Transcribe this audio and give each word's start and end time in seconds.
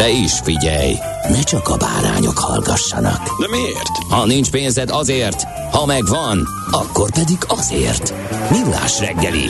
De 0.00 0.10
is 0.10 0.32
figyelj, 0.44 0.94
ne 1.28 1.42
csak 1.42 1.68
a 1.68 1.76
bárányok 1.76 2.38
hallgassanak. 2.38 3.40
De 3.40 3.48
miért? 3.50 3.88
Ha 4.08 4.26
nincs 4.26 4.50
pénzed 4.50 4.90
azért, 4.90 5.42
ha 5.72 5.86
megvan, 5.86 6.48
akkor 6.70 7.10
pedig 7.12 7.36
azért. 7.46 8.14
Millás 8.50 8.98
reggeli. 8.98 9.44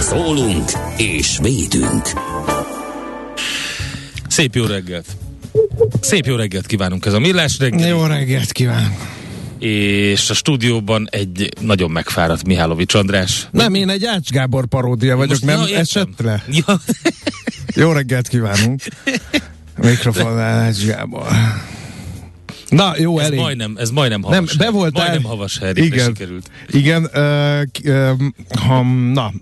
Szólunk 0.00 0.70
és 0.96 1.38
védünk. 1.40 2.02
Szép 4.28 4.54
jó 4.54 4.64
reggelt! 4.64 5.06
Szép 6.00 6.26
jó 6.26 6.36
reggelt 6.36 6.66
kívánunk 6.66 7.06
ez 7.06 7.12
a 7.12 7.18
Millás 7.18 7.58
reggel. 7.58 7.88
Jó 7.88 8.04
reggelt 8.04 8.52
kívánok! 8.52 9.10
És 9.58 10.30
a 10.30 10.34
stúdióban 10.34 11.08
egy 11.10 11.48
nagyon 11.60 11.90
megfáradt 11.90 12.46
Mihálovics 12.46 12.94
András. 12.94 13.48
Nem, 13.50 13.74
én 13.74 13.88
egy 13.88 14.04
Ács 14.04 14.30
Gábor 14.30 14.66
paródia 14.66 15.16
vagyok, 15.16 15.30
Most- 15.30 15.44
nem 15.44 15.66
ja, 15.68 16.02
le? 16.16 16.44
Ja, 16.48 16.80
Jó 17.74 17.92
reggelt 17.92 18.28
kívánunk! 18.28 18.82
Mikrofonnál 19.82 20.58
Ács 20.58 20.84
Gábor. 20.84 21.26
Na, 22.68 22.92
jó, 22.98 23.18
ez 23.18 23.26
elég. 23.26 23.38
majdnem, 23.38 23.74
ez 23.78 23.90
majdnem 23.90 24.20
Nem, 24.20 24.32
havas. 24.32 24.56
be 24.56 24.70
voltál. 24.70 25.06
Majdnem 25.08 25.30
havas 25.30 25.60
Igen. 25.74 26.06
sikerült. 26.06 26.50
Igen, 26.68 27.02
uh, 27.14 27.62
uh, 27.84 28.10
ha, 28.66 28.82
na, 29.12 29.32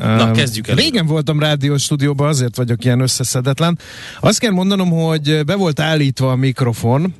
Na, 0.00 0.30
kezdjük 0.30 0.68
el. 0.68 0.74
Régen 0.74 1.06
voltam 1.06 1.38
rádiós 1.38 1.82
stúdióban, 1.82 2.28
azért 2.28 2.56
vagyok 2.56 2.84
ilyen 2.84 3.00
összeszedetlen. 3.00 3.78
Azt 4.20 4.38
kell 4.38 4.50
mondanom, 4.50 4.90
hogy 4.90 5.44
be 5.44 5.54
volt 5.54 5.80
állítva 5.80 6.30
a 6.30 6.36
mikrofon, 6.36 7.14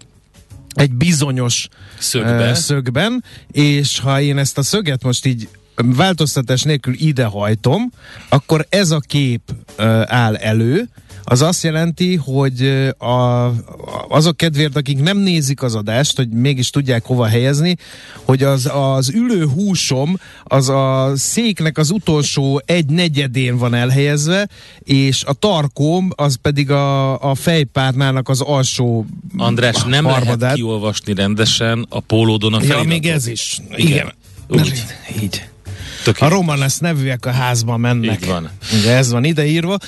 egy 0.74 0.92
bizonyos 0.92 1.68
Szögbe. 1.98 2.54
szögben, 2.54 3.24
és 3.52 3.98
ha 3.98 4.20
én 4.20 4.38
ezt 4.38 4.58
a 4.58 4.62
szöget 4.62 5.02
most 5.02 5.26
így 5.26 5.48
változtatás 5.74 6.62
nélkül 6.62 6.94
idehajtom, 6.96 7.92
akkor 8.28 8.66
ez 8.68 8.90
a 8.90 8.98
kép 8.98 9.40
áll 10.06 10.36
elő, 10.36 10.88
az 11.24 11.42
azt 11.42 11.62
jelenti, 11.62 12.16
hogy 12.16 12.66
a, 12.98 13.46
azok 14.08 14.36
kedvéért, 14.36 14.76
akik 14.76 15.00
nem 15.00 15.18
nézik 15.18 15.62
az 15.62 15.74
adást, 15.74 16.16
hogy 16.16 16.28
mégis 16.28 16.70
tudják 16.70 17.04
hova 17.04 17.26
helyezni, 17.26 17.76
hogy 18.24 18.42
az, 18.42 18.70
az 18.74 19.10
ülő 19.10 19.46
húsom 19.46 20.18
az 20.44 20.68
a 20.68 21.12
széknek 21.16 21.78
az 21.78 21.90
utolsó 21.90 22.62
egy 22.66 22.86
negyedén 22.86 23.56
van 23.58 23.74
elhelyezve, 23.74 24.48
és 24.78 25.24
a 25.24 25.32
tarkóm 25.32 26.10
az 26.14 26.34
pedig 26.42 26.70
a, 26.70 27.30
a 27.30 27.34
fejpárnának 27.34 28.28
az 28.28 28.40
alsó 28.40 29.06
András, 29.36 29.82
nem 29.82 30.04
harmadát. 30.04 30.40
lehet 30.40 30.54
kiolvasni 30.56 31.14
rendesen 31.14 31.86
a 31.88 32.00
pólódon 32.00 32.52
a 32.52 32.56
Ja, 32.56 32.62
feliratot. 32.62 32.88
még 32.88 33.06
ez 33.06 33.26
is. 33.26 33.58
Igen. 33.76 33.86
Igen. 33.90 34.12
Úgy. 34.48 34.84
Így. 35.22 35.50
Tök 36.04 36.20
A. 36.20 36.28
Romanes 36.28 36.78
nevűek 36.78 37.26
a 37.26 37.30
házban 37.30 37.80
mennek. 37.80 38.20
Így 38.22 38.28
van. 38.28 38.50
Ugye 38.80 38.96
ez 38.96 39.10
van 39.10 39.24
ideírva. 39.24 39.78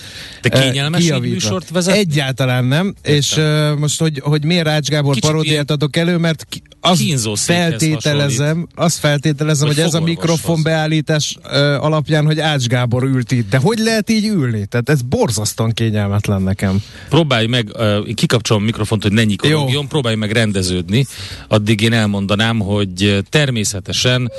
Eh, 0.42 0.62
kényelmes 0.62 1.00
kijavítva. 1.00 1.34
műsort 1.34 1.70
vezetni? 1.70 2.00
Egyáltalán 2.00 2.64
nem. 2.64 2.94
És 3.02 3.36
uh, 3.36 3.76
most, 3.78 4.00
hogy, 4.00 4.20
hogy 4.25 4.44
miért 4.44 4.66
Ács 4.66 4.88
Gábor 4.88 5.14
Kicsit 5.14 5.30
paródiát 5.30 5.70
adok 5.70 5.97
elő, 5.97 6.16
mert 6.16 6.47
ki, 6.48 6.62
azt 6.80 7.02
feltételezem, 7.34 8.69
azt 8.75 8.98
feltételezem, 8.98 9.66
Vagy 9.66 9.76
hogy 9.76 9.84
ez 9.84 9.94
a 9.94 10.00
mikrofon 10.00 10.62
beállítás 10.62 11.36
uh, 11.44 11.52
alapján, 11.84 12.25
hogy 12.25 12.41
Ács 12.41 12.66
Gábor 12.66 13.02
ült 13.02 13.32
itt. 13.32 13.50
De 13.50 13.58
hogy 13.58 13.78
lehet 13.78 14.10
így 14.10 14.26
ülni? 14.26 14.66
Tehát 14.66 14.88
ez 14.88 15.02
borzasztóan 15.02 15.72
kényelmetlen 15.72 16.42
nekem. 16.42 16.82
Próbálj 17.08 17.46
meg, 17.46 17.70
uh, 17.72 18.14
kikapcsolom 18.14 18.62
a 18.62 18.64
mikrofont, 18.64 19.02
hogy 19.02 19.12
ne 19.12 19.25
nyikorogjon, 19.25 19.88
próbálj 19.88 20.16
meg 20.16 20.31
rendeződni. 20.31 21.06
Addig 21.48 21.81
én 21.81 21.92
elmondanám, 21.92 22.58
hogy 22.58 23.04
uh, 23.04 23.19
természetesen 23.31 24.31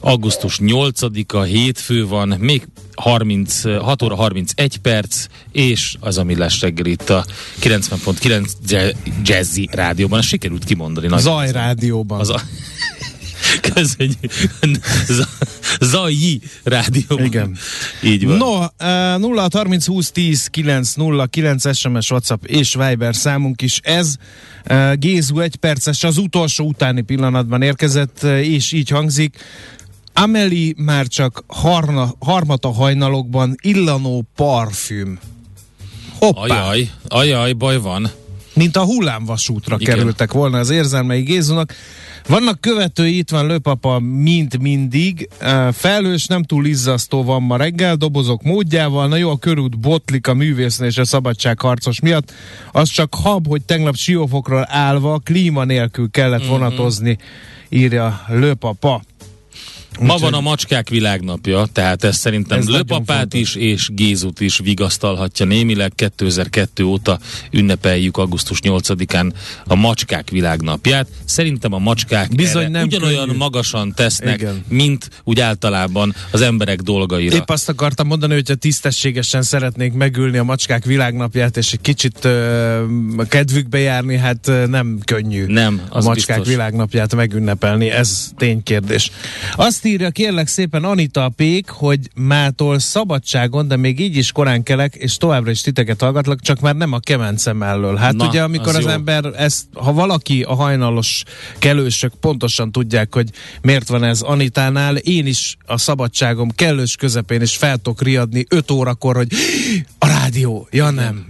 augusztus 0.00 0.58
8-a 1.14 1.42
hétfő 1.42 2.06
van, 2.06 2.28
még 2.38 2.66
30, 2.94 3.64
uh, 3.64 3.76
6 3.76 4.02
óra 4.02 4.14
31 4.14 4.76
perc, 4.76 5.26
és 5.52 5.96
az 6.00 6.18
a 6.18 6.24
millás 6.24 6.60
reggel 6.60 6.86
itt 6.86 7.10
a 7.10 7.24
90.9 7.60 8.50
ja- 8.68 8.96
Jazzy 9.22 9.68
rádióban. 9.72 10.18
Ezt 10.18 10.28
sikerült 10.28 10.64
kimondani. 10.64 11.06
Nagy 11.06 11.20
Zaj 11.20 11.52
rádióban. 11.52 12.20
Az 12.20 12.30
a... 12.30 12.40
Köszönjük. 13.74 14.32
Zajji 15.80 16.40
rádióban. 16.62 17.24
Igen. 17.24 17.56
Így 18.02 18.26
van. 18.26 18.36
No, 18.36 18.58
uh, 18.58 19.18
0 19.18 19.48
30 19.52 19.86
20 19.86 20.10
10 20.10 20.46
9 20.46 20.94
0 20.94 21.26
9 21.26 21.76
SMS, 21.76 22.10
WhatsApp 22.10 22.44
és 22.44 22.74
Viber 22.74 23.14
számunk 23.14 23.62
is 23.62 23.80
ez. 23.82 24.14
Uh, 24.70 24.94
Gézu 24.94 25.40
egy 25.40 25.56
perces, 25.56 26.04
az 26.04 26.18
utolsó 26.18 26.66
utáni 26.66 27.00
pillanatban 27.00 27.62
érkezett, 27.62 28.18
uh, 28.22 28.48
és 28.48 28.72
így 28.72 28.88
hangzik. 28.88 29.36
Ameli 30.14 30.74
már 30.78 31.06
csak 31.06 31.44
harna, 31.46 32.14
harmata 32.18 32.72
hajnalokban 32.72 33.54
illanó 33.62 34.24
parfüm. 34.36 35.18
Hoppá! 36.18 36.40
Ajaj, 36.68 36.90
ajaj, 37.08 37.52
baj 37.52 37.78
van. 37.80 38.10
mint 38.54 38.76
a 38.76 38.84
hullámvasútra 38.84 39.76
Igen. 39.78 39.94
Kerültek 39.96 40.32
volna 40.32 40.58
az 40.58 40.70
érzelmei 40.70 41.22
Gézunak. 41.22 41.72
Vannak 42.28 42.60
követői, 42.60 43.16
itt 43.18 43.30
van 43.30 43.46
Lőpapa, 43.46 43.98
mint 44.00 44.58
mindig. 44.58 45.28
Felhős, 45.72 46.26
nem 46.26 46.42
túl 46.42 46.66
izzasztó 46.66 47.22
van 47.24 47.42
ma 47.42 47.56
reggel, 47.56 47.96
dobozok 47.96 48.42
módjával. 48.42 49.08
Na 49.08 49.16
jó, 49.16 49.30
a 49.30 49.36
körút 49.38 49.78
botlik 49.78 50.26
a 50.28 50.34
művésznő 50.34 50.86
és 50.86 50.98
a 50.98 51.04
szabadságharcos 51.04 52.00
miatt. 52.00 52.32
Az 52.72 52.88
csak 52.88 53.14
hab, 53.14 53.46
hogy 53.46 53.62
tegnap 53.62 53.94
siófokról 53.96 54.66
állva 54.70 55.18
klíma 55.24 55.64
nélkül 55.64 56.10
kellett 56.10 56.40
Mhm. 56.40 56.50
vonatozni, 56.50 57.18
írja 57.68 58.20
Lőpapa. 58.28 59.02
Ma 60.00 60.16
van 60.16 60.34
a 60.34 60.40
macskák 60.40 60.88
világnapja, 60.88 61.66
tehát 61.72 62.04
ez 62.04 62.16
szerintem 62.16 62.58
Ez 62.58 62.68
Löpapát 62.68 63.34
is 63.34 63.54
és 63.54 63.88
Gézut 63.92 64.40
is 64.40 64.58
vigasztalhatja 64.58 65.46
némileg. 65.46 65.92
2002 65.94 66.82
óta 66.82 67.18
ünnepeljük 67.50 68.16
augusztus 68.16 68.58
8-án 68.62 69.32
a 69.64 69.74
macskák 69.74 70.30
világnapját. 70.30 71.08
Szerintem 71.24 71.72
a 71.72 71.78
macskák 71.78 72.34
Bizony 72.34 72.70
nem 72.70 72.82
ugyanolyan 72.82 73.26
könnyű. 73.26 73.38
magasan 73.38 73.92
tesznek, 73.94 74.40
Igen. 74.40 74.64
mint 74.68 75.10
úgy 75.24 75.40
általában 75.40 76.14
az 76.30 76.40
emberek 76.40 76.80
dolgaira. 76.80 77.36
Épp 77.36 77.50
azt 77.50 77.68
akartam 77.68 78.06
mondani, 78.06 78.32
hogyha 78.34 78.54
tisztességesen 78.54 79.42
szeretnék 79.42 79.92
megülni 79.92 80.38
a 80.38 80.44
macskák 80.44 80.84
világnapját, 80.84 81.56
és 81.56 81.72
egy 81.72 81.80
kicsit 81.80 82.24
ö, 82.24 82.84
a 83.16 83.24
kedvükbe 83.24 83.78
járni, 83.78 84.16
hát 84.16 84.50
nem 84.66 84.98
könnyű 85.04 85.44
Nem, 85.46 85.80
a 85.88 85.96
az 85.96 86.04
macskák 86.04 86.36
biztos. 86.36 86.54
világnapját 86.54 87.14
megünnepelni, 87.14 87.90
ez 87.90 88.28
ténykérdés. 88.36 89.10
Azt 89.56 89.83
írja 89.84 90.10
kérlek 90.10 90.46
szépen 90.46 90.84
Anita 90.84 91.28
Pék, 91.36 91.68
hogy 91.68 91.98
mától 92.14 92.78
szabadságon, 92.78 93.68
de 93.68 93.76
még 93.76 94.00
így 94.00 94.16
is 94.16 94.32
korán 94.32 94.62
kelek, 94.62 94.94
és 94.94 95.16
továbbra 95.16 95.50
is 95.50 95.60
titeket 95.60 96.00
hallgatlak, 96.00 96.40
csak 96.40 96.60
már 96.60 96.76
nem 96.76 96.92
a 96.92 96.98
kemence 96.98 97.52
mellől. 97.52 97.96
Hát 97.96 98.14
Na, 98.14 98.26
ugye, 98.26 98.42
amikor 98.42 98.68
az 98.68 98.74
az, 98.74 98.82
jó. 98.82 98.88
ember 98.88 99.24
ezt, 99.36 99.64
ha 99.74 99.92
valaki 99.92 100.42
a 100.42 100.54
hajnalos 100.54 101.22
kelősök 101.58 102.12
pontosan 102.20 102.72
tudják, 102.72 103.14
hogy 103.14 103.30
miért 103.62 103.88
van 103.88 104.04
ez 104.04 104.20
Anitánál, 104.20 104.96
én 104.96 105.26
is 105.26 105.56
a 105.66 105.78
szabadságom 105.78 106.50
kellős 106.50 106.96
közepén 106.96 107.40
is 107.40 107.56
fel 107.56 107.76
tudok 107.76 108.02
riadni 108.02 108.44
5 108.48 108.70
órakor, 108.70 109.16
hogy 109.16 109.28
a 109.98 110.06
rádió, 110.06 110.68
ja 110.70 110.90
nem. 110.90 111.26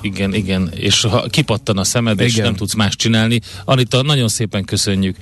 Igen, 0.00 0.34
igen, 0.34 0.70
és 0.74 1.02
ha 1.02 1.26
kipattan 1.26 1.78
a 1.78 1.84
szemed, 1.84 2.14
igen. 2.14 2.26
és 2.26 2.36
nem 2.36 2.54
tudsz 2.54 2.74
más 2.74 2.96
csinálni, 2.96 3.40
Anita, 3.64 4.02
nagyon 4.02 4.28
szépen 4.28 4.64
köszönjük. 4.64 5.16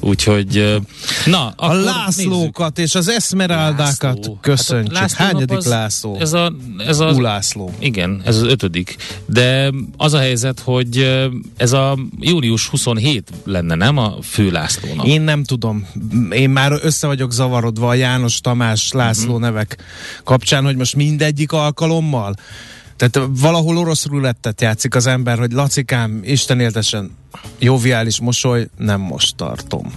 Úgyhogy, 0.00 0.80
na, 1.26 1.52
A 1.56 1.72
Lászlókat 1.72 2.76
nézzük. 2.76 2.90
és 2.90 2.94
az 2.94 3.08
Eszmeráldákat 3.08 4.16
László. 4.16 4.38
köszönjük. 4.40 4.92
Hát 4.96 5.00
László 5.00 5.24
Hányadik 5.24 5.56
az, 5.56 5.66
László? 5.66 6.16
Ez 6.20 6.32
a, 6.32 6.52
ez 6.86 6.98
a, 6.98 7.10
Ulászló. 7.10 7.74
Igen, 7.78 8.22
ez 8.24 8.36
az 8.36 8.42
ötödik. 8.42 8.96
De 9.26 9.72
az 9.96 10.12
a 10.12 10.18
helyzet, 10.18 10.60
hogy 10.60 11.26
ez 11.56 11.72
a 11.72 11.98
július 12.20 12.68
27 12.68 13.30
lenne, 13.44 13.74
nem 13.74 13.96
a 13.96 14.16
fő 14.22 14.50
Lászlónak? 14.50 15.06
Én 15.06 15.20
nem 15.20 15.44
tudom. 15.44 15.86
Én 16.30 16.50
már 16.50 16.72
össze 16.82 17.06
vagyok 17.06 17.32
zavarodva 17.32 17.88
a 17.88 17.94
János 17.94 18.40
Tamás 18.40 18.92
László 18.92 19.24
uh-huh. 19.24 19.40
nevek 19.40 19.76
kapcsán, 20.24 20.64
hogy 20.64 20.76
most 20.76 20.96
mindegyik 20.96 21.52
alkalommal 21.52 22.34
tehát 22.98 23.28
valahol 23.40 23.76
orosz 23.76 24.06
rulettet 24.06 24.60
játszik 24.60 24.94
az 24.94 25.06
ember, 25.06 25.38
hogy 25.38 25.52
lacikám, 25.52 26.20
Isten 26.24 26.60
éltesen, 26.60 27.10
joviális 27.58 28.20
mosoly, 28.20 28.68
nem 28.76 29.00
most 29.00 29.36
tartom 29.36 29.92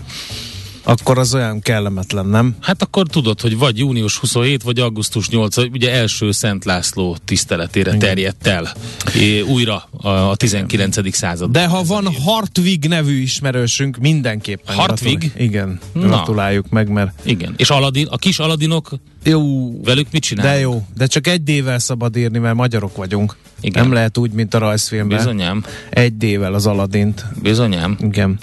akkor 0.83 1.17
az 1.17 1.33
olyan 1.33 1.59
kellemetlen, 1.59 2.25
nem? 2.25 2.55
Hát 2.59 2.81
akkor 2.81 3.07
tudod, 3.07 3.41
hogy 3.41 3.57
vagy 3.57 3.77
június 3.77 4.17
27, 4.17 4.63
vagy 4.63 4.79
augusztus 4.79 5.29
8, 5.29 5.57
ugye 5.57 5.91
első 5.91 6.31
Szent 6.31 6.65
László 6.65 7.17
tiszteletére 7.25 7.89
Igen. 7.89 7.99
terjedt 7.99 8.47
el 8.47 8.73
é, 9.15 9.41
újra 9.41 9.89
a, 9.91 10.09
a 10.09 10.35
19. 10.35 11.15
század. 11.15 11.51
De 11.51 11.67
ha 11.67 11.83
van 11.83 12.07
Hartvig 12.23 12.85
nevű 12.85 13.21
ismerősünk, 13.21 13.97
mindenképpen. 13.97 14.75
Hartvig? 14.75 15.17
Gratulál. 15.17 15.45
Igen, 15.45 15.79
Na. 15.93 16.01
gratuláljuk 16.01 16.69
meg, 16.69 16.89
mert... 16.89 17.19
Igen, 17.23 17.53
és 17.57 17.69
Aladin, 17.69 18.07
a 18.07 18.17
kis 18.17 18.39
Aladinok 18.39 18.89
jó, 19.23 19.71
velük 19.83 20.07
mit 20.11 20.21
csinálunk? 20.21 20.53
De 20.53 20.59
jó, 20.59 20.85
de 20.97 21.05
csak 21.05 21.27
egy 21.27 21.43
dével 21.43 21.79
szabad 21.79 22.15
írni, 22.15 22.37
mert 22.37 22.55
magyarok 22.55 22.95
vagyunk. 22.95 23.37
Igen. 23.61 23.83
Nem 23.83 23.93
lehet 23.93 24.17
úgy, 24.17 24.31
mint 24.31 24.53
a 24.53 24.57
rajzfilmben. 24.57 25.17
Bizonyám. 25.17 25.65
Egy 25.89 26.17
dével 26.17 26.53
az 26.53 26.65
Aladint. 26.65 27.25
Bizonyám. 27.41 27.97
Igen. 28.01 28.39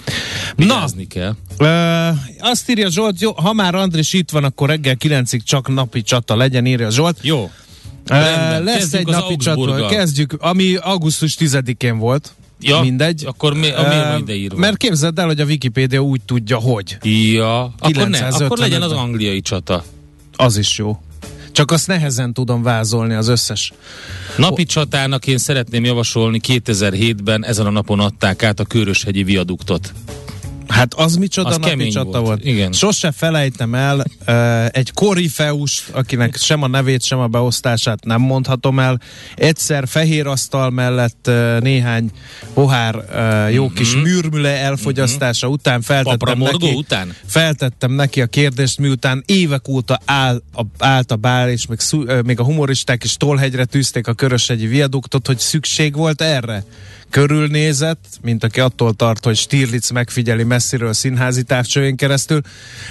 Vigyázni 0.57 1.07
Na, 1.15 1.21
kell. 1.21 1.35
Ö, 1.59 2.09
azt 2.41 2.71
írja 2.71 2.91
Zsolt, 2.91 3.21
jó, 3.21 3.33
ha 3.33 3.53
már 3.53 3.75
Andris 3.75 4.13
itt 4.13 4.31
van, 4.31 4.45
akkor 4.45 4.69
reggel 4.69 4.97
9-ig 5.01 5.41
csak 5.45 5.69
napi 5.69 6.03
csata 6.03 6.37
legyen, 6.37 6.67
írja 6.67 6.91
Zsolt. 6.91 7.19
Jó. 7.23 7.51
Rendben. 8.07 8.63
Lesz 8.63 8.77
Kezdjük 8.79 9.01
egy 9.01 9.07
napi 9.07 9.37
csata, 9.37 9.87
kezdjük, 9.87 10.37
ami 10.39 10.77
augusztus 10.77 11.37
10-én 11.39 11.99
volt. 11.99 12.33
Ja, 12.61 12.81
Mindegy. 12.81 13.25
Akkor 13.27 13.55
mi, 13.55 13.71
a 13.71 13.89
miért 13.89 14.05
van 14.05 14.21
ide 14.21 14.35
írva? 14.35 14.57
Mert 14.57 14.77
képzeld 14.77 15.19
el, 15.19 15.27
hogy 15.27 15.41
a 15.41 15.45
Wikipédia 15.45 16.01
úgy 16.01 16.21
tudja, 16.21 16.57
hogy. 16.57 16.97
Ja, 17.03 17.63
akkor, 17.79 18.09
ne, 18.09 18.19
akkor 18.19 18.59
legyen 18.59 18.83
az 18.83 18.93
angliai 18.93 19.41
csata. 19.41 19.85
Az 20.41 20.57
is 20.57 20.79
jó. 20.79 20.99
Csak 21.53 21.71
azt 21.71 21.87
nehezen 21.87 22.33
tudom 22.33 22.63
vázolni 22.63 23.15
az 23.15 23.29
összes. 23.29 23.73
Napi 24.37 24.65
csatának 24.65 25.27
én 25.27 25.39
szeretném 25.39 25.85
javasolni 25.85 26.41
2007-ben 26.49 27.45
ezen 27.45 27.67
a 27.67 27.71
napon 27.71 28.01
adták 28.01 28.43
át 28.43 28.61
a 28.61 28.65
Köröshegyi 28.65 29.23
viaduktot. 29.23 29.93
Hát 30.69 30.95
az 30.95 31.17
micsoda 31.17 31.49
az 31.49 31.57
napi 31.57 31.89
csata 31.89 32.11
volt. 32.11 32.25
volt. 32.25 32.45
Igen. 32.45 32.73
Sose 32.73 33.13
felejtem 33.13 33.75
el 33.75 34.05
uh, 34.27 34.67
egy 34.71 34.93
korifeus, 34.93 35.89
akinek 35.93 36.37
sem 36.37 36.63
a 36.63 36.67
nevét, 36.67 37.03
sem 37.03 37.19
a 37.19 37.27
beosztását 37.27 38.05
nem 38.05 38.21
mondhatom 38.21 38.79
el. 38.79 39.01
Egyszer 39.35 39.89
fehér 39.89 40.27
asztal 40.27 40.71
mellett 40.71 41.27
uh, 41.29 41.61
néhány 41.61 42.11
pohár 42.55 42.97
uh, 42.97 43.55
jó 43.55 43.65
mm-hmm. 43.65 43.75
kis 43.75 43.95
műrmüle 43.95 44.57
elfogyasztása 44.57 45.47
mm-hmm. 45.47 45.55
után 45.55 45.81
feltettem 45.81 46.39
neki, 46.39 46.75
után? 46.75 47.15
feltettem 47.27 47.93
neki 47.93 48.21
a 48.21 48.27
kérdést, 48.27 48.79
miután 48.79 49.23
évek 49.27 49.69
óta 49.69 49.99
áll 50.05 50.43
a, 50.53 50.63
állt 50.79 51.13
a 51.13 51.17
bál, 51.17 51.51
és 51.51 51.67
még, 51.67 51.79
uh, 51.93 52.23
még 52.23 52.41
a 52.41 52.45
humoristák 52.45 53.05
is 53.05 53.17
tolhegyre 53.17 53.65
tűzték 53.65 54.07
a 54.07 54.13
körösegyi 54.13 54.67
viaduktot, 54.67 55.27
hogy 55.27 55.39
szükség 55.39 55.97
volt 55.97 56.23
erre 56.23 56.65
körülnézett, 57.11 58.07
mint 58.23 58.45
aki 58.45 58.61
attól 58.61 58.95
tart, 58.95 59.25
hogy 59.25 59.37
Stirlitz 59.37 59.91
megfigyeli 59.91 60.45
messziről 60.45 60.93
színházi 60.93 61.43
távcsőjén 61.43 61.97
keresztül, 61.97 62.41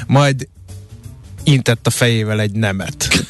majd 0.08 0.48
intett 1.44 1.88
a 1.88 1.90
fejével 1.90 2.40
egy 2.42 2.52
nemet. 2.52 3.08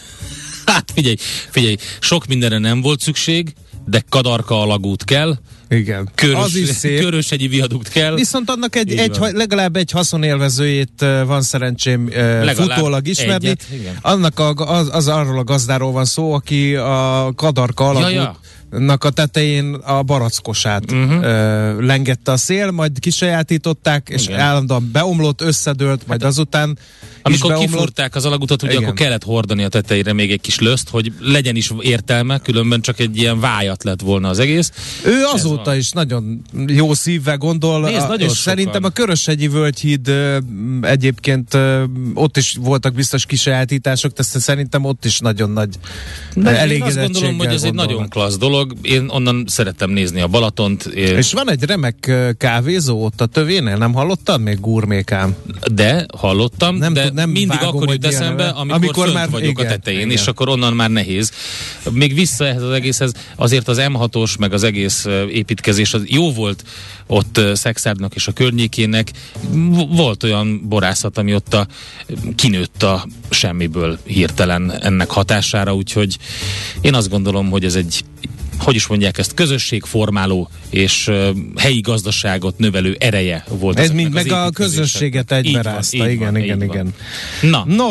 Hát 0.65 0.91
figyelj, 0.93 1.15
figyelj, 1.49 1.75
sok 1.99 2.25
mindenre 2.25 2.57
nem 2.57 2.81
volt 2.81 2.99
szükség, 2.99 3.53
de 3.85 4.03
kadarka 4.09 4.61
alagút 4.61 5.03
kell, 5.03 5.37
igen. 5.69 6.09
Körös, 6.15 6.43
az 6.43 6.55
is 6.55 6.69
szép. 6.69 6.99
Körösegyi 6.99 7.47
viadukt 7.47 7.89
kell. 7.89 8.15
Viszont 8.15 8.49
annak 8.49 8.75
egy, 8.75 8.91
egy, 8.91 9.17
legalább 9.31 9.75
egy 9.75 9.91
haszonélvezőjét 9.91 11.05
van 11.25 11.41
szerencsém 11.41 12.09
legalább 12.09 12.55
futólag 12.55 13.07
ismerni. 13.07 13.47
Egyet, 13.47 13.63
Annak 14.01 14.39
a, 14.39 14.53
az, 14.53 14.89
az 14.91 15.07
arról 15.07 15.39
a 15.39 15.43
gazdáról 15.43 15.91
van 15.91 16.05
szó, 16.05 16.33
aki 16.33 16.75
a 16.75 17.31
kadarka 17.35 17.89
alagút 17.89 18.11
ja, 18.11 18.21
ja 18.21 18.39
nak 18.69 19.03
a 19.03 19.09
tetején 19.09 19.73
a 19.73 20.03
barackosát 20.03 20.91
uh-huh. 20.91 21.23
ö, 21.23 21.85
lengette 21.85 22.31
a 22.31 22.37
szél, 22.37 22.71
majd 22.71 22.99
kisajátították, 22.99 24.09
és 24.09 24.27
Igen. 24.27 24.39
állandóan 24.39 24.89
beomlott, 24.91 25.41
összedőlt, 25.41 26.07
majd 26.07 26.21
hát, 26.21 26.29
azután 26.29 26.77
amikor 27.27 27.49
beomlott. 27.49 27.71
kifúrták 27.71 28.15
az 28.15 28.25
alagutat, 28.25 28.63
ugye 28.63 28.71
Igen. 28.71 28.83
akkor 28.83 28.95
kellett 28.95 29.23
hordani 29.23 29.63
a 29.63 29.67
tetejére 29.67 30.13
még 30.13 30.31
egy 30.31 30.41
kis 30.41 30.59
löszt, 30.59 30.89
hogy 30.89 31.11
legyen 31.19 31.55
is 31.55 31.71
értelme, 31.79 32.39
különben 32.39 32.81
csak 32.81 32.99
egy 32.99 33.17
ilyen 33.17 33.39
vájat 33.39 33.83
lett 33.83 34.01
volna 34.01 34.29
az 34.29 34.39
egész. 34.39 34.71
Ő 35.05 35.23
azóta 35.33 35.63
van. 35.63 35.77
is 35.77 35.91
nagyon 35.91 36.41
jó 36.67 36.93
szívvel 36.93 37.37
gondol, 37.37 37.79
Nézd, 37.79 38.01
a, 38.01 38.07
nagyon 38.07 38.29
szerintem 38.29 38.83
a 38.83 38.89
Köröshegyi 38.89 39.47
Völgyhíd 39.47 40.11
egyébként 40.81 41.57
ott 42.13 42.37
is 42.37 42.55
voltak 42.59 42.93
biztos 42.93 43.25
kisajátítások, 43.25 44.13
de 44.13 44.23
szerintem 44.23 44.85
ott 44.85 45.05
is 45.05 45.19
nagyon 45.19 45.49
nagy 45.49 45.69
de 46.35 46.67
Én 46.67 46.81
azt 46.81 46.99
gondolom, 46.99 47.37
hogy 47.37 47.47
ez 47.47 47.63
egy 47.63 47.73
nagyon 47.73 48.09
klassz 48.09 48.37
dolog. 48.37 48.73
Én 48.81 49.09
onnan 49.09 49.43
szerettem 49.47 49.89
nézni 49.89 50.21
a 50.21 50.27
Balatont. 50.27 50.85
Én... 50.85 51.17
És 51.17 51.33
van 51.33 51.49
egy 51.49 51.63
remek 51.63 52.11
kávézó 52.37 53.03
ott 53.03 53.21
a 53.21 53.25
tövénél, 53.25 53.77
nem 53.77 53.93
hallottad 53.93 54.41
még 54.41 54.59
gurmékám? 54.59 55.35
De, 55.73 56.05
hallottam, 56.17 56.75
nem 56.75 56.93
de 56.93 57.11
nem 57.17 57.29
mindig 57.29 57.57
akkor 57.61 57.89
jut 57.89 58.05
eszembe, 58.05 58.47
amikor, 58.47 58.75
amikor 58.75 59.13
már 59.13 59.29
vagyok 59.29 59.49
igen, 59.49 59.65
a 59.65 59.69
tetején, 59.69 59.99
igen. 59.99 60.11
és 60.11 60.27
akkor 60.27 60.49
onnan 60.49 60.73
már 60.73 60.89
nehéz. 60.89 61.31
Még 61.91 62.13
vissza 62.13 62.45
ehhez 62.45 62.61
az 62.61 62.71
egészhez, 62.71 63.11
azért 63.35 63.67
az 63.67 63.77
M6-os, 63.81 64.39
meg 64.39 64.53
az 64.53 64.63
egész 64.63 65.05
építkezés 65.29 65.93
az 65.93 66.01
jó 66.05 66.31
volt 66.33 66.63
ott 67.07 67.41
Szexárdnak 67.53 68.15
és 68.15 68.27
a 68.27 68.31
környékének. 68.31 69.11
Volt 69.89 70.23
olyan 70.23 70.67
borászat, 70.67 71.17
ami 71.17 71.33
ott 71.33 71.53
a, 71.53 71.67
kinőtt 72.35 72.83
a 72.83 73.07
semmiből 73.29 73.99
hirtelen 74.03 74.71
ennek 74.71 75.09
hatására, 75.09 75.75
úgyhogy 75.75 76.17
én 76.81 76.93
azt 76.93 77.09
gondolom, 77.09 77.49
hogy 77.49 77.65
ez 77.65 77.75
egy 77.75 78.03
hogy 78.59 78.75
is 78.75 78.87
mondják 78.87 79.17
ezt, 79.17 79.33
közösségformáló 79.33 80.49
és 80.69 81.07
uh, 81.07 81.27
helyi 81.55 81.79
gazdaságot 81.79 82.57
növelő 82.57 82.95
ereje 82.99 83.43
volt. 83.49 83.79
Ez 83.79 83.91
mind 83.91 84.13
meg 84.13 84.31
a 84.31 84.49
közösséget 84.49 85.31
egyberázta, 85.31 86.09
igen, 86.09 86.31
van, 86.31 86.41
igen, 86.41 86.63
igen. 86.63 86.93
Na. 87.41 87.63
No, 87.65 87.87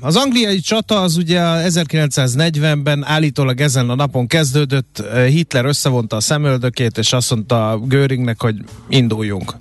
az 0.00 0.16
angliai 0.16 0.60
csata 0.60 1.00
az 1.00 1.16
ugye 1.16 1.40
1940-ben 1.42 3.04
állítólag 3.04 3.60
ezen 3.60 3.90
a 3.90 3.94
napon 3.94 4.26
kezdődött, 4.26 5.02
Hitler 5.26 5.64
összevonta 5.64 6.16
a 6.16 6.20
szemöldökét, 6.20 6.98
és 6.98 7.12
azt 7.12 7.30
mondta 7.30 7.80
Göringnek, 7.86 8.40
hogy 8.40 8.54
induljunk. 8.88 9.54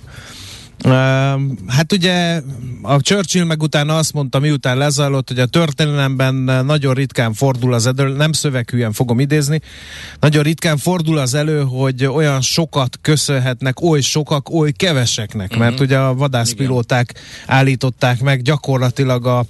Hát 1.68 1.92
ugye 1.92 2.42
a 2.82 3.02
Churchill 3.02 3.44
meg 3.44 3.62
utána 3.62 3.98
azt 3.98 4.14
mondta, 4.14 4.40
miután 4.40 4.78
lezajlott, 4.78 5.28
hogy 5.28 5.40
a 5.40 5.46
történelemben 5.46 6.36
nagyon 6.66 6.94
ritkán 6.94 7.34
fordul 7.34 7.74
az 7.74 7.86
elő, 7.86 8.16
nem 8.16 8.32
szöveghűen 8.32 8.92
fogom 8.92 9.20
idézni, 9.20 9.62
nagyon 10.20 10.44
ritkán 10.44 10.78
fordul 10.78 11.18
az 11.18 11.34
elő, 11.34 11.62
hogy 11.62 12.06
olyan 12.06 12.42
sokat 12.42 13.00
köszönhetnek 13.02 13.82
oly 13.82 14.02
sokak, 14.02 14.50
oly 14.50 14.72
keveseknek, 14.72 15.58
mert 15.58 15.72
uh-huh. 15.72 15.88
ugye 15.88 15.98
a 15.98 16.14
vadászpilóták 16.14 17.12
Igen. 17.12 17.56
állították 17.58 18.22
meg 18.22 18.42
gyakorlatilag 18.42 19.26
a, 19.26 19.46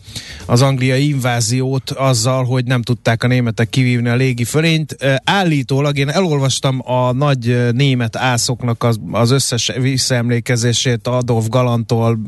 az 0.45 0.61
angliai 0.61 1.07
inváziót 1.07 1.89
azzal, 1.89 2.43
hogy 2.43 2.65
nem 2.65 2.81
tudták 2.81 3.23
a 3.23 3.27
németek 3.27 3.69
kivívni 3.69 4.09
a 4.09 4.15
légi 4.15 4.43
fölényt. 4.43 4.97
Állítólag 5.23 5.97
én 5.97 6.09
elolvastam 6.09 6.81
a 6.85 7.11
nagy 7.11 7.71
német 7.71 8.15
ászoknak 8.15 8.83
az, 8.83 8.99
az 9.11 9.31
összes 9.31 9.71
visszaemlékezését 9.79 11.07
a 11.07 11.18
Adolf 11.19 11.47
Galantól, 11.47 12.19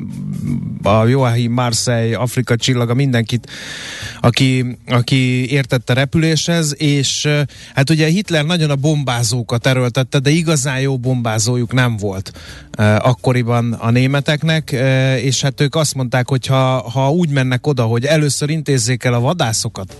a 0.84 1.06
Joachim 1.06 1.52
Marseille, 1.52 2.18
Afrika 2.18 2.56
csillaga, 2.56 2.94
mindenkit, 2.94 3.50
aki, 4.22 4.78
aki 4.88 5.52
értette 5.52 5.94
repüléshez, 5.94 6.76
és 6.78 7.28
hát 7.74 7.90
ugye 7.90 8.08
Hitler 8.08 8.46
nagyon 8.46 8.70
a 8.70 8.76
bombázókat 8.76 9.68
erőltette, 9.68 10.20
de 10.20 10.30
igazán 10.30 10.80
jó 10.80 10.98
bombázójuk 10.98 11.74
nem 11.74 11.98
volt 11.98 12.32
akkoriban 12.98 13.74
a 13.74 13.90
németeknek, 13.90 14.72
és 15.22 15.42
hát 15.42 15.62
ők 15.62 15.76
azt 15.76 15.96
mondták, 15.96 16.30
hogy 16.30 16.46
ha, 16.46 16.90
ha 16.90 17.12
úgy 17.12 17.30
mennek 17.30 17.68
oda, 17.68 17.84
hogy 17.84 18.06
először 18.06 18.50
intézzék 18.50 19.04
el 19.04 19.14
a 19.14 19.20
vadászokat, 19.20 19.98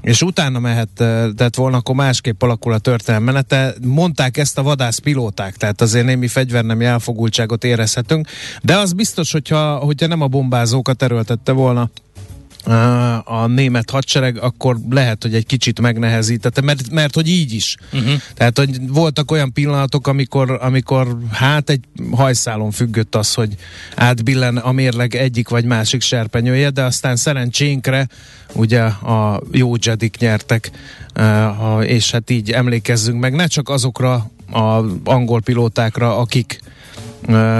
és 0.00 0.22
utána 0.22 0.58
mehetett 0.58 1.54
volna, 1.54 1.76
akkor 1.76 1.94
másképp 1.94 2.42
alakul 2.42 2.72
a 2.72 2.78
történelem 2.78 3.24
menete. 3.24 3.74
Mondták 3.84 4.36
ezt 4.36 4.58
a 4.58 4.62
vadász 4.62 4.98
pilóták, 4.98 5.56
tehát 5.56 5.80
azért 5.80 6.06
némi 6.06 6.28
fegyvernemi 6.28 6.84
elfogultságot 6.84 7.64
érezhetünk, 7.64 8.28
de 8.62 8.76
az 8.76 8.92
biztos, 8.92 9.32
hogyha, 9.32 9.76
hogyha 9.76 10.06
nem 10.06 10.20
a 10.20 10.26
bombázókat 10.26 11.02
erőltette 11.02 11.52
volna 11.52 11.90
a 13.24 13.46
német 13.46 13.90
hadsereg, 13.90 14.38
akkor 14.38 14.76
lehet, 14.90 15.22
hogy 15.22 15.34
egy 15.34 15.46
kicsit 15.46 15.80
megnehezítette, 15.80 16.60
mert, 16.60 16.90
mert 16.90 17.14
hogy 17.14 17.28
így 17.28 17.52
is. 17.52 17.76
Uh-huh. 17.92 18.12
Tehát, 18.34 18.58
hogy 18.58 18.88
voltak 18.88 19.30
olyan 19.30 19.52
pillanatok, 19.52 20.06
amikor, 20.06 20.58
amikor 20.60 21.18
hát 21.32 21.70
egy 21.70 21.80
hajszálon 22.10 22.70
függött 22.70 23.14
az, 23.14 23.34
hogy 23.34 23.54
átbillen 23.94 24.56
a 24.56 24.72
mérleg 24.72 25.14
egyik 25.14 25.48
vagy 25.48 25.64
másik 25.64 26.00
serpenyője, 26.00 26.70
de 26.70 26.82
aztán 26.82 27.16
szerencsénkre 27.16 28.08
ugye 28.52 28.82
a 28.82 29.42
jó 29.52 29.72
Jedik 29.80 30.16
nyertek, 30.18 30.70
és 31.82 32.10
hát 32.10 32.30
így 32.30 32.50
emlékezzünk 32.50 33.20
meg, 33.20 33.34
ne 33.34 33.46
csak 33.46 33.68
azokra 33.68 34.30
az 34.50 34.84
angol 35.04 35.40
pilótákra, 35.40 36.18
akik 36.18 36.60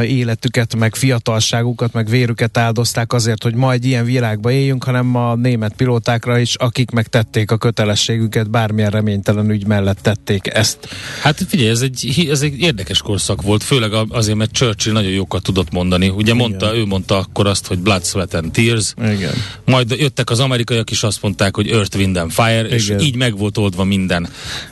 életüket, 0.02 0.76
meg 0.76 0.94
fiatalságukat, 0.94 1.92
meg 1.92 2.08
vérüket 2.08 2.58
áldozták 2.58 3.12
azért, 3.12 3.42
hogy 3.42 3.54
majd 3.54 3.84
ilyen 3.84 4.04
világba 4.04 4.50
éljünk, 4.50 4.84
hanem 4.84 5.14
a 5.14 5.34
német 5.34 5.72
pilótákra 5.76 6.38
is, 6.38 6.54
akik 6.54 6.90
megtették 6.90 7.50
a 7.50 7.56
kötelességüket, 7.56 8.50
bármilyen 8.50 8.90
reménytelen 8.90 9.50
ügy 9.50 9.66
mellett 9.66 9.98
tették 10.02 10.54
ezt. 10.54 10.88
Hát 11.22 11.44
figyelj, 11.48 11.68
ez 11.68 11.80
egy, 11.80 12.26
ez 12.30 12.42
egy 12.42 12.60
érdekes 12.60 12.98
korszak 13.02 13.42
volt, 13.42 13.62
főleg 13.62 13.92
azért, 14.08 14.36
mert 14.36 14.52
Churchill 14.52 14.92
nagyon 14.92 15.10
jókat 15.10 15.42
tudott 15.42 15.72
mondani. 15.72 16.08
Ugye 16.08 16.20
Igen. 16.20 16.36
mondta, 16.36 16.76
ő 16.76 16.84
mondta 16.84 17.18
akkor 17.18 17.46
azt, 17.46 17.66
hogy 17.66 17.78
blood, 17.78 18.04
sweat 18.04 18.34
and 18.34 18.52
tears. 18.52 18.94
Igen. 18.98 19.32
Majd 19.64 19.90
jöttek 19.90 20.30
az 20.30 20.40
amerikaiak 20.40 20.90
is 20.90 21.02
azt 21.02 21.22
mondták, 21.22 21.56
hogy 21.56 21.68
earth, 21.68 21.96
wind 21.96 22.16
and 22.16 22.30
fire, 22.30 22.64
Igen. 22.64 22.70
és 22.72 22.92
így 23.00 23.16
meg 23.16 23.38
volt 23.38 23.58
oldva 23.58 23.84
minden. 23.84 24.28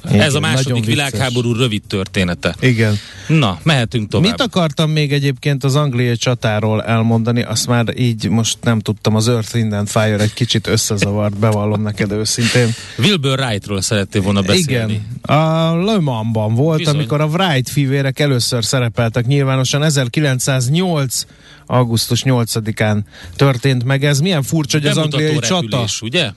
Igen, 0.08 0.20
ez 0.20 0.34
a 0.34 0.40
második 0.40 0.84
világháború 0.84 1.52
rövid 1.52 1.82
története. 1.86 2.54
Igen. 2.60 2.98
Na, 3.26 3.58
mehetünk 3.62 4.08
tovább. 4.08 4.30
Mit 4.30 4.40
akartam 4.40 4.83
akartam 4.84 4.90
még 4.90 5.12
egyébként 5.12 5.64
az 5.64 5.74
angliai 5.76 6.16
csatáról 6.16 6.82
elmondani, 6.82 7.42
azt 7.42 7.66
már 7.66 7.98
így 7.98 8.28
most 8.28 8.58
nem 8.62 8.80
tudtam, 8.80 9.14
az 9.14 9.28
Earth, 9.28 9.54
Wind 9.54 9.72
and 9.72 9.88
Fire 9.88 10.18
egy 10.18 10.34
kicsit 10.34 10.66
összezavart, 10.66 11.38
bevallom 11.38 11.82
neked 11.82 12.10
őszintén. 12.10 12.68
Wilbur 12.98 13.38
Wrightról 13.40 13.80
szerettél 13.80 14.22
volna 14.22 14.42
beszélni. 14.42 14.92
Igen, 14.92 15.38
a 15.38 15.74
Le 15.84 15.98
Mansban 15.98 16.54
volt, 16.54 16.78
Bizony. 16.78 16.94
amikor 16.94 17.20
a 17.20 17.26
Wright 17.26 17.68
fivérek 17.68 18.18
először 18.18 18.64
szerepeltek 18.64 19.26
nyilvánosan 19.26 19.82
1908 19.82 21.26
augusztus 21.66 22.22
8-án 22.24 22.98
történt 23.36 23.84
meg 23.84 24.04
ez. 24.04 24.20
Milyen 24.20 24.42
furcsa, 24.42 24.78
hogy 24.78 24.86
az 24.86 24.96
angliai 24.96 25.38
csata... 25.38 25.84
ugye? 26.00 26.30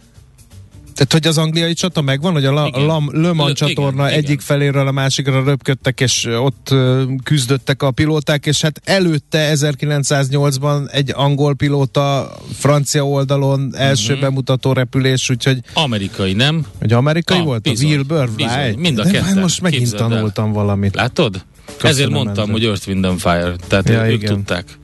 Tehát, 0.97 1.11
hogy 1.11 1.27
az 1.27 1.37
angliai 1.37 1.73
csata 1.73 2.01
megvan, 2.01 2.33
hogy 2.33 2.45
a 2.45 2.51
La, 2.51 2.69
La, 2.73 3.03
Le 3.11 3.33
Mans 3.33 3.53
csatorna 3.53 4.05
igen, 4.05 4.17
egyik 4.17 4.29
igen. 4.29 4.45
feléről 4.45 4.87
a 4.87 4.91
másikra 4.91 5.43
röpködtek, 5.43 5.99
és 5.99 6.25
ott 6.25 6.73
küzdöttek 7.23 7.83
a 7.83 7.91
pilóták, 7.91 8.45
és 8.45 8.61
hát 8.61 8.81
előtte 8.83 9.51
1908-ban 9.55 10.91
egy 10.91 11.11
angol 11.15 11.55
pilóta 11.55 12.31
francia 12.53 13.07
oldalon 13.07 13.73
első 13.75 14.13
uh-huh. 14.13 14.27
bemutató 14.27 14.73
repülés, 14.73 15.29
úgyhogy... 15.29 15.59
Amerikai, 15.73 16.33
nem? 16.33 16.65
Hogy 16.79 16.93
amerikai 16.93 17.37
ah, 17.37 17.43
volt? 17.43 17.61
Bizony, 17.61 17.87
a 17.87 17.89
Wilbur? 17.89 18.29
Bizony, 18.29 18.77
mind 18.77 18.99
a 18.99 19.03
kettő. 19.03 19.39
Most 19.39 19.61
megint 19.61 19.95
tanultam 19.95 20.47
el. 20.47 20.53
valamit. 20.53 20.95
Látod? 20.95 21.45
Köszönöm 21.77 21.91
Ezért 21.91 22.10
mondtam, 22.10 22.43
ezzel. 22.43 22.51
hogy 22.51 22.63
Earth, 22.63 22.88
Wind 22.88 23.05
and 23.05 23.19
Fire, 23.19 23.55
tehát 23.67 23.89
ja, 23.89 24.05
ők 24.10 24.22
igen. 24.22 24.34
tudták. 24.34 24.77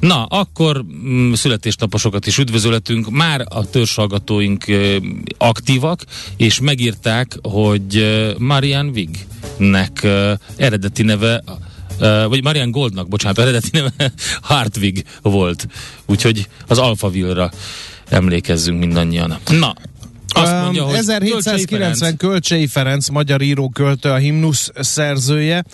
Na, 0.00 0.24
akkor 0.24 0.84
mm, 0.84 1.32
születésnaposokat 1.32 2.26
is 2.26 2.38
üdvözöletünk. 2.38 3.10
Már 3.10 3.46
a 3.48 3.70
törzshallgatóink 3.70 4.68
e, 4.68 5.00
aktívak, 5.38 6.00
és 6.36 6.60
megírták, 6.60 7.38
hogy 7.42 7.96
e, 7.96 8.34
Marian 8.38 8.88
Wignek 8.94 10.02
e, 10.02 10.38
eredeti 10.56 11.02
neve 11.02 11.42
Uh, 12.00 12.24
vagy 12.24 12.42
Marian 12.42 12.70
Goldnak, 12.70 13.08
bocsánat, 13.08 13.38
eredeti 13.38 13.68
neve 13.72 13.90
Hartwig 14.40 15.04
volt. 15.22 15.66
Úgyhogy 16.06 16.48
az 16.66 16.78
Alphaville-ra 16.78 17.50
emlékezzünk 18.08 18.78
mindannyian. 18.78 19.38
Na, 19.50 19.74
azt 20.28 20.62
mondja, 20.62 20.84
hogy 20.84 20.94
1790 20.94 22.16
Kölcsei 22.16 22.66
Ferenc, 22.66 23.08
magyar 23.08 23.42
író 23.42 23.68
költő, 23.68 24.10
a 24.10 24.16
himnusz 24.16 24.70
szerzője. 24.80 25.64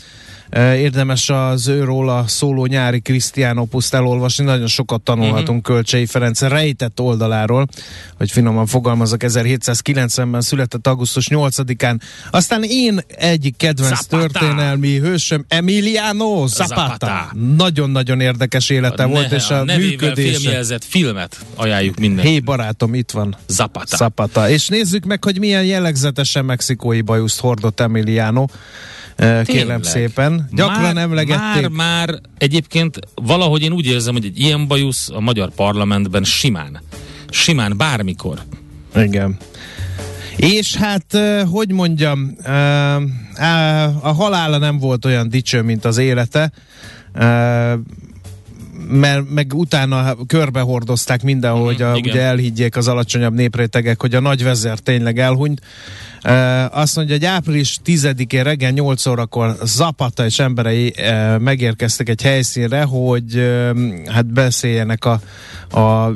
Érdemes 0.58 1.28
az 1.28 1.68
őról 1.68 2.08
a 2.08 2.24
szóló 2.26 2.66
nyári 2.66 3.00
Krisztián 3.00 3.58
opuszt 3.58 3.94
elolvasni, 3.94 4.44
nagyon 4.44 4.66
sokat 4.66 5.00
tanulhatunk 5.00 5.48
uh-huh. 5.48 5.62
Kölcsei 5.62 6.06
Ferenc 6.06 6.40
rejtett 6.40 7.00
oldaláról, 7.00 7.66
hogy 8.16 8.30
finoman 8.30 8.66
fogalmazok, 8.66 9.20
1790-ben 9.24 10.40
született 10.40 10.86
augusztus 10.86 11.28
8-án. 11.30 12.00
Aztán 12.30 12.62
én 12.62 13.00
egyik 13.16 13.56
kedvenc 13.56 14.02
Zapata. 14.02 14.28
történelmi 14.28 14.98
hősöm, 14.98 15.44
Emiliano 15.48 16.46
Zapata. 16.46 16.74
Zapata. 16.74 17.32
Nagyon-nagyon 17.56 18.20
érdekes 18.20 18.70
élete 18.70 19.02
a 19.02 19.06
volt, 19.08 19.30
ne, 19.30 19.36
és 19.36 19.48
a, 19.48 19.60
a 19.60 19.64
működése. 19.64 20.38
filmjelzett 20.38 20.84
filmet 20.84 21.36
ajánljuk 21.54 21.98
minden. 21.98 22.24
Hé 22.24 22.40
barátom, 22.40 22.94
itt 22.94 23.10
van. 23.10 23.36
Zapata. 23.46 23.96
Zapata. 23.96 24.50
És 24.50 24.68
nézzük 24.68 25.04
meg, 25.04 25.24
hogy 25.24 25.38
milyen 25.38 25.64
jellegzetesen 25.64 26.44
mexikói 26.44 27.00
bajuszt 27.00 27.40
hordott 27.40 27.80
Emiliano. 27.80 28.46
Tényleg. 29.16 29.44
kérem 29.44 29.82
szépen. 29.82 30.48
Gyakran 30.52 30.80
már, 30.80 30.96
emlegették. 30.96 31.68
Már, 31.68 31.68
már 31.68 32.20
egyébként 32.38 32.98
valahogy 33.14 33.62
én 33.62 33.72
úgy 33.72 33.86
érzem, 33.86 34.14
hogy 34.14 34.24
egy 34.24 34.38
ilyen 34.38 34.66
bajusz 34.66 35.08
a 35.08 35.20
magyar 35.20 35.50
parlamentben 35.50 36.24
simán. 36.24 36.80
Simán, 37.30 37.76
bármikor. 37.76 38.38
Igen. 38.96 39.36
És 40.36 40.76
hát, 40.76 41.18
hogy 41.50 41.72
mondjam, 41.72 42.36
a 44.00 44.12
halála 44.12 44.58
nem 44.58 44.78
volt 44.78 45.04
olyan 45.04 45.28
dicső, 45.28 45.62
mint 45.62 45.84
az 45.84 45.98
élete, 45.98 46.52
mert 48.88 49.30
meg 49.30 49.54
utána 49.54 50.16
körbehordozták 50.26 51.22
mindenhol, 51.22 51.62
mm, 51.62 51.64
hogy 51.64 51.82
a, 51.82 51.94
ugye 51.94 52.20
elhiggyék 52.20 52.76
az 52.76 52.88
alacsonyabb 52.88 53.34
néprétegek, 53.34 54.00
hogy 54.00 54.14
a 54.14 54.20
nagy 54.20 54.42
vezér 54.42 54.78
tényleg 54.78 55.18
elhunyt. 55.18 55.60
Azt 56.70 56.96
mondja, 56.96 57.14
hogy 57.14 57.24
április 57.24 57.78
10-én 57.84 58.42
reggel 58.42 58.70
8 58.70 59.06
órakor 59.06 59.56
Zapata 59.62 60.24
és 60.24 60.38
emberei 60.38 60.94
megérkeztek 61.38 62.08
egy 62.08 62.22
helyszínre, 62.22 62.82
hogy 62.82 63.52
hát 64.06 64.26
beszéljenek 64.26 65.04
a, 65.04 65.20
a 65.80 66.14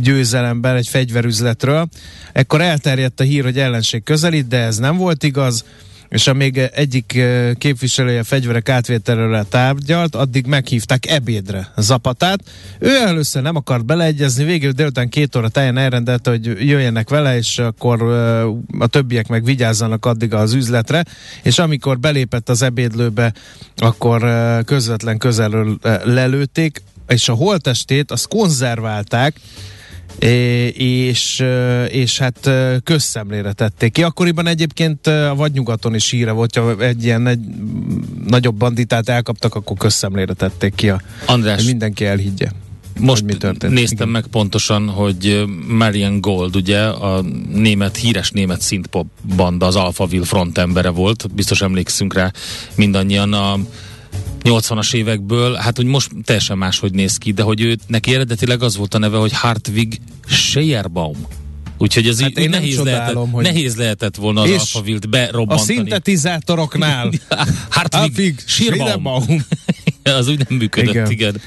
győzelemben 0.00 0.76
egy 0.76 0.88
fegyverüzletről. 0.88 1.88
Ekkor 2.32 2.60
elterjedt 2.60 3.20
a 3.20 3.24
hír, 3.24 3.44
hogy 3.44 3.58
ellenség 3.58 4.02
közelít, 4.02 4.48
de 4.48 4.58
ez 4.58 4.78
nem 4.78 4.96
volt 4.96 5.22
igaz 5.22 5.64
és 6.08 6.26
amíg 6.26 6.58
egyik 6.58 7.22
képviselője 7.58 8.22
fegyverek 8.22 8.68
átvételre 8.68 9.42
tárgyalt, 9.42 10.14
addig 10.14 10.46
meghívták 10.46 11.10
ebédre 11.10 11.72
Zapatát. 11.76 12.40
Ő 12.78 12.96
először 12.96 13.42
nem 13.42 13.56
akart 13.56 13.84
beleegyezni, 13.84 14.44
végül 14.44 14.70
délután 14.70 15.08
két 15.08 15.36
óra 15.36 15.48
táján 15.48 15.78
elrendelte, 15.78 16.30
hogy 16.30 16.46
jöjjenek 16.46 17.08
vele, 17.08 17.36
és 17.36 17.58
akkor 17.58 18.02
a 18.78 18.86
többiek 18.86 19.28
meg 19.28 19.44
vigyázzanak 19.44 20.06
addig 20.06 20.34
az 20.34 20.52
üzletre, 20.52 21.04
és 21.42 21.58
amikor 21.58 21.98
belépett 21.98 22.48
az 22.48 22.62
ebédlőbe, 22.62 23.32
akkor 23.76 24.24
közvetlen 24.64 25.18
közelről 25.18 25.78
lelőtték, 26.04 26.82
és 27.08 27.28
a 27.28 27.34
holtestét 27.34 28.10
azt 28.10 28.28
konzerválták, 28.28 29.40
és, 30.18 31.44
és 31.88 32.18
hát 32.18 32.50
közszemlére 32.84 33.52
tették 33.52 33.92
ki. 33.92 34.02
Akkoriban 34.02 34.46
egyébként 34.46 35.06
a 35.06 35.34
vadnyugaton 35.36 35.94
is 35.94 36.10
híre 36.10 36.30
volt, 36.30 36.56
ha 36.56 36.80
egy 36.80 37.04
ilyen 37.04 37.26
egy 37.26 37.40
nagyobb 38.26 38.56
banditát 38.56 39.08
elkaptak, 39.08 39.54
akkor 39.54 39.76
közszemlére 39.76 40.32
tették 40.32 40.74
ki, 40.74 40.88
a, 40.88 41.00
András, 41.26 41.56
hogy 41.56 41.66
mindenki 41.66 42.04
elhiggye. 42.04 42.48
Most 43.00 43.24
mi 43.24 43.34
történt. 43.34 43.72
néztem 43.72 43.96
Igen. 43.96 44.08
meg 44.08 44.26
pontosan, 44.26 44.88
hogy 44.88 45.44
Marian 45.68 46.20
Gold, 46.20 46.56
ugye, 46.56 46.80
a 46.80 47.24
német, 47.52 47.96
híres 47.96 48.30
német 48.30 48.60
szintpop 48.60 49.06
banda, 49.36 49.66
az 49.66 49.76
Alphaville 49.76 50.24
frontembere 50.24 50.88
volt, 50.88 51.34
biztos 51.34 51.62
emlékszünk 51.62 52.14
rá 52.14 52.32
mindannyian 52.74 53.32
a 53.32 53.58
80-as 54.42 54.94
évekből, 54.94 55.54
hát 55.54 55.76
hogy 55.76 55.86
most 55.86 56.10
teljesen 56.24 56.58
máshogy 56.58 56.92
néz 56.92 57.16
ki, 57.16 57.32
de 57.32 57.42
hogy 57.42 57.60
ő, 57.60 57.76
neki 57.86 58.14
eredetileg 58.14 58.62
az 58.62 58.76
volt 58.76 58.94
a 58.94 58.98
neve, 58.98 59.16
hogy 59.16 59.32
Hartwig 59.32 60.00
Scheierbaum. 60.26 61.26
Úgyhogy 61.78 62.08
ez 62.08 62.20
hát 62.20 62.38
így 62.38 62.48
nehéz, 62.48 62.76
csodálom, 62.76 63.04
lehetett, 63.04 63.32
hogy... 63.32 63.44
nehéz 63.44 63.76
lehetett 63.76 64.16
volna 64.16 64.40
az 64.40 64.50
Alphavilt 64.50 65.08
berobbantani. 65.08 65.60
A 65.60 65.64
szintetizátoroknál 65.64 67.10
Hartwig 67.70 68.42
Scheierbaum. 68.46 69.46
az 70.18 70.28
úgy 70.28 70.38
nem 70.48 70.58
működött, 70.58 70.90
igen. 70.90 71.10
igen. 71.10 71.40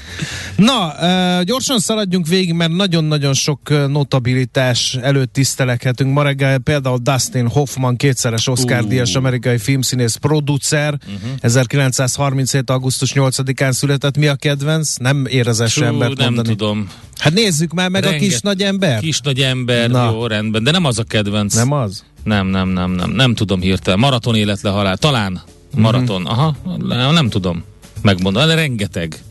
Na, 0.56 0.94
gyorsan 1.42 1.78
szaladjunk 1.78 2.26
végig, 2.26 2.52
mert 2.52 2.72
nagyon-nagyon 2.72 3.34
sok 3.34 3.88
notabilitás 3.88 4.94
előtt 4.94 5.32
tisztelekhetünk. 5.32 6.12
Ma 6.12 6.22
reggel 6.22 6.58
például 6.58 6.98
Dustin 7.02 7.48
Hoffman, 7.48 7.96
kétszeres 7.96 8.46
Oscar-díjas 8.46 9.14
amerikai 9.14 9.58
filmszínész, 9.58 10.14
producer, 10.14 10.98
uh-huh. 11.06 11.30
1937. 11.40 12.70
augusztus 12.70 13.12
8-án 13.14 13.72
született. 13.72 14.16
Mi 14.16 14.26
a 14.26 14.34
kedvenc? 14.34 14.96
Nem 14.96 15.26
érezes 15.26 15.76
embert 15.76 16.16
nem 16.16 16.34
mondani. 16.34 16.56
tudom. 16.56 16.88
Hát 17.18 17.32
nézzük 17.32 17.72
már 17.72 17.88
meg 17.88 18.02
Renget, 18.02 18.20
a 18.20 18.24
kis 18.24 18.40
nagy 18.40 18.62
ember. 18.62 19.00
Kis 19.00 19.20
nagy 19.20 19.40
ember, 19.40 19.90
Na. 19.90 20.10
jó, 20.10 20.26
rendben, 20.26 20.64
de 20.64 20.70
nem 20.70 20.84
az 20.84 20.98
a 20.98 21.04
kedvenc. 21.04 21.54
Nem 21.54 21.72
az? 21.72 22.04
Nem, 22.24 22.46
nem, 22.46 22.68
nem, 22.68 22.90
nem, 22.90 23.10
nem 23.10 23.34
tudom 23.34 23.60
hirtelen. 23.60 23.98
Maraton 23.98 24.34
élet 24.34 24.60
le 24.62 24.70
halál. 24.70 24.96
Talán 24.96 25.40
maraton. 25.76 26.22
Uh-huh. 26.22 26.38
Aha, 26.38 27.12
nem 27.12 27.28
tudom 27.28 27.64
megmondani, 28.02 28.46
de 28.46 28.54
rengeteg. 28.54 29.22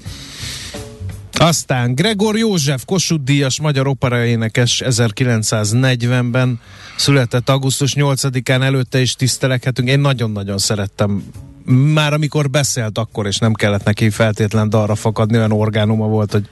Aztán 1.34 1.96
Gregor 1.96 2.38
József, 2.38 2.86
Kossuth 2.86 3.24
Díjas, 3.24 3.60
magyar 3.60 3.88
operaénekes 3.88 4.82
1940-ben 4.86 6.60
született 6.98 7.50
augusztus 7.50 7.94
8-án 7.96 8.64
előtte 8.64 9.00
is 9.02 9.14
tisztelekhetünk. 9.14 9.88
Én 9.88 10.00
nagyon-nagyon 10.00 10.58
szerettem 10.58 11.24
már 11.70 12.14
amikor 12.14 12.50
beszélt 12.50 12.98
akkor, 12.98 13.26
és 13.28 13.38
nem 13.38 13.54
kellett 13.54 13.84
neki 13.84 14.10
feltétlen 14.10 14.70
dalra 14.70 14.96
fakadni, 14.96 15.38
olyan 15.38 15.52
orgánuma 15.52 16.08
volt, 16.08 16.32
hogy 16.32 16.48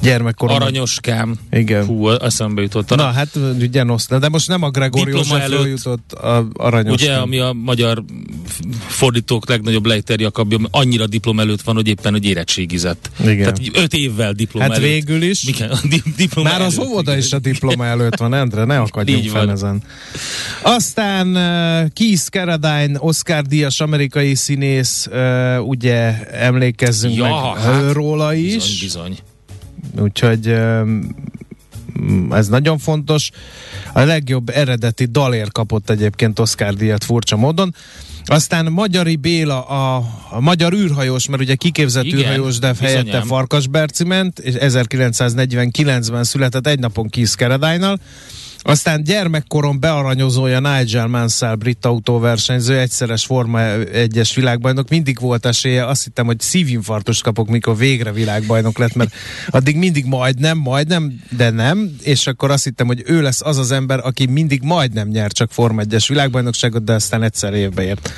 gyermekkorom. 0.00 0.56
Aranyoskám. 0.56 1.36
Igen. 1.50 1.84
Hú, 1.84 2.08
eszembe 2.10 2.62
jutott. 2.62 2.94
Na, 2.94 3.10
hát 3.10 3.28
ugye 3.60 3.82
noszna, 3.82 4.18
de 4.18 4.28
most 4.28 4.48
nem 4.48 4.62
a 4.62 4.70
Gregor 4.70 5.04
Diploma 5.04 5.34
Józsefről 5.34 5.66
jutott 5.66 6.12
a 6.12 6.48
aranyoskám. 6.52 7.08
Ugye, 7.08 7.16
ami 7.20 7.38
a 7.38 7.52
magyar 7.52 8.04
fordítók 8.86 9.48
legnagyobb 9.48 9.86
lejterjakabja, 9.86 10.58
annyira 10.70 11.06
diplom 11.06 11.40
előtt 11.40 11.62
van, 11.62 11.74
hogy 11.74 11.88
éppen, 11.88 12.12
hogy 12.12 12.24
érettségizett. 12.24 13.10
Igen. 13.20 13.38
Tehát 13.38 13.60
öt 13.72 13.92
évvel 13.94 14.32
diplom 14.32 14.62
Hát 14.62 14.70
előtt. 14.72 14.84
végül 14.84 15.22
is. 15.22 15.44
Igen, 15.44 15.70
a 15.70 15.78
di- 15.88 16.02
diploma 16.16 16.48
Már 16.50 16.60
az 16.62 16.78
óvoda 16.78 17.16
is 17.16 17.32
a 17.32 17.38
diploma 17.38 17.86
előtt 17.86 18.16
van, 18.16 18.34
Endre, 18.34 18.64
ne 18.64 18.78
akadjunk 18.78 19.24
Így 19.24 19.30
fel 19.30 19.44
van. 19.44 19.54
ezen. 19.54 19.82
Aztán 20.62 21.26
uh, 21.28 21.90
Keith 21.92 22.22
Carradine, 22.30 22.98
Oscar 22.98 23.42
díjas 23.42 23.80
amerikai 23.80 24.34
színész, 24.58 25.08
ugye 25.60 26.26
emlékezzünk 26.26 27.14
Ja, 27.14 27.22
meg 27.22 27.62
hát, 27.62 27.92
róla 27.92 28.34
is. 28.34 28.52
Bizony, 28.52 28.78
bizony. 28.80 29.18
Úgyhogy 30.04 30.54
ez 32.30 32.48
nagyon 32.48 32.78
fontos. 32.78 33.30
A 33.92 34.00
legjobb 34.00 34.48
eredeti 34.48 35.04
dalért 35.04 35.52
kapott 35.52 35.90
egyébként 35.90 36.38
Oscar 36.38 36.74
díjat 36.74 37.04
furcsa 37.04 37.36
módon. 37.36 37.74
Aztán 38.24 38.72
Magyari 38.72 39.16
Béla, 39.16 39.62
a, 39.62 40.04
a 40.30 40.40
magyar 40.40 40.72
űrhajós, 40.72 41.28
mert 41.28 41.42
ugye 41.42 41.54
kiképzett 41.54 42.04
Igen, 42.04 42.18
űrhajós, 42.18 42.58
de 42.58 42.74
helyette 42.80 43.02
bizonyám. 43.02 43.26
Farkas 43.26 43.66
Berci 43.66 44.04
ment, 44.04 44.38
és 44.38 44.54
1949-ben 44.58 46.24
született 46.24 46.66
egy 46.66 46.78
napon 46.78 47.08
Keith 47.08 47.32
Carradine-nal. 47.36 47.98
Aztán 48.62 49.02
gyermekkorom 49.02 49.80
bearanyozója 49.80 50.60
Nigel 50.60 51.06
Mansell, 51.06 51.54
brit 51.54 51.84
autóversenyző, 51.84 52.78
egyszeres 52.78 53.24
Forma 53.24 53.58
1-es 53.60 54.30
világbajnok, 54.34 54.88
mindig 54.88 55.20
volt 55.20 55.46
esélye, 55.46 55.86
azt 55.86 56.04
hittem, 56.04 56.26
hogy 56.26 56.40
szívinfarktust 56.40 57.22
kapok, 57.22 57.48
mikor 57.48 57.76
végre 57.76 58.12
világbajnok 58.12 58.78
lett, 58.78 58.94
mert 58.94 59.14
addig 59.50 59.76
mindig 59.76 60.04
majdnem, 60.04 60.58
majdnem, 60.58 61.20
de 61.36 61.50
nem, 61.50 61.96
és 62.02 62.26
akkor 62.26 62.50
azt 62.50 62.64
hittem, 62.64 62.86
hogy 62.86 63.02
ő 63.06 63.22
lesz 63.22 63.40
az 63.40 63.56
az 63.58 63.70
ember, 63.70 64.00
aki 64.02 64.26
mindig 64.26 64.62
majdnem 64.62 65.08
nyer 65.08 65.32
csak 65.32 65.52
Forma 65.52 65.82
1-es 65.84 66.04
világbajnokságot, 66.08 66.84
de 66.84 66.92
aztán 66.92 67.22
egyszer 67.22 67.54
évbe 67.54 67.82
ért. 67.82 68.12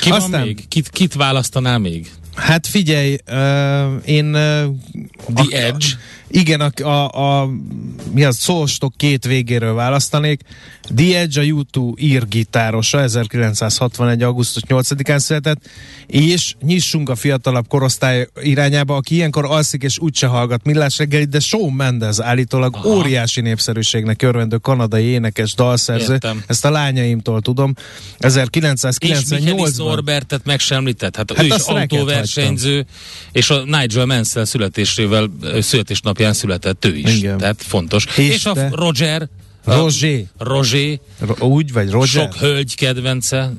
Ki 0.00 0.10
Aztán- 0.10 0.30
van 0.30 0.40
még? 0.40 0.68
Kit, 0.68 0.88
kit 0.88 1.14
választanál 1.14 1.78
még? 1.78 2.10
Hát 2.34 2.66
figyelj, 2.66 3.16
uh, 3.30 4.02
én... 4.04 4.34
Uh, 4.34 4.74
The 5.34 5.66
Edge? 5.66 5.86
Igen, 6.30 6.60
a, 6.60 6.88
a, 6.88 7.40
a 7.40 7.50
mi 8.12 8.24
az, 8.24 8.36
szóstok 8.36 8.92
két 8.96 9.24
végéről 9.24 9.74
választanék. 9.74 10.40
The 10.96 11.18
Edge 11.18 11.40
a 11.40 11.44
YouTube 11.44 12.02
írgitárosa, 12.02 13.00
1961. 13.00 14.22
augusztus 14.22 14.62
8-án 14.68 15.18
született, 15.18 15.68
és 16.06 16.54
nyissunk 16.62 17.08
a 17.08 17.14
fiatalabb 17.14 17.68
korosztály 17.68 18.28
irányába, 18.42 18.96
aki 18.96 19.14
ilyenkor 19.14 19.44
alszik 19.44 19.82
és 19.82 19.98
úgyse 19.98 20.26
hallgat 20.26 20.64
millás 20.64 20.98
reggelit, 20.98 21.28
de 21.28 21.40
Shawn 21.40 21.72
Mendes 21.72 22.20
állítólag 22.20 22.74
Aha. 22.74 22.88
óriási 22.88 23.40
népszerűségnek 23.40 24.22
örvendő 24.22 24.56
kanadai 24.56 25.04
énekes, 25.04 25.54
dalszerző. 25.54 26.12
Értem. 26.12 26.42
Ezt 26.46 26.64
a 26.64 26.70
lányaimtól 26.70 27.40
tudom. 27.40 27.74
És 28.18 28.34
Michelis 29.34 29.70
1998-ban. 29.70 29.76
Norbertet 29.76 30.44
meg 30.44 30.60
sem 30.60 30.78
említett. 30.78 31.16
Hát, 31.16 31.32
Hát 31.32 31.42
ő 31.42 31.46
is 31.46 31.52
azt 31.52 31.68
reket 31.68 31.92
autóversenyző, 31.92 32.86
és 33.32 33.50
a 33.50 33.64
Nigel 33.64 34.06
Mansell 34.06 34.44
születésével, 34.44 35.30
ö, 35.40 35.60
születésnapján 36.20 36.32
született 36.32 36.84
ő 36.84 36.96
is. 36.96 37.16
Igen. 37.16 37.38
Tehát 37.38 37.62
fontos. 37.62 38.04
És 38.16 38.34
És, 38.34 38.46
a? 38.46 38.68
Roger, 38.72 39.28
Roger. 39.64 40.24
a 40.38 40.44
Roger, 40.44 40.98
Ro- 41.18 41.40
úgy, 41.42 41.72
vagy 41.72 41.90
Roger? 41.90 42.08
sok 42.08 42.34
hölgy 42.36 42.74
kedvence. 42.74 43.52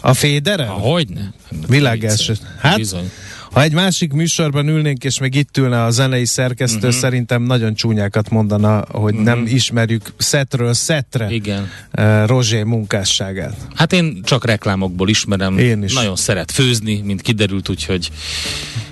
A 0.00 0.14
Fédere? 0.14 0.66
Hogyne? 0.66 1.32
Világ 1.68 2.04
első. 2.04 2.34
Hát, 2.58 2.76
Bizony. 2.76 3.10
Ha 3.52 3.62
egy 3.62 3.72
másik 3.72 4.12
műsorban 4.12 4.68
ülnénk, 4.68 5.04
és 5.04 5.18
még 5.18 5.34
itt 5.34 5.56
ülne 5.56 5.84
a 5.84 5.90
zenei 5.90 6.24
szerkesztő, 6.24 6.76
Mhm. 6.76 6.86
uh-huh. 6.86 7.00
szerintem 7.00 7.42
nagyon 7.42 7.74
csúnyákat 7.74 8.30
mondana, 8.30 8.84
hogy 8.88 9.12
uh-huh. 9.12 9.26
nem 9.28 9.46
ismerjük 9.46 10.12
szetről 10.16 10.72
szetre 10.72 11.30
Igen. 11.30 11.70
uh, 11.98 12.26
Rozsé 12.26 12.62
munkásságát. 12.62 13.56
Hát 13.74 13.92
én 13.92 14.22
csak 14.24 14.44
reklámokból 14.44 15.08
ismerem. 15.08 15.58
Én 15.58 15.82
is. 15.82 15.94
Nagyon 15.94 16.16
szeret 16.16 16.50
főzni, 16.50 17.00
mint 17.04 17.20
kiderült, 17.22 17.68
úgyhogy 17.68 18.10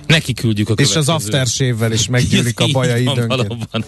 neki 0.07 0.33
küldjük 0.33 0.69
a 0.69 0.73
És 0.77 0.87
következő. 0.91 1.13
az 1.13 1.21
aftershave-vel 1.23 1.91
is 1.91 2.07
meggyűlik 2.07 2.59
a 2.59 2.67
baja 2.73 2.97
időnként. 2.97 3.85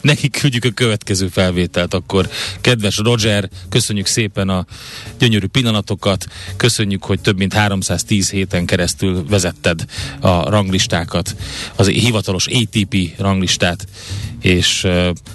Neki 0.00 0.30
küldjük 0.30 0.64
a 0.64 0.70
következő 0.70 1.28
felvételt, 1.28 1.94
akkor 1.94 2.28
kedves 2.60 2.96
Roger, 2.96 3.48
köszönjük 3.68 4.06
szépen 4.06 4.48
a 4.48 4.66
gyönyörű 5.18 5.46
pillanatokat, 5.46 6.26
köszönjük, 6.56 7.04
hogy 7.04 7.20
több 7.20 7.38
mint 7.38 7.52
310 7.52 8.30
héten 8.30 8.66
keresztül 8.66 9.24
vezetted 9.28 9.84
a 10.20 10.50
ranglistákat, 10.50 11.36
az 11.76 11.88
hivatalos 11.88 12.46
ATP 12.46 12.96
ranglistát, 13.18 13.86
és 14.40 14.86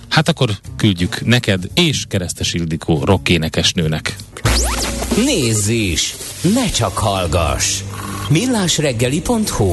hát 0.10 0.30
akkor 0.30 0.50
küldjük 0.78 1.26
neked 1.26 1.70
és 1.74 2.06
Keresztes 2.08 2.54
Ildikó 2.54 3.04
rockénekesnőnek. 3.04 4.16
Nézz 5.26 5.68
is! 5.68 6.16
Ne 6.54 6.70
csak 6.70 6.98
hallgass! 6.98 7.82
millásreggeli.hu 8.30 9.72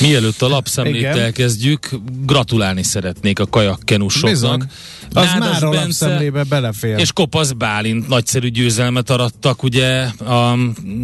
Mielőtt 0.00 0.42
a 0.42 0.48
lapszemlét 0.48 0.94
Igen. 0.94 1.18
elkezdjük, 1.18 1.88
gratulálni 2.26 2.82
szeretnék 2.82 3.38
a 3.38 3.46
kajakkenusoknak. 3.46 4.30
Bizony. 4.30 4.62
Az 5.12 5.24
Nádas 5.24 5.60
már 5.60 5.70
Bence 5.70 5.80
lapszemlébe 5.80 6.44
belefér. 6.44 6.98
És 6.98 7.12
Kopasz 7.12 7.50
Bálint 7.52 8.08
nagyszerű 8.08 8.48
győzelmet 8.48 9.10
arattak 9.10 9.62
ugye 9.62 10.00
a 10.18 10.54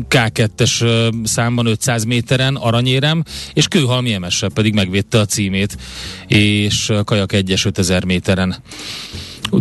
K2-es 0.08 0.82
ö, 0.82 1.08
számban 1.24 1.66
500 1.66 2.04
méteren 2.04 2.54
aranyérem, 2.54 3.22
és 3.52 3.68
Kőhalmi 3.68 4.12
Emese 4.12 4.48
pedig 4.48 4.74
megvédte 4.74 5.18
a 5.18 5.24
címét, 5.24 5.76
és 6.26 6.92
Kajak 7.04 7.30
1-es 7.34 7.66
5000 7.66 8.04
méteren. 8.04 8.56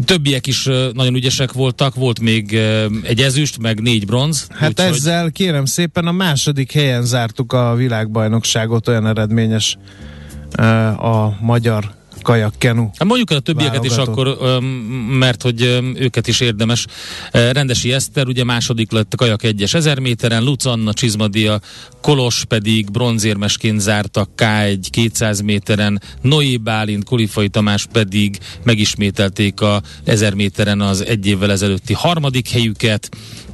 Többiek 0.06 0.48
is 0.48 0.64
nagyon 0.94 1.16
ügyesek 1.16 1.52
voltak, 1.52 1.96
volt 1.96 2.20
még 2.20 2.54
egy 3.04 3.22
ezüst, 3.22 3.58
meg 3.58 3.82
négy 3.82 4.06
bronz. 4.06 4.48
Hát 4.52 4.70
úgyhogy- 4.70 4.96
ezzel 4.96 5.32
kérem 5.32 5.66
szépen 5.66 6.08
a 6.08 6.12
második 6.12 6.72
helyen 6.72 7.04
zártuk 7.04 7.54
a 7.54 7.76
világbajnokságot, 7.76 8.88
olyan 8.88 9.08
eredményes 9.08 9.78
a 10.98 11.44
magyar 11.46 11.94
kajakkenu. 12.26 12.90
Hát 12.98 13.08
mondjuk 13.08 13.32
el 13.32 13.38
a 13.38 13.40
többieket 13.40 13.86
is 13.86 13.96
akkor, 13.96 14.38
mert 15.10 15.42
hogy 15.42 15.62
őket 15.96 16.28
is 16.28 16.40
érdemes. 16.40 16.86
Rendesi 17.32 17.94
Eszter 17.94 18.28
ugye 18.28 18.44
második 18.44 18.92
lett 18.92 19.14
a 19.14 19.18
kajak 19.18 19.42
1-es 19.44 19.74
1000 19.74 20.00
méteren, 20.00 20.44
Luc 20.44 20.66
Anna 20.66 20.94
Csizmadia, 20.94 21.60
Kolos 22.02 22.46
pedig 22.48 22.92
bronzérmesként 22.92 23.80
zártak 23.80 24.30
K1 24.38 24.78
200 24.90 25.42
méteren, 25.42 26.02
Noé 26.22 26.58
Bálint, 26.58 27.04
Kulifai 27.04 27.50
Tamás 27.50 27.86
pedig 27.92 28.38
megismételték 28.64 29.62
a 29.62 29.82
1000 30.04 30.34
méteren 30.34 30.82
az 30.82 31.06
egy 31.06 31.28
évvel 31.28 31.52
ezelőtti 31.52 31.94
harmadik 31.94 32.50
helyüket, 32.50 33.10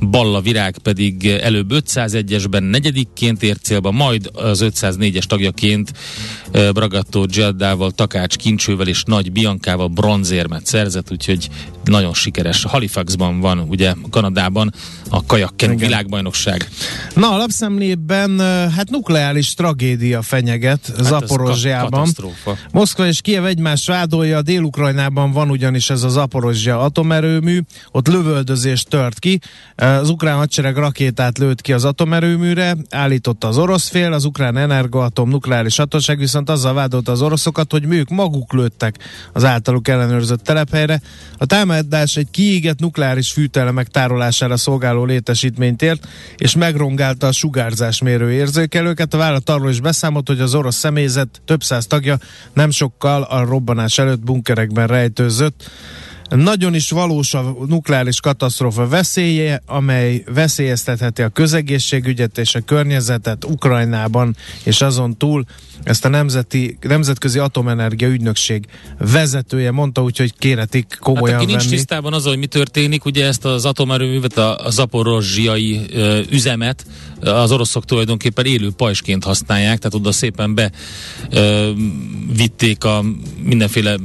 Balla 0.09 0.41
Virág 0.41 0.77
pedig 0.77 1.25
előbb 1.27 1.71
501-esben 1.73 2.69
negyedikként 2.69 3.43
ért 3.43 3.63
célba, 3.63 3.91
majd 3.91 4.29
az 4.33 4.65
504-es 4.65 5.23
tagjaként 5.23 5.91
Bragatto 6.51 7.25
Giaddával, 7.25 7.91
Takács 7.91 8.35
Kincsővel 8.61 8.87
és 8.87 9.03
Nagy 9.03 9.31
Biankával 9.31 9.87
bronzérmet 9.87 10.65
szerzett, 10.65 11.11
úgyhogy 11.11 11.49
nagyon 11.83 12.13
sikeres. 12.13 12.63
Halifaxban 12.63 13.39
van, 13.39 13.59
ugye 13.59 13.93
Kanadában 14.09 14.73
a 15.09 15.25
kajakken 15.25 15.71
Igen. 15.71 15.87
világbajnokság. 15.87 16.69
Na, 17.15 17.31
a 17.33 17.37
lapszemlében 17.37 18.39
hát 18.75 18.89
nukleáris 18.89 19.53
tragédia 19.53 20.21
fenyeget 20.21 20.91
Hát 20.95 21.05
Zaporozsjában. 21.05 22.07
ka-. 22.43 22.57
Moszkva 22.71 23.07
és 23.07 23.21
Kiev 23.21 23.45
egymást 23.45 23.87
vádolja, 23.87 24.37
a 24.37 24.41
Dél-Ukrajnában 24.41 25.31
van 25.31 25.49
ugyanis 25.49 25.89
ez 25.89 26.03
az 26.03 26.11
Zaporozsja 26.11 26.79
atomerőmű, 26.79 27.59
ott 27.91 28.07
lövöldözés 28.07 28.83
tört 28.83 29.19
ki, 29.19 29.39
az 29.75 30.09
ukrán 30.09 30.37
hadsereg 30.37 30.75
rakétát 30.77 31.37
lőtt 31.37 31.61
ki 31.61 31.73
az 31.73 31.85
atomerőműre, 31.85 32.75
állította 32.89 33.47
az 33.47 33.57
orosz 33.57 33.87
fél, 33.89 34.13
az 34.13 34.25
ukrán 34.25 34.57
energoatom 34.57 35.29
nukleáris 35.29 35.77
hatóság 35.77 36.17
viszont 36.17 36.49
azzal 36.49 36.73
vádolta 36.73 37.11
az 37.11 37.21
oroszokat, 37.21 37.71
hogy 37.71 37.85
ők 37.89 38.09
maguk 38.09 38.53
lőttek 38.53 38.95
az 39.33 39.43
általuk 39.43 39.87
ellenőrzött 39.87 40.43
telephelyre. 40.43 41.01
A 41.37 41.45
támadás 41.45 41.69
egy 41.71 42.27
kiégett 42.31 42.79
nukleáris 42.79 43.31
fűtelemek 43.31 43.87
tárolására 43.87 44.57
szolgáló 44.57 45.05
létesítményt 45.05 45.81
ért, 45.81 46.07
és 46.37 46.55
megrongálta 46.55 47.27
a 47.27 47.31
sugárzásmérő 47.31 48.31
érzékelőket. 48.31 49.13
A 49.13 49.17
vállalat 49.17 49.49
arról 49.49 49.69
is 49.69 49.79
beszámolt, 49.79 50.27
hogy 50.27 50.39
az 50.39 50.55
orosz 50.55 50.75
személyzet 50.75 51.41
több 51.45 51.63
száz 51.63 51.87
tagja 51.87 52.17
nem 52.53 52.69
sokkal 52.69 53.21
a 53.21 53.45
robbanás 53.45 53.97
előtt 53.97 54.23
bunkerekben 54.23 54.87
rejtőzött. 54.87 55.69
Nagyon 56.35 56.73
is 56.73 56.89
valós 56.89 57.33
a 57.33 57.55
nukleáris 57.67 58.19
katasztrófa 58.19 58.87
veszélye, 58.87 59.61
amely 59.65 60.23
veszélyeztetheti 60.33 61.21
a 61.21 61.29
közegészségügyet 61.29 62.37
és 62.37 62.55
a 62.55 62.59
környezetet 62.59 63.45
Ukrajnában 63.45 64.35
és 64.63 64.81
azon 64.81 65.17
túl. 65.17 65.43
Ezt 65.83 66.05
a 66.05 66.09
Nemzeti, 66.09 66.77
Nemzetközi 66.81 67.39
Atomenergia 67.39 68.07
Ügynökség 68.07 68.65
vezetője 69.11 69.71
mondta, 69.71 70.03
úgyhogy 70.03 70.33
kéretik 70.37 70.97
komolyan 70.99 71.27
hát, 71.27 71.35
aki 71.35 71.45
nincs 71.45 71.63
venni. 71.63 71.75
tisztában 71.75 72.13
az, 72.13 72.25
hogy 72.25 72.37
mi 72.37 72.45
történik, 72.45 73.05
ugye 73.05 73.25
ezt 73.25 73.45
az 73.45 73.65
atomerőművet, 73.65 74.37
a, 74.37 74.65
a 74.65 74.69
zaporozsiai 74.69 75.81
ö, 75.93 76.19
üzemet 76.29 76.85
az 77.21 77.51
oroszok 77.51 77.85
tulajdonképpen 77.85 78.45
élő 78.45 78.71
pajsként 78.71 79.23
használják, 79.23 79.77
tehát 79.77 79.93
oda 79.93 80.11
szépen 80.11 80.55
be 80.55 80.71
ö, 81.29 81.71
vitték 82.35 82.83
a 82.83 83.03
mindenféle 83.43 83.95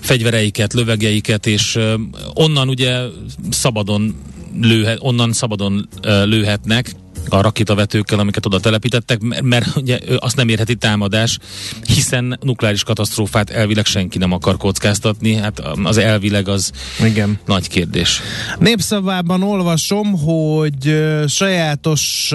fegyvereiket, 0.00 0.72
lövegeiket, 0.72 1.46
és 1.46 1.65
ö, 1.74 1.94
onnan 2.34 2.68
ugye 2.68 3.00
szabadon 3.50 4.14
lőhet, 4.60 4.98
onnan 5.00 5.32
szabadon 5.32 5.88
lőhetnek, 6.02 6.94
a 7.28 7.40
rakétavetőkkel, 7.40 8.18
amiket 8.18 8.46
oda 8.46 8.60
telepítettek, 8.60 9.20
mert, 9.20 9.42
mert 9.42 9.76
ugye 9.76 9.98
azt 10.18 10.36
nem 10.36 10.48
érheti 10.48 10.74
támadás, 10.74 11.38
hiszen 11.86 12.38
nukleáris 12.40 12.82
katasztrófát 12.82 13.50
elvileg 13.50 13.84
senki 13.84 14.18
nem 14.18 14.32
akar 14.32 14.56
kockáztatni, 14.56 15.34
hát 15.34 15.62
az 15.82 15.96
elvileg 15.96 16.48
az 16.48 16.70
Igen. 17.04 17.38
nagy 17.46 17.68
kérdés. 17.68 18.20
Népszavában 18.58 19.42
olvasom, 19.42 20.12
hogy 20.18 21.04
sajátos 21.26 22.32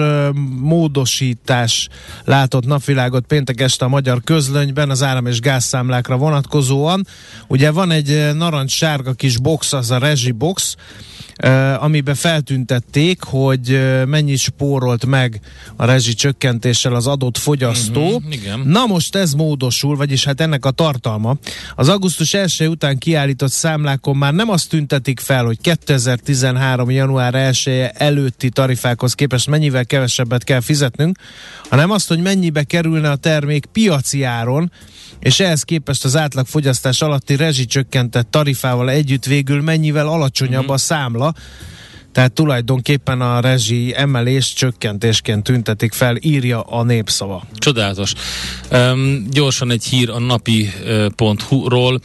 módosítás 0.60 1.88
látott 2.24 2.66
napvilágot 2.66 3.26
péntek 3.26 3.60
este 3.60 3.84
a 3.84 3.88
magyar 3.88 4.20
közlönyben 4.24 4.90
az 4.90 5.02
áram- 5.02 5.26
és 5.26 5.40
gázszámlákra 5.40 6.16
vonatkozóan. 6.16 7.06
Ugye 7.46 7.70
van 7.70 7.90
egy 7.90 8.34
narancssárga 8.34 9.12
kis 9.12 9.38
box, 9.38 9.72
az 9.72 9.90
a 9.90 9.98
rezsibox, 9.98 10.76
amiben 11.78 12.14
feltüntették, 12.14 13.22
hogy 13.22 13.70
uh, 13.70 14.04
mennyi 14.06 14.36
spórolt 14.36 15.06
meg 15.06 15.40
a 15.76 15.84
rezsi 15.84 16.14
csökkentéssel 16.14 16.94
az 16.94 17.06
adott 17.06 17.38
fogyasztó. 17.38 18.18
Mhm, 18.18 18.32
igen. 18.32 18.60
Na 18.60 18.86
most 18.86 19.16
ez 19.16 19.32
módosul, 19.32 19.96
vagyis 19.96 20.24
hát 20.24 20.40
ennek 20.40 20.64
a 20.64 20.70
tartalma. 20.70 21.36
Az 21.76 21.88
augusztus 21.88 22.34
1 22.34 22.66
után 22.68 22.98
kiállított 22.98 23.50
számlákon 23.50 24.16
már 24.16 24.32
nem 24.32 24.50
azt 24.50 24.68
tüntetik 24.68 25.20
fel, 25.20 25.44
hogy 25.44 25.60
2013. 25.60 26.90
január 26.90 27.34
1 27.34 27.62
-e 27.66 27.92
előtti 27.94 28.48
tarifákhoz 28.48 29.14
képest 29.14 29.48
mennyivel 29.48 29.86
kevesebbet 29.86 30.44
kell 30.44 30.60
fizetnünk, 30.60 31.18
hanem 31.68 31.90
azt, 31.90 32.08
hogy 32.08 32.20
mennyibe 32.22 32.62
kerülne 32.62 33.10
a 33.10 33.16
termék 33.16 33.64
piaci 33.64 34.22
áron, 34.22 34.70
és 35.22 35.40
ehhez 35.40 35.62
képest 35.62 36.04
az 36.04 36.16
átlag 36.16 36.46
fogyasztás 36.46 37.02
alatti 37.02 37.36
rezsicsökkentett 37.36 38.30
tarifával 38.30 38.90
együtt 38.90 39.24
végül 39.24 39.60
mennyivel 39.62 40.08
alacsonyabb 40.08 40.62
Mhm. 40.62 40.72
a 40.72 40.76
számla, 40.76 41.34
tehát 42.12 42.32
tulajdonképpen 42.32 43.20
a 43.20 43.40
rezsi 43.40 43.92
emelés 43.96 44.52
csökkentésként 44.52 45.42
tüntetik 45.42 45.92
fel, 45.92 46.16
írja 46.20 46.60
a 46.60 46.82
népszava. 46.82 47.42
Csodálatos. 47.54 48.12
Um, 48.72 49.26
gyorsan 49.30 49.70
egy 49.70 49.84
hír 49.84 50.10
a 50.10 50.18
napi.hu-ról. 50.18 52.00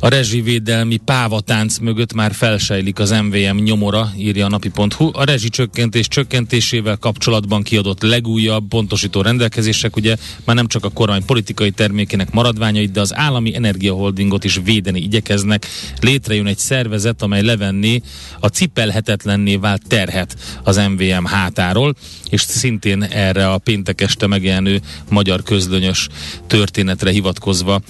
A 0.00 0.08
rezsivédelmi 0.08 0.96
pávatánc 0.96 1.78
mögött 1.78 2.12
már 2.12 2.32
felsejlik 2.32 2.98
az 2.98 3.10
MVM 3.10 3.62
nyomora, 3.62 4.12
írja 4.18 4.46
a 4.46 4.48
napi.hu. 4.48 5.10
A 5.12 5.24
rezsicsökkentés 5.24 6.08
csökkentésével 6.08 6.96
kapcsolatban 6.96 7.62
kiadott 7.62 8.02
legújabb 8.02 8.68
pontosító 8.68 9.20
rendelkezések, 9.20 9.96
ugye 9.96 10.16
már 10.44 10.56
nem 10.56 10.66
csak 10.66 10.84
a 10.84 10.88
kormány 10.88 11.24
politikai 11.24 11.70
termékének 11.70 12.30
maradványait, 12.30 12.90
de 12.90 13.00
az 13.00 13.16
állami 13.16 13.54
energiaholdingot 13.54 14.44
is 14.44 14.60
védeni 14.64 15.00
igyekeznek. 15.00 15.66
Létrejön 16.00 16.46
egy 16.46 16.58
szervezet, 16.58 17.22
amely 17.22 17.42
levenni 17.42 18.02
a 18.40 18.46
cipelhetetlenné 18.46 19.56
vált 19.56 19.82
terhet 19.88 20.36
az 20.62 20.76
MVM 20.76 21.24
hátáról, 21.24 21.94
és 22.30 22.40
szintén 22.40 23.02
erre 23.02 23.50
a 23.50 23.58
péntek 23.58 24.00
este 24.00 24.26
megjelenő 24.26 24.80
magyar 25.10 25.42
közlönyös 25.42 26.08
történetre 26.46 27.10
hivatkozva 27.10 27.80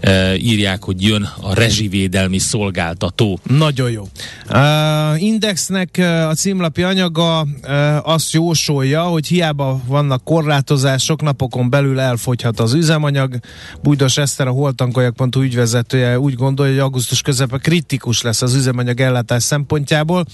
e, 0.00 0.36
írják, 0.36 0.84
hogy 0.84 1.02
jön 1.02 1.32
a 1.40 1.51
rezsivédelmi 1.54 2.38
szolgáltató. 2.38 3.38
Nagyon 3.42 3.90
jó. 3.90 4.08
Uh, 4.50 5.22
Indexnek 5.22 6.00
a 6.28 6.34
címlapi 6.34 6.82
anyaga 6.82 7.42
uh, 7.42 8.08
azt 8.08 8.32
jósolja, 8.32 9.02
hogy 9.02 9.26
hiába 9.26 9.80
vannak 9.86 10.24
korlátozások, 10.24 11.22
napokon 11.22 11.70
belül 11.70 12.00
elfogyhat 12.00 12.60
az 12.60 12.72
üzemanyag. 12.72 13.38
Bújdos 13.82 14.16
Eszter, 14.16 14.46
a 14.46 14.50
holtankoljak.hu 14.50 15.42
ügyvezetője 15.42 16.18
úgy 16.18 16.34
gondolja, 16.34 16.72
hogy 16.72 16.80
augusztus 16.80 17.22
közepe 17.22 17.58
kritikus 17.58 18.22
lesz 18.22 18.42
az 18.42 18.54
üzemanyag 18.54 19.00
ellátás 19.00 19.42
szempontjából, 19.42 20.24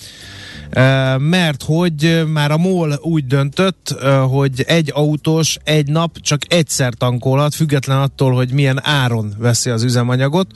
uh, 0.66 1.18
mert 1.18 1.62
hogy 1.62 2.22
már 2.26 2.50
a 2.50 2.56
MOL 2.56 2.98
úgy 3.02 3.26
döntött, 3.26 3.96
uh, 4.02 4.16
hogy 4.16 4.64
egy 4.66 4.90
autós 4.94 5.58
egy 5.64 5.86
nap 5.86 6.20
csak 6.20 6.40
egyszer 6.48 6.92
tankolhat, 6.94 7.54
független 7.54 7.98
attól, 7.98 8.32
hogy 8.34 8.50
milyen 8.50 8.80
áron 8.82 9.34
veszi 9.38 9.70
az 9.70 9.82
üzemanyagot. 9.82 10.46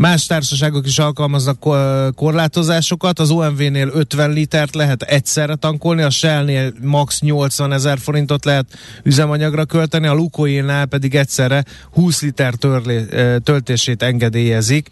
Más 0.00 0.26
társaságok 0.26 0.86
is 0.86 0.98
alkalmaznak 0.98 1.60
ko- 1.60 2.14
korlátozásokat, 2.14 3.18
az 3.18 3.30
OMV-nél 3.30 3.90
50 3.94 4.30
litert 4.30 4.74
lehet 4.74 5.02
egyszerre 5.02 5.54
tankolni, 5.54 6.02
a 6.02 6.10
Shell-nél 6.10 6.72
max 6.82 7.20
80 7.20 7.72
ezer 7.72 7.98
forintot 7.98 8.44
lehet 8.44 8.78
üzemanyagra 9.02 9.64
költeni, 9.64 10.06
a 10.06 10.12
Lukoilnál 10.12 10.86
pedig 10.86 11.14
egyszerre 11.14 11.64
20 11.92 12.22
liter 12.22 12.54
törlé, 12.54 13.04
töltését 13.42 14.02
engedélyezik, 14.02 14.88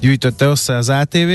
gyűjtötte 0.00 0.44
össze 0.44 0.76
az 0.76 0.88
ATV. 0.88 1.30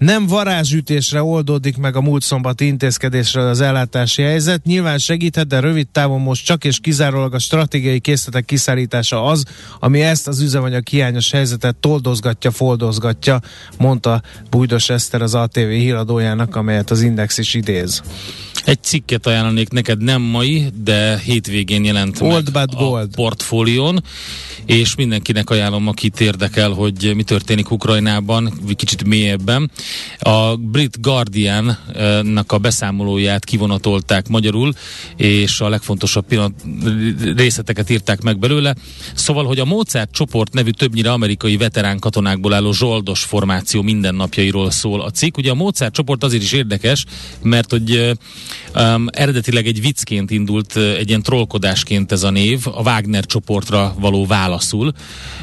Nem 0.00 0.26
varázsütésre 0.26 1.22
oldódik 1.22 1.76
meg 1.76 1.96
a 1.96 2.00
múlt 2.00 2.22
szombati 2.22 2.66
intézkedésre 2.66 3.40
az 3.40 3.60
ellátási 3.60 4.22
helyzet. 4.22 4.64
Nyilván 4.64 4.98
segíthet, 4.98 5.46
de 5.46 5.60
rövid 5.60 5.88
távon 5.88 6.20
most 6.20 6.44
csak 6.44 6.64
és 6.64 6.78
kizárólag 6.78 7.34
a 7.34 7.38
stratégiai 7.38 8.00
készletek 8.00 8.44
kiszállítása 8.44 9.24
az, 9.24 9.44
ami 9.78 10.02
ezt 10.02 10.28
az 10.28 10.40
üzemanyag 10.40 10.88
hiányos 10.88 11.30
helyzetet 11.30 11.76
toldozgatja, 11.76 12.49
foldozgatja, 12.50 13.40
mondta 13.78 14.22
Bújdos 14.50 14.88
Eszter 14.88 15.22
az 15.22 15.34
ATV 15.34 15.58
híradójának, 15.58 16.56
amelyet 16.56 16.90
az 16.90 17.02
Index 17.02 17.38
is 17.38 17.54
idéz. 17.54 18.02
Egy 18.64 18.82
cikket 18.82 19.26
ajánlanék 19.26 19.68
neked, 19.68 20.02
nem 20.02 20.22
mai, 20.22 20.66
de 20.82 21.18
hétvégén 21.18 21.84
jelent 21.84 22.20
Old 22.20 22.52
meg 22.52 22.68
a 22.72 22.76
gold. 22.76 23.14
portfólión, 23.14 24.04
és 24.66 24.94
mindenkinek 24.94 25.50
ajánlom, 25.50 25.88
akit 25.88 26.20
érdekel, 26.20 26.70
hogy 26.70 27.12
mi 27.14 27.22
történik 27.22 27.70
Ukrajnában, 27.70 28.52
kicsit 28.76 29.04
mélyebben. 29.04 29.70
A 30.18 30.56
Brit 30.56 31.00
Guardian-nak 31.00 32.52
a 32.52 32.58
beszámolóját 32.58 33.44
kivonatolták 33.44 34.28
magyarul, 34.28 34.72
és 35.16 35.60
a 35.60 35.68
legfontosabb 35.68 36.26
pillanat, 36.26 36.54
részleteket 37.36 37.90
írták 37.90 38.20
meg 38.20 38.38
belőle. 38.38 38.74
Szóval, 39.14 39.44
hogy 39.44 39.58
a 39.58 39.64
Mozart 39.64 40.12
csoport 40.12 40.52
nevű 40.52 40.70
többnyire 40.70 41.12
amerikai 41.12 41.56
veterán 41.56 41.98
katonákból 42.40 42.52
álló 42.52 42.72
zsoldos 42.72 43.22
formáció 43.22 43.82
mindennapjairól 43.82 44.70
szól 44.70 45.00
a 45.00 45.10
cikk. 45.10 45.36
Ugye 45.36 45.50
a 45.50 45.54
Mozart 45.54 45.94
csoport 45.94 46.24
azért 46.24 46.42
is 46.42 46.52
érdekes, 46.52 47.04
mert 47.42 47.70
hogy 47.70 48.16
um, 48.74 49.06
eredetileg 49.10 49.66
egy 49.66 49.80
viccként 49.80 50.30
indult, 50.30 50.76
egy 50.76 51.08
ilyen 51.08 51.22
trollkodásként 51.22 52.12
ez 52.12 52.22
a 52.22 52.30
név, 52.30 52.66
a 52.66 52.82
Wagner 52.82 53.26
csoportra 53.26 53.94
való 53.98 54.26
válaszul, 54.26 54.92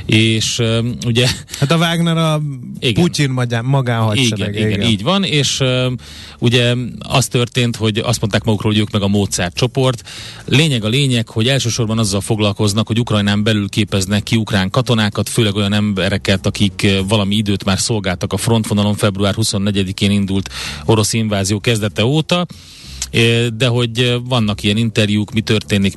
és 0.05 0.59
um, 0.59 0.95
ugye 1.05 1.27
Hát 1.59 1.71
a 1.71 1.77
Wagner 1.77 2.17
a 2.17 2.41
Igen. 2.79 3.03
Putyin 3.03 3.29
magán, 3.29 3.65
magánhadsereg. 3.65 4.55
igen, 4.55 4.69
igen, 4.69 4.81
így 4.81 5.03
van, 5.03 5.23
és 5.23 5.59
uh, 5.59 5.91
ugye 6.39 6.75
az 6.99 7.27
történt, 7.27 7.75
hogy 7.75 7.97
azt 7.97 8.19
mondták 8.19 8.43
magukról, 8.43 8.71
hogy 8.71 8.81
ők 8.81 8.91
meg 8.91 9.01
a 9.01 9.07
Mozart 9.07 9.55
csoport. 9.55 10.03
Lényeg 10.45 10.83
a 10.83 10.87
lényeg, 10.87 11.29
hogy 11.29 11.47
elsősorban 11.47 11.97
azzal 11.97 12.21
foglalkoznak, 12.21 12.87
hogy 12.87 12.99
Ukrajnán 12.99 13.43
belül 13.43 13.69
képeznek 13.69 14.23
ki 14.23 14.35
ukrán 14.35 14.69
katonákat, 14.69 15.29
főleg 15.29 15.55
olyan 15.55 15.73
embereket, 15.73 16.45
akik 16.45 16.86
valami 17.07 17.35
időt 17.35 17.63
már 17.63 17.79
szolgáltak 17.79 18.33
a 18.33 18.37
frontvonalon, 18.37 18.95
február 18.95 19.33
24-én 19.37 20.11
indult 20.11 20.49
orosz 20.85 21.13
invázió 21.13 21.59
kezdete 21.59 22.05
óta, 22.05 22.45
de 23.53 23.67
hogy 23.67 24.19
vannak 24.23 24.63
ilyen 24.63 24.77
interjúk, 24.77 25.33
mi 25.33 25.41
történik, 25.41 25.95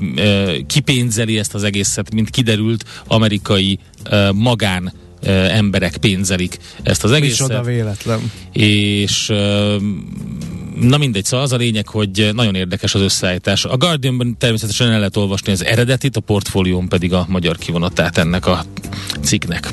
kipénzeli 0.66 1.38
ezt 1.38 1.54
az 1.54 1.62
egészet, 1.62 2.14
mint 2.14 2.30
kiderült, 2.30 2.84
amerikai 3.06 3.78
magán 4.32 4.92
emberek 5.50 5.96
pénzelik 5.96 6.58
ezt 6.82 7.04
az 7.04 7.12
egészet 7.12 7.48
Micsoda 7.48 7.62
véletlen. 7.62 8.32
és 8.52 9.26
na 10.80 10.98
mindegy, 10.98 11.24
szóval 11.24 11.44
az 11.44 11.52
a 11.52 11.56
lényeg, 11.56 11.88
hogy 11.88 12.30
nagyon 12.34 12.54
érdekes 12.54 12.94
az 12.94 13.00
összeállítás. 13.00 13.64
A 13.64 13.76
Guardianban 13.76 14.36
természetesen 14.38 14.90
el 14.90 14.98
lehet 14.98 15.16
olvasni 15.16 15.52
az 15.52 15.64
eredetit, 15.64 16.16
a 16.16 16.20
portfólión 16.20 16.88
pedig 16.88 17.12
a 17.12 17.26
magyar 17.28 17.56
kivonatát 17.56 18.18
ennek 18.18 18.46
a 18.46 18.64
cikknek. 19.22 19.72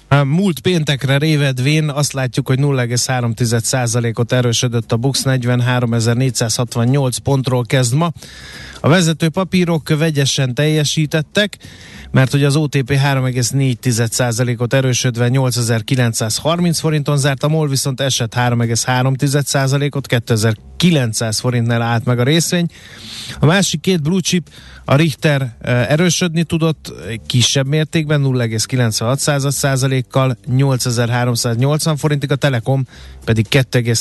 Múlt 0.19 0.59
péntekre 0.59 1.17
révedvén 1.17 1.89
azt 1.89 2.13
látjuk, 2.13 2.47
hogy 2.47 2.59
0,3%-ot 2.59 4.31
erősödött 4.31 4.91
a 4.91 4.97
BUX 4.97 5.21
43.468 5.25 7.15
pontról 7.23 7.65
kezd 7.65 7.93
ma. 7.93 8.11
A 8.79 8.87
vezető 8.87 9.29
papírok 9.29 9.89
vegyesen 9.89 10.53
teljesítettek, 10.53 11.57
mert 12.11 12.31
hogy 12.31 12.43
az 12.43 12.55
OTP 12.55 12.91
3,4%-ot 12.91 14.73
erősödve 14.73 15.29
8930 15.29 16.79
forinton 16.79 17.17
zárt, 17.17 17.43
a 17.43 17.47
MOL 17.47 17.67
viszont 17.67 18.01
esett 18.01 18.35
3,3%-ot, 18.35 20.07
2900 20.81 21.39
forintnál 21.39 21.81
állt 21.81 22.05
meg 22.05 22.19
a 22.19 22.23
részvény. 22.23 22.65
A 23.39 23.45
másik 23.45 23.81
két 23.81 24.01
blue 24.01 24.21
chip, 24.21 24.49
a 24.85 24.95
Richter 24.95 25.55
erősödni 25.63 26.43
tudott 26.43 26.93
kisebb 27.25 27.67
mértékben 27.67 28.21
0,96%-kal 28.23 30.37
8380 30.45 31.97
forintig, 31.97 32.31
a 32.31 32.35
Telekom 32.35 32.87
pedig 33.25 33.47
2, 33.47 33.93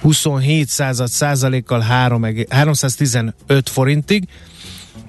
27 0.00 0.68
század 0.68 1.08
százalékkal 1.08 1.80
3, 1.80 2.26
315 2.48 3.34
forintig, 3.64 4.28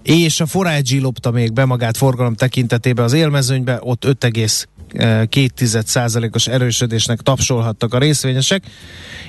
és 0.03 0.39
a 0.39 0.45
Forage 0.45 0.99
lopta 0.99 1.31
még 1.31 1.53
be 1.53 1.65
magát 1.65 1.97
forgalom 1.97 2.36
tekintetében 2.36 3.05
az 3.05 3.13
élmezőnybe, 3.13 3.77
ott 3.81 4.05
5,2%-os 4.97 6.47
erősödésnek 6.47 7.19
tapsolhattak 7.19 7.93
a 7.93 7.97
részvényesek. 7.97 8.63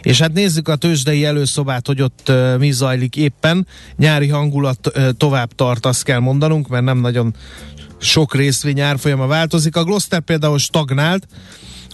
És 0.02 0.20
hát 0.20 0.32
nézzük 0.32 0.68
a 0.68 0.76
tőzsdei 0.76 1.24
előszobát, 1.24 1.86
hogy 1.86 2.02
ott 2.02 2.32
mi 2.58 2.70
zajlik 2.70 3.16
éppen. 3.16 3.66
Nyári 3.96 4.28
hangulat 4.28 4.92
tovább 5.16 5.52
tart, 5.54 5.86
azt 5.86 6.02
kell 6.02 6.18
mondanunk, 6.18 6.68
mert 6.68 6.84
nem 6.84 6.98
nagyon 6.98 7.34
sok 7.98 8.34
részvény 8.34 8.80
árfolyama 8.80 9.26
változik. 9.26 9.76
A 9.76 9.84
Gloster 9.84 10.20
például 10.20 10.58
stagnált, 10.58 11.26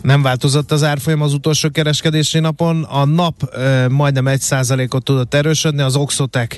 nem 0.03 0.23
változott 0.23 0.73
az 0.73 0.83
árfolyam 0.83 1.23
az 1.23 1.33
utolsó 1.33 1.71
kereskedési 1.71 2.39
napon. 2.39 2.83
A 2.83 3.05
nap 3.05 3.43
e, 3.43 3.89
majdnem 3.89 4.25
1%-ot 4.29 5.05
tudott 5.05 5.35
erősödni, 5.35 5.83
az 5.83 5.97
Oxotec 5.97 6.57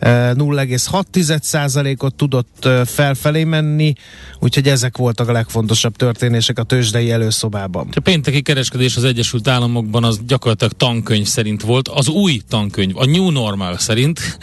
0,6%-ot 0.00 2.14
tudott 2.14 2.68
felfelé 2.84 3.44
menni, 3.44 3.92
úgyhogy 4.38 4.68
ezek 4.68 4.96
voltak 4.96 5.28
a 5.28 5.32
legfontosabb 5.32 5.96
történések 5.96 6.58
a 6.58 6.62
tőzsdei 6.62 7.10
előszobában. 7.10 7.88
A 7.94 8.00
pénteki 8.00 8.42
kereskedés 8.42 8.96
az 8.96 9.04
Egyesült 9.04 9.48
Államokban 9.48 10.04
az 10.04 10.20
gyakorlatilag 10.26 10.72
tankönyv 10.72 11.26
szerint 11.26 11.62
volt, 11.62 11.88
az 11.88 12.08
új 12.08 12.40
tankönyv, 12.48 12.96
a 12.96 13.06
New 13.06 13.30
Normal 13.30 13.78
szerint. 13.78 14.38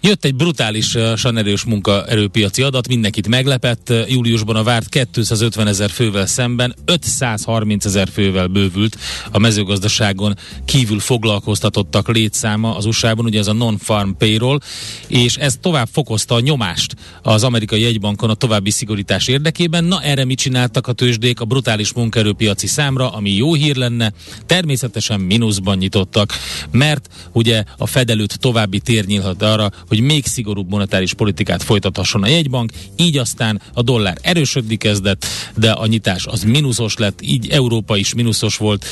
Jött 0.00 0.24
egy 0.24 0.34
brutálisan 0.34 1.36
erős 1.36 1.64
munkaerőpiaci 1.64 2.62
adat, 2.62 2.88
mindenkit 2.88 3.28
meglepett. 3.28 3.92
Júliusban 4.08 4.56
a 4.56 4.62
várt 4.62 4.88
250 4.88 5.66
ezer 5.66 5.90
fővel 5.90 6.26
szemben 6.26 6.74
530 6.84 7.84
ezer 7.84 8.08
fővel 8.12 8.46
bővült 8.46 8.96
a 9.30 9.38
mezőgazdaságon 9.38 10.36
kívül 10.64 11.00
foglalkoztatottak 11.00 12.08
létszáma 12.08 12.76
az 12.76 12.84
USA-ban, 12.84 13.24
ugye 13.24 13.38
ez 13.38 13.46
a 13.46 13.52
non-farm 13.52 14.10
payroll, 14.10 14.58
és 15.06 15.36
ez 15.36 15.56
tovább 15.60 15.88
fokozta 15.92 16.34
a 16.34 16.40
nyomást 16.40 16.96
az 17.22 17.44
amerikai 17.44 17.80
jegybankon 17.80 18.30
a 18.30 18.34
további 18.34 18.70
szigorítás 18.70 19.28
érdekében. 19.28 19.84
Na 19.84 20.02
erre 20.02 20.24
mit 20.24 20.38
csináltak 20.38 20.86
a 20.86 20.92
tőzsdék 20.92 21.40
a 21.40 21.44
brutális 21.44 21.92
munkaerőpiaci 21.92 22.66
számra, 22.66 23.10
ami 23.10 23.30
jó 23.30 23.54
hír 23.54 23.76
lenne, 23.76 24.12
természetesen 24.46 25.20
mínuszban 25.20 25.76
nyitottak, 25.76 26.32
mert 26.70 27.08
ugye 27.32 27.64
a 27.76 27.86
Fed 27.86 28.10
előtt 28.10 28.32
további 28.32 28.80
tér 28.80 29.04
nyílhat 29.06 29.42
arra, 29.42 29.70
hogy 29.88 29.95
még 30.00 30.26
szigorúbb 30.26 30.70
monetáris 30.70 31.14
politikát 31.14 31.62
folytathasson 31.62 32.22
a 32.22 32.28
jegybank, 32.28 32.72
így 32.96 33.18
aztán 33.18 33.60
a 33.74 33.82
dollár 33.82 34.18
erősödni 34.22 34.76
kezdett, 34.76 35.26
de 35.56 35.70
a 35.70 35.86
nyitás 35.86 36.26
az 36.26 36.42
mínuszos 36.42 36.96
lett, 36.96 37.22
így 37.22 37.48
Európa 37.48 37.96
is 37.96 38.14
mínuszos 38.14 38.56
volt. 38.56 38.86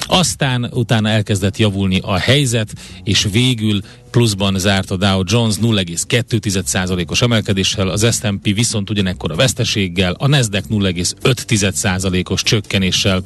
Aztán 0.00 0.70
utána 0.72 1.08
elkezdett 1.08 1.56
javulni 1.56 1.98
a 2.02 2.16
helyzet, 2.16 2.72
és 3.04 3.28
végül 3.32 3.80
pluszban 4.10 4.58
zárt 4.58 4.90
a 4.90 4.96
Dow 4.96 5.22
Jones 5.26 5.54
0,2%-os 5.62 7.22
emelkedéssel, 7.22 7.88
az 7.88 8.06
S&P 8.20 8.54
viszont 8.54 8.90
ugyanekkor 8.90 9.30
a 9.30 9.34
veszteséggel, 9.34 10.14
a 10.18 10.26
Nasdaq 10.26 10.66
0,5%-os 10.70 12.42
csökkenéssel 12.42 13.22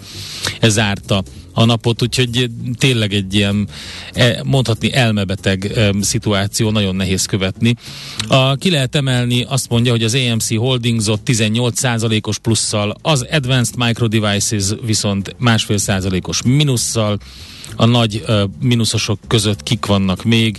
zárta 0.62 1.22
a 1.52 1.64
napot, 1.64 2.02
úgyhogy 2.02 2.50
tényleg 2.78 3.12
egy 3.12 3.34
ilyen 3.34 3.68
e, 4.12 4.42
mondhatni 4.44 4.92
elmebeteg 4.92 5.80
szituáció, 6.00 6.70
nagyon 6.70 6.96
nehéz 6.96 7.26
követni. 7.26 7.74
A, 8.28 8.54
ki 8.54 8.70
lehet 8.70 8.94
emelni, 8.94 9.42
azt 9.48 9.68
mondja, 9.68 9.92
hogy 9.92 10.04
az 10.04 10.14
AMC 10.14 10.56
Holdingsot 10.56 11.20
18%-os 11.26 12.38
plusszal, 12.38 12.96
az 13.02 13.26
Advanced 13.30 13.76
Micro 13.76 14.08
Devices 14.08 14.64
viszont 14.84 15.34
másfél 15.38 15.78
százalékos 15.78 16.42
minusszal, 16.42 17.18
a 17.76 17.84
nagy 17.84 18.24
uh, 18.26 18.42
mínuszosok 18.60 19.18
között 19.26 19.62
kik 19.62 19.86
vannak 19.86 20.24
még. 20.24 20.58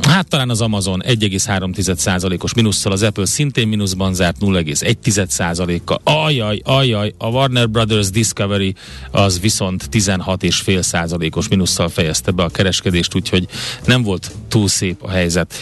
Hát 0.00 0.28
talán 0.28 0.50
az 0.50 0.60
Amazon 0.60 1.02
1,3%-os 1.06 2.54
mínusszal, 2.54 2.92
az 2.92 3.02
Apple 3.02 3.26
szintén 3.26 3.68
mínuszban 3.68 4.14
zárt 4.14 4.36
0,1%-kal. 4.40 6.00
Ajaj, 6.04 6.60
ajaj, 6.64 7.14
a 7.18 7.26
Warner 7.26 7.68
Brothers 7.68 8.10
Discovery 8.10 8.74
az 9.10 9.40
viszont 9.40 9.88
16,5%-os 9.92 11.48
mínusszal 11.48 11.88
fejezte 11.88 12.30
be 12.30 12.42
a 12.42 12.48
kereskedést, 12.48 13.14
úgyhogy 13.14 13.46
nem 13.84 14.02
volt 14.02 14.30
túl 14.48 14.68
szép 14.68 15.02
a 15.02 15.10
helyzet 15.10 15.54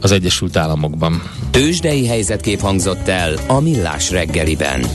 az 0.00 0.12
Egyesült 0.12 0.56
Államokban. 0.56 1.22
Tőzsdei 1.50 2.06
helyzetkép 2.06 2.60
hangzott 2.60 3.08
el 3.08 3.34
a 3.46 3.60
Millás 3.60 4.10
reggeliben. 4.10 4.86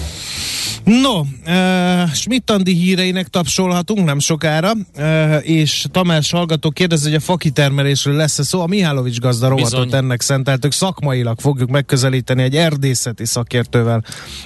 No, 0.83 1.19
uh, 1.19 2.11
Schmidt-Andi 2.13 2.73
híreinek 2.73 3.27
tapsolhatunk 3.27 4.05
nem 4.05 4.19
sokára, 4.19 4.71
uh, 4.97 5.49
és 5.49 5.85
Tamás 5.91 6.31
hallgató 6.31 6.69
kérdezi, 6.69 7.05
hogy 7.05 7.15
a 7.15 7.19
fakitermelésről 7.19 8.15
lesz-e 8.15 8.43
szó. 8.43 8.61
A 8.61 8.67
Mihálovics 8.67 9.19
gazda 9.19 9.47
rovatot 9.47 9.93
ennek 9.93 10.21
szenteltük. 10.21 10.71
Szakmailag 10.71 11.39
fogjuk 11.39 11.69
megközelíteni 11.69 12.43
egy 12.43 12.55
erdészeti 12.55 13.25
szakértővel 13.25 14.03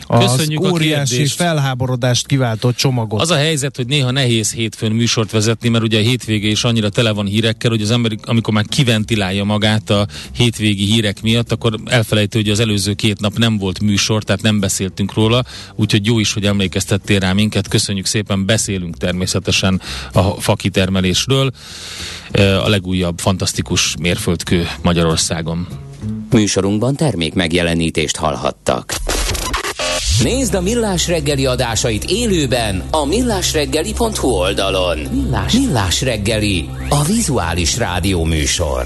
az 0.07 0.35
Köszönjük 0.35 0.71
óriási 0.71 1.25
felháborodást 1.25 2.27
kiváltó 2.27 2.71
csomagot. 2.71 3.21
Az 3.21 3.31
a 3.31 3.35
helyzet, 3.35 3.75
hogy 3.75 3.87
néha 3.87 4.11
nehéz 4.11 4.53
hétfőn 4.53 4.91
műsort 4.91 5.31
vezetni, 5.31 5.69
mert 5.69 5.83
ugye 5.83 5.99
a 5.99 6.01
hétvége 6.01 6.47
is 6.47 6.63
annyira 6.63 6.89
tele 6.89 7.11
van 7.11 7.25
hírekkel, 7.25 7.69
hogy 7.69 7.81
az 7.81 7.91
ember, 7.91 8.11
amikor 8.23 8.53
már 8.53 8.65
kiventilálja 8.65 9.43
magát 9.43 9.89
a 9.89 10.07
hétvégi 10.31 10.85
hírek 10.85 11.21
miatt, 11.21 11.51
akkor 11.51 11.79
elfelejtő, 11.85 12.39
hogy 12.39 12.49
az 12.49 12.59
előző 12.59 12.93
két 12.93 13.19
nap 13.19 13.37
nem 13.37 13.57
volt 13.57 13.79
műsor, 13.79 14.23
tehát 14.23 14.41
nem 14.41 14.59
beszéltünk 14.59 15.13
róla, 15.13 15.43
úgyhogy 15.75 16.05
jó 16.05 16.19
is, 16.23 16.33
hogy 16.33 16.45
emlékeztettél 16.45 17.19
rá 17.19 17.33
minket. 17.33 17.67
Köszönjük 17.67 18.05
szépen, 18.05 18.45
beszélünk 18.45 18.97
természetesen 18.97 19.81
a 20.13 20.21
fakitermelésről. 20.21 21.51
A 22.63 22.69
legújabb 22.69 23.19
fantasztikus 23.19 23.95
mérföldkő 23.99 24.67
Magyarországon. 24.81 25.67
Műsorunkban 26.31 26.95
termék 26.95 27.33
megjelenítést 27.33 28.15
hallhattak. 28.15 28.93
Nézd 30.23 30.53
a 30.53 30.61
Millás 30.61 31.07
reggeli 31.07 31.45
adásait 31.45 32.03
élőben 32.03 32.83
a 32.91 33.05
millásreggeli.hu 33.05 34.27
oldalon. 34.27 34.97
Millás, 34.97 35.53
Millás 35.53 36.01
reggeli, 36.01 36.69
a 36.89 37.03
vizuális 37.03 37.77
rádió 37.77 38.23
műsor. 38.23 38.85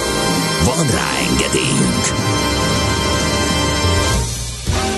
Van 0.65 0.87
rá 0.87 1.09
engedélyünk! 1.29 2.29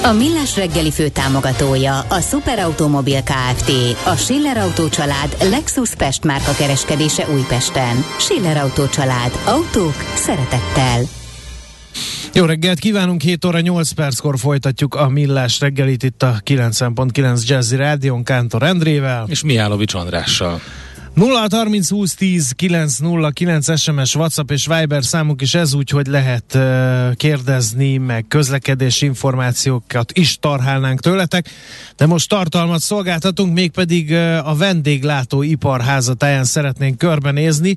A 0.03 0.11
Millás 0.11 0.55
reggeli 0.55 0.91
fő 0.91 1.07
támogatója 1.07 1.99
a 1.99 2.19
Superautomobil 2.19 3.23
KFT, 3.23 3.71
a 4.05 4.15
Schiller 4.15 4.57
Auto 4.57 4.89
család 4.89 5.37
Lexus 5.49 5.95
Pest 5.95 6.23
márka 6.23 6.51
kereskedése 6.51 7.27
Újpesten. 7.33 8.03
Schiller 8.19 8.57
Auto 8.57 8.87
család. 8.89 9.31
Autók 9.45 9.95
szeretettel. 10.15 11.01
Jó 12.33 12.45
reggelt 12.45 12.79
kívánunk, 12.79 13.21
7 13.21 13.45
óra 13.45 13.59
8 13.59 13.91
perckor 13.91 14.39
folytatjuk 14.39 14.95
a 14.95 15.09
Millás 15.09 15.59
reggelit 15.59 16.03
itt 16.03 16.23
a 16.23 16.39
90.9 16.45 17.47
Jazzy 17.47 17.75
Rádion 17.75 18.23
Kántor 18.23 18.63
Endrével. 18.63 19.25
És 19.27 19.43
Mihálovics 19.43 19.93
Andrással. 19.93 20.61
0 21.15 21.47
30 21.51 21.89
20 21.89 22.15
10 22.15 22.51
9 22.51 22.97
0 22.97 23.29
9 23.29 23.79
SMS, 23.79 24.15
WhatsApp 24.15 24.51
és 24.51 24.67
Viber 24.67 25.03
számunk 25.03 25.41
is 25.41 25.53
ez 25.55 25.73
úgy, 25.73 25.89
hogy 25.89 26.07
lehet 26.07 26.55
uh, 26.55 27.15
kérdezni, 27.15 27.97
meg 27.97 28.25
közlekedési 28.27 29.05
információkat 29.05 30.11
is 30.13 30.37
tarhálnánk 30.39 30.99
tőletek, 30.99 31.49
de 31.97 32.05
most 32.05 32.29
tartalmat 32.29 32.79
szolgáltatunk, 32.79 33.53
mégpedig 33.53 34.11
uh, 34.11 34.47
a 34.47 34.55
vendéglátó 34.55 35.41
iparházatáján 35.41 36.43
szeretnénk 36.43 36.97
körbenézni. 36.97 37.75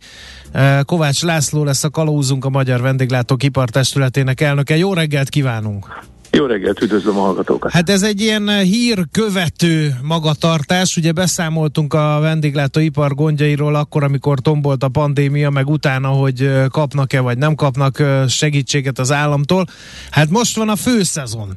Uh, 0.55 0.81
Kovács 0.81 1.23
László 1.23 1.65
lesz 1.65 1.85
a 1.85 1.91
kalózunk 1.91 2.45
a 2.45 2.49
Magyar 2.49 2.81
Vendéglátók 2.81 3.43
Ipartestületének 3.43 4.41
elnöke. 4.41 4.77
Jó 4.77 4.95
reggelt 4.95 5.29
kívánunk! 5.29 6.16
Jó 6.37 6.47
reggelt, 6.47 6.83
üdvözlöm 6.83 7.19
a 7.19 7.21
hallgatókat! 7.21 7.71
Hát 7.71 7.91
ez 7.91 8.03
egy 8.03 8.21
ilyen 8.21 8.49
eh, 8.49 8.63
hírkövető 8.63 9.95
magatartás, 10.03 10.97
ugye 10.97 11.13
beszámoltunk 11.13 11.95
a 11.95 12.19
vendéglátóipar 12.21 13.15
gondjairól 13.15 13.75
akkor, 13.75 14.03
amikor 14.05 14.41
tombolt 14.41 14.83
a 14.83 14.89
pandémia, 14.89 15.51
meg 15.51 15.69
utána, 15.69 16.09
hogy 16.09 16.43
eh, 16.43 16.67
kapnak-e 16.69 17.21
vagy 17.21 17.39
nem 17.39 17.55
kapnak 17.55 18.01
eh, 18.01 18.29
segítséget 18.29 18.99
az 18.99 19.13
államtól. 19.13 19.67
Hát 20.11 20.31
most 20.31 20.57
van 20.57 20.69
a 20.69 20.77
főszezon, 20.77 21.57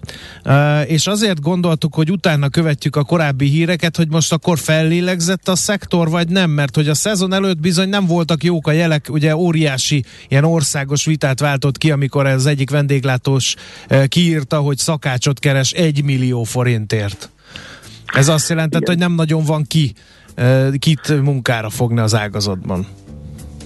és 0.86 1.08
azért 1.08 1.42
gondoltuk, 1.42 1.96
hogy 1.96 2.12
utána 2.12 2.50
követjük 2.50 2.96
a 2.96 3.04
korábbi 3.04 3.48
híreket, 3.48 3.96
hogy 3.96 4.10
most 4.10 4.34
akkor 4.34 4.58
fellélegzett 4.58 5.48
a 5.48 5.56
szektor, 5.56 6.10
vagy 6.10 6.28
nem, 6.28 6.50
mert 6.50 6.76
hogy 6.76 6.88
a 6.88 6.94
szezon 6.94 7.34
előtt 7.34 7.60
bizony 7.60 7.90
nem 7.90 8.06
voltak 8.06 8.44
jók 8.44 8.68
a 8.68 8.72
jelek, 8.72 9.08
ugye 9.10 9.36
óriási 9.36 10.04
ilyen 10.28 10.44
országos 10.44 11.06
vitát 11.06 11.40
váltott 11.40 11.78
ki, 11.78 11.92
amikor 11.92 12.26
az 12.26 12.46
egyik 12.46 12.70
vendéglátós 12.70 13.56
kiírta, 14.08 14.68
hogy 14.70 14.78
szakácsot 14.78 15.40
keres 15.40 15.72
egy 15.72 16.04
millió 16.04 16.44
forintért. 16.44 17.30
Ez 18.06 18.28
azt 18.28 18.50
jelentett, 18.50 18.82
Igen. 18.82 18.94
hogy 18.94 19.04
nem 19.08 19.16
nagyon 19.16 19.44
van 19.44 19.64
ki, 19.64 19.94
kit 20.78 21.22
munkára 21.22 21.70
fogni 21.70 22.00
az 22.00 22.16
ágazatban. 22.16 22.88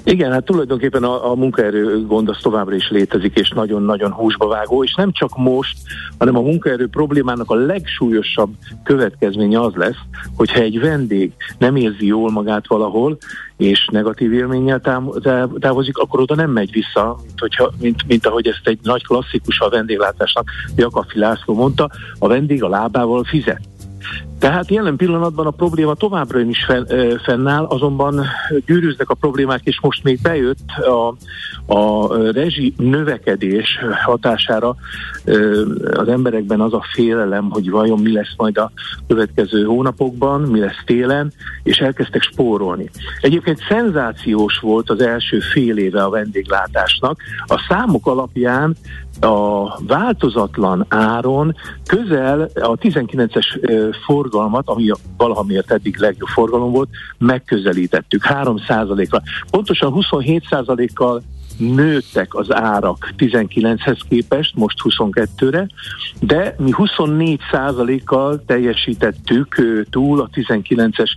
Igen, 0.06 0.32
hát 0.32 0.44
tulajdonképpen 0.44 1.04
a, 1.04 1.32
a 1.32 1.36
munkaerő 1.36 2.06
gond 2.06 2.30
az 2.30 2.38
továbbra 2.42 2.76
is 2.76 2.90
létezik, 2.90 3.40
és 3.40 3.50
nagyon-nagyon 3.50 4.12
húsba 4.12 4.48
vágó, 4.48 4.84
és 4.84 4.94
nem 4.96 5.12
csak 5.12 5.38
most, 5.38 5.78
hanem 6.18 6.38
a 6.38 6.42
munkaerő 6.42 6.88
problémának 6.88 7.50
a 7.50 7.56
legsúlyosabb 7.56 8.54
következménye 8.84 9.60
az 9.60 9.74
lesz, 9.74 10.00
hogyha 10.36 10.60
egy 10.60 10.80
vendég 10.80 11.34
nem 11.58 11.76
érzi 11.76 12.06
jól 12.06 12.32
magát 12.32 12.68
valahol, 12.68 13.18
és 13.58 13.88
negatív 13.92 14.34
élménnyel 14.34 14.82
távozik, 15.60 15.98
akkor 15.98 16.20
oda 16.20 16.36
nem 16.36 16.52
megy 16.52 16.72
vissza, 16.72 17.16
mint, 17.26 17.40
hogyha, 17.40 17.72
mint, 17.80 18.08
mint 18.08 18.26
ahogy 18.26 18.48
ezt 18.48 18.68
egy 18.68 18.80
nagy 18.82 19.06
klasszikus 19.06 19.60
a 19.60 19.70
vendéglátásnak 19.70 20.50
Jakafi 20.76 21.20
László 21.20 21.54
mondta, 21.54 21.90
a 22.20 22.28
vendég 22.28 22.64
a 22.64 22.70
lábával 22.70 23.24
fizet. 23.24 23.62
Tehát 24.44 24.70
jelen 24.70 24.96
pillanatban 24.96 25.46
a 25.46 25.52
probléma 25.52 25.94
továbbra 25.94 26.40
is 26.40 26.68
fennáll, 27.24 27.64
azonban 27.64 28.26
gyűrűznek 28.66 29.10
a 29.10 29.14
problémák, 29.14 29.62
és 29.64 29.80
most 29.82 30.04
még 30.04 30.20
bejött 30.22 30.70
a, 30.70 31.16
a 31.74 32.14
rezsi 32.32 32.74
növekedés 32.78 33.80
hatására 34.04 34.76
az 35.94 36.08
emberekben 36.08 36.62
az 36.62 36.74
a 36.74 36.86
félelem, 36.94 37.50
hogy 37.50 37.70
vajon 37.70 38.00
mi 38.00 38.14
lesz 38.14 38.34
majd 38.38 38.58
a 38.58 38.72
következő 39.08 39.64
hónapokban, 39.64 40.42
mi 40.42 40.60
lesz 40.60 40.84
télen, 40.86 41.34
és 41.64 41.78
elkezdtek 41.78 42.22
spórolni. 42.22 42.90
Egyébként 43.20 43.66
szenzációs 43.70 44.60
volt 44.60 44.90
az 44.90 45.02
első 45.02 45.40
fél 45.40 45.78
éve 45.78 46.04
a 46.04 46.10
vendéglátásnak. 46.10 47.20
A 47.46 47.66
számok 47.70 48.08
alapján 48.08 48.76
a 49.24 49.78
változatlan 49.88 50.86
áron 50.90 51.56
közel 51.86 52.50
a 52.54 52.78
19-es 52.78 53.46
forgalmat, 54.06 54.68
ami 54.68 54.92
valaha 55.18 55.46
eddig 55.68 55.98
legjobb 55.98 56.30
forgalom 56.30 56.72
volt, 56.72 56.90
megközelítettük 57.18 58.24
3%-ra. 58.30 59.22
Pontosan 59.52 59.94
27%-kal 59.96 61.22
nőttek 61.58 62.36
az 62.36 62.54
árak 62.54 63.14
19-hez 63.18 64.00
képest, 64.10 64.56
most 64.56 64.78
22-re, 64.84 65.68
de 66.20 66.56
mi 66.58 66.72
24%-kal 66.74 68.44
teljesítettük 68.46 69.56
túl 69.90 70.22
a 70.22 70.30
19-es 70.34 71.10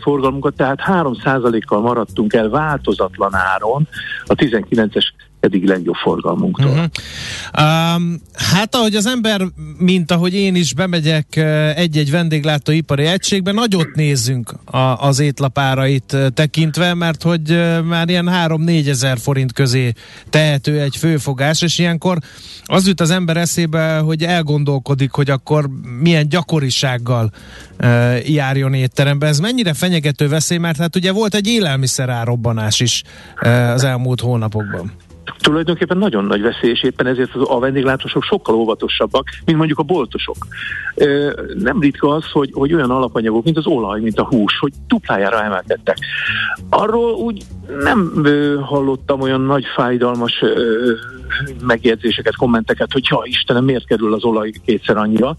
forgalmunkat, 0.00 0.54
tehát 0.54 0.80
3%-kal 0.86 1.80
maradtunk 1.80 2.32
el 2.32 2.48
változatlan 2.48 3.34
áron 3.34 3.88
a 4.26 4.34
19-es 4.34 5.04
eddig 5.42 5.64
legjobb 5.64 5.94
forgalmunktól. 5.94 6.70
Uh-huh. 6.70 7.96
Um, 7.96 8.20
hát 8.34 8.74
ahogy 8.74 8.94
az 8.94 9.06
ember, 9.06 9.42
mint 9.78 10.10
ahogy 10.10 10.34
én 10.34 10.54
is 10.54 10.74
bemegyek 10.74 11.36
egy-egy 11.76 12.10
vendéglátóipari 12.10 13.04
egységben, 13.04 13.54
nagyot 13.54 13.94
nézzünk 13.94 14.54
a, 14.64 14.76
az 14.78 15.18
étlapárait 15.18 16.16
tekintve, 16.34 16.94
mert 16.94 17.22
hogy 17.22 17.58
már 17.84 18.08
ilyen 18.08 18.28
3-4 18.32 18.88
ezer 18.88 19.18
forint 19.18 19.52
közé 19.52 19.92
tehető 20.30 20.80
egy 20.80 20.96
főfogás, 20.96 21.62
és 21.62 21.78
ilyenkor 21.78 22.18
az 22.64 22.86
jut 22.86 23.00
az 23.00 23.10
ember 23.10 23.36
eszébe, 23.36 23.98
hogy 23.98 24.22
elgondolkodik, 24.22 25.10
hogy 25.10 25.30
akkor 25.30 25.68
milyen 26.00 26.28
gyakorisággal 26.28 27.32
uh, 27.80 28.28
járjon 28.28 28.74
étterembe. 28.74 29.26
Ez 29.26 29.38
mennyire 29.38 29.74
fenyegető 29.74 30.28
veszély, 30.28 30.58
mert 30.58 30.78
hát 30.78 30.96
ugye 30.96 31.12
volt 31.12 31.34
egy 31.34 31.46
élelmiszer 31.46 32.08
árobbanás 32.08 32.80
is 32.80 33.02
uh, 33.42 33.70
az 33.70 33.84
elmúlt 33.84 34.20
hónapokban 34.20 34.92
tulajdonképpen 35.38 35.98
nagyon 35.98 36.24
nagy 36.24 36.42
veszély, 36.42 36.70
és 36.70 36.82
éppen 36.82 37.06
ezért 37.06 37.34
a 37.34 37.58
vendéglátósok 37.58 38.22
sokkal 38.22 38.54
óvatosabbak, 38.54 39.28
mint 39.44 39.58
mondjuk 39.58 39.78
a 39.78 39.82
boltosok. 39.82 40.36
Nem 41.54 41.80
ritka 41.80 42.08
az, 42.08 42.30
hogy, 42.30 42.50
hogy 42.52 42.74
olyan 42.74 42.90
alapanyagok, 42.90 43.44
mint 43.44 43.56
az 43.56 43.66
olaj, 43.66 44.00
mint 44.00 44.18
a 44.18 44.26
hús, 44.26 44.58
hogy 44.58 44.72
duplájára 44.86 45.42
emelkedtek. 45.42 45.98
Arról 46.70 47.12
úgy 47.14 47.42
nem 47.82 48.24
hallottam 48.62 49.20
olyan 49.20 49.40
nagy 49.40 49.64
fájdalmas 49.74 50.44
megjegyzéseket, 51.66 52.36
kommenteket, 52.36 52.92
hogy 52.92 53.08
ha 53.08 53.22
Istenem, 53.24 53.64
miért 53.64 53.86
kerül 53.86 54.14
az 54.14 54.24
olaj 54.24 54.52
kétszer 54.64 54.96
annyira, 54.96 55.36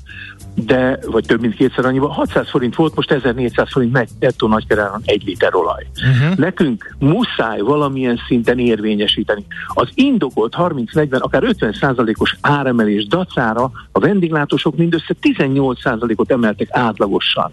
de, 0.55 0.99
vagy 1.05 1.25
több 1.25 1.41
mint 1.41 1.55
kétszer 1.55 1.85
annyiba. 1.85 2.11
600 2.11 2.49
forint 2.49 2.75
volt, 2.75 2.95
most 2.95 3.11
1400 3.11 3.71
forint 3.71 3.91
megy 3.91 4.09
ettől 4.19 4.49
nagykeráron 4.49 5.01
egy 5.05 5.23
liter 5.25 5.55
olaj. 5.55 5.87
Uh-huh. 5.95 6.37
Nekünk 6.37 6.95
muszáj 6.99 7.59
valamilyen 7.59 8.19
szinten 8.27 8.59
érvényesíteni. 8.59 9.45
Az 9.67 9.89
indokolt 9.93 10.53
30-40, 10.57 11.19
akár 11.19 11.43
50 11.43 11.73
százalékos 11.73 12.35
áremelés 12.41 13.07
dacára 13.07 13.71
a 13.91 13.99
vendéglátósok 13.99 14.77
mindössze 14.77 15.13
18 15.19 15.81
százalékot 15.81 16.31
emeltek 16.31 16.67
átlagosan. 16.71 17.51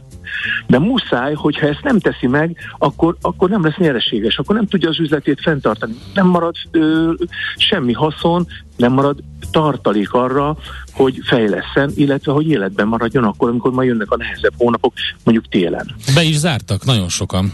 De 0.67 0.79
muszáj, 0.79 1.35
hogyha 1.35 1.67
ezt 1.67 1.83
nem 1.83 1.99
teszi 1.99 2.27
meg, 2.27 2.57
akkor, 2.79 3.17
akkor 3.21 3.49
nem 3.49 3.65
lesz 3.65 3.77
nyereséges, 3.77 4.39
akkor 4.39 4.55
nem 4.55 4.67
tudja 4.67 4.89
az 4.89 4.99
üzletét 5.01 5.41
fenntartani. 5.41 5.95
Nem 6.15 6.27
marad 6.27 6.55
ö, 6.71 7.13
semmi 7.57 7.93
haszon, 7.93 8.47
nem 8.77 8.93
marad 8.93 9.19
tartalék 9.51 10.13
arra, 10.13 10.57
hogy 10.93 11.19
fejleszen, 11.23 11.91
illetve 11.95 12.33
hogy 12.33 12.49
életben 12.49 12.89
maradjon 12.89 13.25
akkor, 13.25 13.49
amikor 13.49 13.73
majd 13.73 13.89
jönnek 13.89 14.11
a 14.11 14.17
nehezebb 14.17 14.53
hónapok, 14.57 14.93
mondjuk 15.25 15.49
télen. 15.49 15.95
Be 16.15 16.23
is 16.23 16.37
zártak 16.37 16.85
nagyon 16.85 17.09
sokan. 17.09 17.53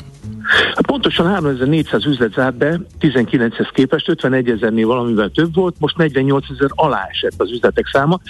Pontosan 0.86 1.26
3400 1.26 2.06
üzlet 2.06 2.32
zárt 2.32 2.56
be, 2.56 2.80
19-hez 3.00 3.68
képest 3.72 4.08
51 4.08 4.48
ezernél 4.48 4.86
valamivel 4.86 5.28
több 5.28 5.54
volt, 5.54 5.76
most 5.78 5.96
48 5.96 6.44
ezer 6.50 6.70
alá 6.74 7.06
esett 7.10 7.34
az 7.36 7.50
üzletek 7.50 7.88
száma. 7.92 8.20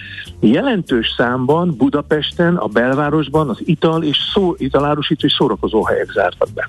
Jelentős 0.41 1.15
számban 1.17 1.75
Budapesten, 1.77 2.57
a 2.57 2.67
belvárosban 2.67 3.49
az 3.49 3.59
ital 3.65 4.03
és 4.03 4.17
szó, 4.33 4.55
italárusító 4.59 5.27
és 5.27 5.35
szórakozó 5.39 5.85
helyek 5.85 6.11
zártak 6.13 6.49
be. 6.55 6.69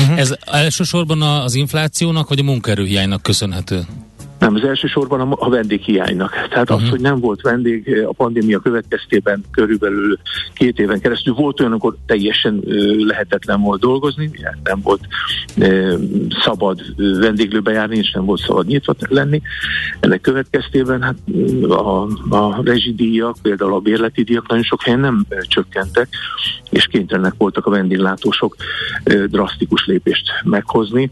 Uh-huh. 0.00 0.18
Ez 0.18 0.34
elsősorban 0.44 1.22
az 1.22 1.54
inflációnak 1.54 2.28
vagy 2.28 2.38
a 2.38 2.42
munkaerőhiánynak 2.42 3.22
köszönhető? 3.22 3.80
Nem, 4.42 4.54
az 4.54 4.64
elsősorban 4.64 5.32
a, 5.32 5.48
vendéghiánynak. 5.48 6.30
Tehát 6.48 6.70
uh-huh. 6.70 6.82
az, 6.82 6.90
hogy 6.90 7.00
nem 7.00 7.20
volt 7.20 7.40
vendég 7.40 7.88
eh, 7.88 8.08
a 8.08 8.12
pandémia 8.12 8.58
következtében 8.58 9.44
körülbelül 9.50 10.18
két 10.54 10.78
éven 10.78 11.00
keresztül. 11.00 11.34
Volt 11.34 11.60
olyan, 11.60 11.72
amikor 11.72 11.96
teljesen 12.06 12.62
lehetetlen 13.06 13.60
volt 13.60 13.80
dolgozni, 13.80 14.30
nem 14.62 14.80
volt 14.82 15.00
szabad 16.44 16.80
vendéglőbe 16.96 17.72
járni, 17.72 17.96
és 17.96 18.12
nem 18.12 18.24
volt 18.24 18.40
szabad 18.40 18.66
nyitva 18.66 18.94
lenni. 19.08 19.42
Ennek 20.00 20.20
következtében 20.20 21.02
hát 21.02 21.16
a, 21.68 22.02
a 22.28 22.62
rezsidíjak, 22.64 23.36
például 23.42 23.74
a 23.74 23.80
bérleti 23.80 24.22
díjak 24.22 24.48
nagyon 24.48 24.64
sok 24.64 24.82
helyen 24.82 25.00
nem 25.00 25.26
csökkentek, 25.48 26.08
és 26.70 26.86
kénytelenek 26.86 27.34
voltak 27.38 27.66
a 27.66 27.70
vendéglátósok 27.70 28.56
drasztikus 29.30 29.86
lépést 29.86 30.30
meghozni 30.44 31.10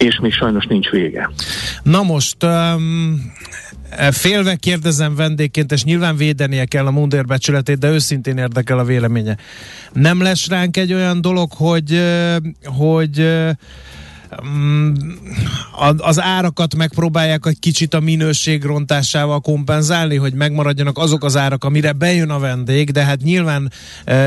és 0.00 0.18
még 0.20 0.32
sajnos 0.32 0.66
nincs 0.66 0.88
vége. 0.88 1.30
Na 1.82 2.02
most 2.02 2.44
um, 2.44 3.32
félve 4.10 4.54
kérdezem 4.54 5.14
vendégként, 5.14 5.72
és 5.72 5.84
nyilván 5.84 6.16
védenie 6.16 6.64
kell 6.64 6.86
a 6.86 6.90
mundér 6.90 7.24
becsületét, 7.24 7.78
de 7.78 7.90
őszintén 7.90 8.36
érdekel 8.36 8.78
a 8.78 8.84
véleménye. 8.84 9.36
Nem 9.92 10.22
lesz 10.22 10.48
ránk 10.48 10.76
egy 10.76 10.92
olyan 10.92 11.20
dolog, 11.20 11.52
hogy, 11.52 12.02
hogy 12.64 13.26
az 15.96 16.20
árakat 16.20 16.74
megpróbálják 16.74 17.46
egy 17.46 17.58
kicsit 17.58 17.94
a 17.94 18.00
minőség 18.00 18.64
rontásával 18.64 19.40
kompenzálni, 19.40 20.16
hogy 20.16 20.32
megmaradjanak 20.32 20.98
azok 20.98 21.24
az 21.24 21.36
árak, 21.36 21.64
amire 21.64 21.92
bejön 21.92 22.30
a 22.30 22.38
vendég, 22.38 22.90
de 22.90 23.04
hát 23.04 23.20
nyilván 23.22 23.72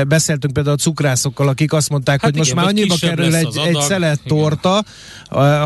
beszéltünk 0.08 0.52
például 0.52 0.76
a 0.76 0.78
cukrászokkal, 0.78 1.48
akik 1.48 1.72
azt 1.72 1.90
mondták, 1.90 2.20
hát 2.20 2.30
hogy 2.30 2.46
igen, 2.46 2.54
most 2.54 2.54
már 2.54 2.74
annyiba 2.74 2.94
kerül 3.00 3.34
egy, 3.34 3.60
egy 3.66 3.80
szelet 3.80 4.20
torta, 4.26 4.84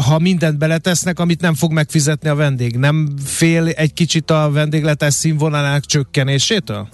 ha 0.08 0.18
mindent 0.18 0.58
beletesznek, 0.58 1.18
amit 1.18 1.40
nem 1.40 1.54
fog 1.54 1.72
megfizetni 1.72 2.28
a 2.28 2.34
vendég. 2.34 2.76
Nem 2.76 3.08
fél 3.24 3.66
egy 3.66 3.92
kicsit 3.92 4.30
a 4.30 4.50
vendégletes 4.52 5.14
színvonalának 5.14 5.84
csökkenésétől? 5.84 6.88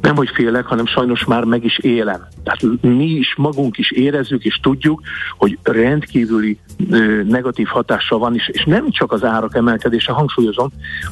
Nem 0.00 0.16
hogy 0.16 0.30
félek, 0.34 0.66
hanem 0.66 0.86
sajnos 0.86 1.24
már 1.24 1.44
meg 1.44 1.64
is 1.64 1.78
élem. 1.78 2.26
Tehát 2.44 2.82
mi 2.82 3.04
is 3.04 3.34
magunk 3.36 3.78
is 3.78 3.90
érezzük 3.90 4.44
és 4.44 4.58
tudjuk, 4.62 5.00
hogy 5.38 5.58
rendkívüli 5.62 6.58
ö, 6.90 7.22
negatív 7.22 7.66
hatással 7.66 8.18
van, 8.18 8.34
és, 8.34 8.48
és 8.48 8.64
nem 8.64 8.90
csak 8.90 9.12
az 9.12 9.24
árak 9.24 9.54
emelkedése, 9.54 10.12
hangsúlyozom, 10.12 10.68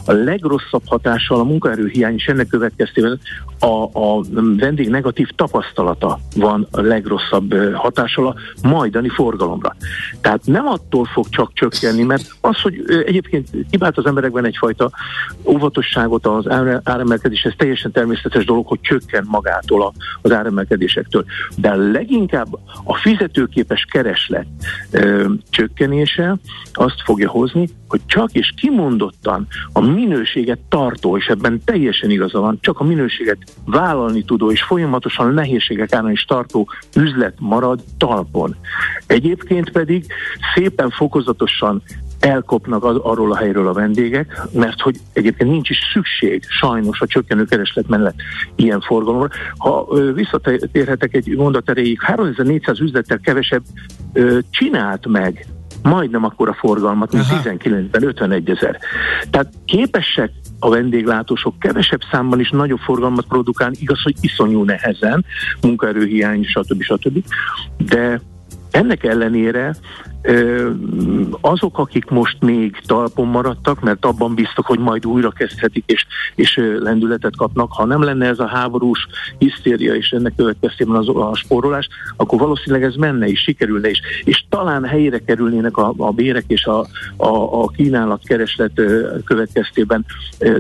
a 0.07 0.13
legrosszabb 0.13 0.83
hatással 0.87 1.41
a 1.41 1.45
munkaerőhiány 1.45 2.15
is 2.15 2.27
ennek 2.27 2.47
következtében 2.47 3.21
a, 3.59 3.83
a 3.83 4.23
vendég 4.57 4.89
negatív 4.89 5.29
tapasztalata 5.37 6.19
van 6.37 6.67
a 6.71 6.81
legrosszabb 6.81 7.75
hatással 7.75 8.27
a 8.27 8.35
majdani 8.69 9.09
forgalomra. 9.09 9.77
Tehát 10.21 10.41
nem 10.45 10.67
attól 10.67 11.05
fog 11.05 11.29
csak 11.29 11.53
csökkenni, 11.53 12.03
mert 12.03 12.35
az, 12.41 12.61
hogy 12.61 12.85
egyébként 13.07 13.49
kibált 13.71 13.99
az 13.99 14.07
emberekben 14.07 14.45
egyfajta 14.45 14.91
óvatosságot 15.45 16.27
az 16.27 16.49
áremelkedés, 16.83 17.43
ez 17.43 17.53
teljesen 17.57 17.93
természetes 17.93 18.45
dolog, 18.45 18.67
hogy 18.67 18.78
csökken 18.81 19.25
magától 19.29 19.93
az 20.23 20.33
áremelkedésektől. 20.33 21.25
De 21.57 21.75
leginkább 21.75 22.59
a 22.85 22.95
fizetőképes 22.95 23.87
kereslet 23.91 24.47
ö, 24.91 25.33
csökkenése 25.51 26.37
azt 26.73 27.03
fogja 27.05 27.31
hozni, 27.31 27.69
hogy 27.89 28.01
csak 28.07 28.33
és 28.33 28.53
kimondottan 28.57 29.47
a 29.73 29.81
minőséget 29.81 30.59
tartó, 30.69 31.17
és 31.17 31.27
ebben 31.27 31.61
teljesen 31.65 32.11
igaza 32.11 32.41
van, 32.41 32.59
csak 32.61 32.81
a 32.81 32.85
minőséget 32.85 33.39
vállalni 33.65 34.23
tudó 34.25 34.51
és 34.51 34.63
folyamatosan 34.63 35.35
nehézségek 35.35 35.93
árán 35.93 36.11
is 36.11 36.25
tartó 36.25 36.69
üzlet 36.97 37.35
marad 37.39 37.81
talpon. 37.99 38.57
Egyébként 39.07 39.71
pedig 39.71 40.07
szépen 40.55 40.91
fokozatosan 40.91 41.83
elkopnak 42.21 42.85
az, 42.85 42.97
arról 42.97 43.33
a 43.33 43.37
helyről 43.37 43.69
a 43.69 43.73
vendégek, 43.73 44.41
mert 44.53 44.81
hogy 44.81 44.97
egyébként 45.13 45.51
nincs 45.51 45.71
is 45.71 45.79
szükség 45.93 46.45
sajnos 46.49 47.01
a 47.01 47.07
csökkenő 47.07 47.45
kereslet 47.45 47.89
mellett 47.89 48.17
ilyen 48.55 48.81
forgalomra. 48.81 49.29
Ha 49.57 49.87
ö, 49.91 50.13
visszatérhetek 50.13 51.15
egy 51.15 51.37
mondat 51.37 51.71
erejéig, 51.71 52.01
3400 52.01 52.81
üzlettel 52.81 53.19
kevesebb 53.19 53.63
ö, 54.13 54.39
csinált 54.51 55.07
meg 55.07 55.47
majdnem 55.83 56.25
akkora 56.25 56.53
forgalmat, 56.53 57.13
mint 57.13 57.25
19-ben 57.29 58.03
51 58.03 58.51
ezer. 58.51 58.79
Tehát 59.31 59.53
képesek 59.65 60.31
a 60.59 60.69
vendéglátósok 60.69 61.59
kevesebb 61.59 62.01
számban 62.11 62.41
is 62.41 62.51
nagyobb 62.51 62.79
forgalmat 62.79 63.27
produkálni, 63.27 63.77
igaz, 63.81 64.03
hogy 64.03 64.15
iszonyú 64.21 64.63
nehezen, 64.63 65.25
munkaerőhiány, 65.61 66.45
stb. 66.45 66.83
stb. 66.83 67.25
De 67.77 68.21
ennek 68.71 69.05
ellenére 69.05 69.75
azok, 71.41 71.79
akik 71.79 72.11
most 72.11 72.37
még 72.41 72.77
talpon 72.87 73.27
maradtak, 73.27 73.81
mert 73.81 74.05
abban 74.05 74.35
biztos, 74.35 74.67
hogy 74.67 74.79
majd 74.79 75.07
újra 75.07 75.31
kezdhetik 75.31 75.85
és, 75.87 76.07
és 76.35 76.61
lendületet 76.79 77.37
kapnak, 77.37 77.73
ha 77.73 77.85
nem 77.85 78.03
lenne 78.03 78.27
ez 78.27 78.39
a 78.39 78.47
háborús 78.47 79.07
hisztéria 79.39 79.95
és 79.95 80.11
ennek 80.11 80.33
következtében 80.37 80.97
az, 80.97 81.09
a 81.09 81.35
spórolás, 81.35 81.89
akkor 82.17 82.39
valószínűleg 82.39 82.83
ez 82.83 82.95
menne 82.95 83.27
és 83.27 83.41
sikerülne 83.41 83.91
is. 83.91 84.01
És 84.25 84.45
talán 84.49 84.85
helyére 84.85 85.19
kerülnének 85.19 85.77
a, 85.77 85.95
a 85.97 86.11
bérek 86.11 86.45
és 86.47 86.65
a, 86.65 86.87
a, 87.17 87.63
a 87.63 87.69
kínálat 87.69 88.23
kereslet 88.25 88.83
következtében, 89.25 90.05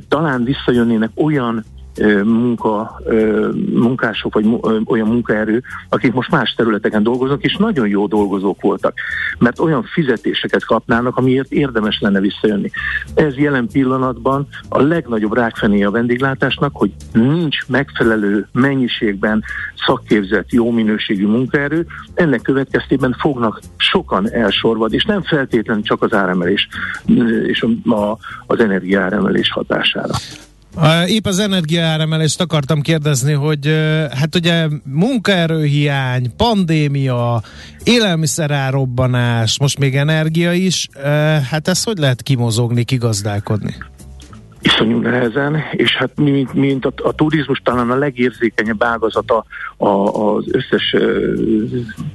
talán 0.09 0.45
visszajönnének 0.45 1.11
olyan 1.15 1.65
munka, 2.25 3.01
munkások, 3.73 4.35
vagy 4.35 4.47
olyan 4.85 5.07
munkaerő, 5.07 5.63
akik 5.89 6.13
most 6.13 6.31
más 6.31 6.55
területeken 6.55 7.03
dolgoznak, 7.03 7.43
és 7.43 7.57
nagyon 7.57 7.89
jó 7.89 8.07
dolgozók 8.07 8.61
voltak, 8.61 8.95
mert 9.39 9.59
olyan 9.59 9.83
fizetéseket 9.83 10.65
kapnának, 10.65 11.17
amiért 11.17 11.53
érdemes 11.53 11.99
lenne 12.01 12.21
visszajönni. 12.21 12.71
Ez 13.15 13.37
jelen 13.37 13.69
pillanatban 13.73 14.47
a 14.69 14.83
legnagyobb 14.83 15.35
rákfené 15.35 15.83
a 15.83 15.91
vendéglátásnak, 15.91 16.77
hogy 16.77 16.93
nincs 17.13 17.67
megfelelő 17.67 18.49
mennyiségben 18.53 19.45
szakképzett, 19.87 20.53
jó 20.53 20.71
minőségű 20.71 21.27
munkaerő, 21.27 21.87
ennek 22.15 22.43
következtében 22.43 23.17
fognak 23.19 23.61
sokan 23.77 24.31
elsorvad, 24.31 24.93
és 24.93 25.05
nem 25.05 25.23
feltétlenül 25.23 25.83
csak 25.83 26.03
az 26.03 26.13
áremelés 26.13 26.69
és 27.47 27.67
a, 27.85 28.19
az 28.47 28.61
energiáremelés 28.61 29.51
hatására. 29.51 30.15
Épp 31.07 31.27
az 31.27 31.39
energiaáremelést 31.39 32.41
akartam 32.41 32.81
kérdezni, 32.81 33.33
hogy 33.33 33.67
hát 34.11 34.35
ugye 34.35 34.69
munkaerőhiány, 34.85 36.37
pandémia, 36.37 37.43
élelmiszerárobbanás, 37.85 39.59
most 39.59 39.79
még 39.79 39.97
energia 39.97 40.53
is, 40.53 40.89
hát 41.51 41.69
ezt 41.69 41.85
hogy 41.85 41.99
lehet 41.99 42.23
kimozogni, 42.23 42.85
kigazdálkodni? 42.85 43.75
iszonyú 44.61 44.99
nehezen, 44.99 45.57
és 45.73 45.97
hát 45.97 46.11
mint, 46.17 46.53
mint 46.53 46.85
a, 46.85 46.93
a 46.97 47.13
turizmus 47.13 47.61
talán 47.65 47.91
a 47.91 47.97
legérzékenyebb 47.97 48.83
ágazata 48.83 49.45
a, 49.77 49.89
az 49.89 50.45
összes 50.51 50.93
uh, 50.93 51.33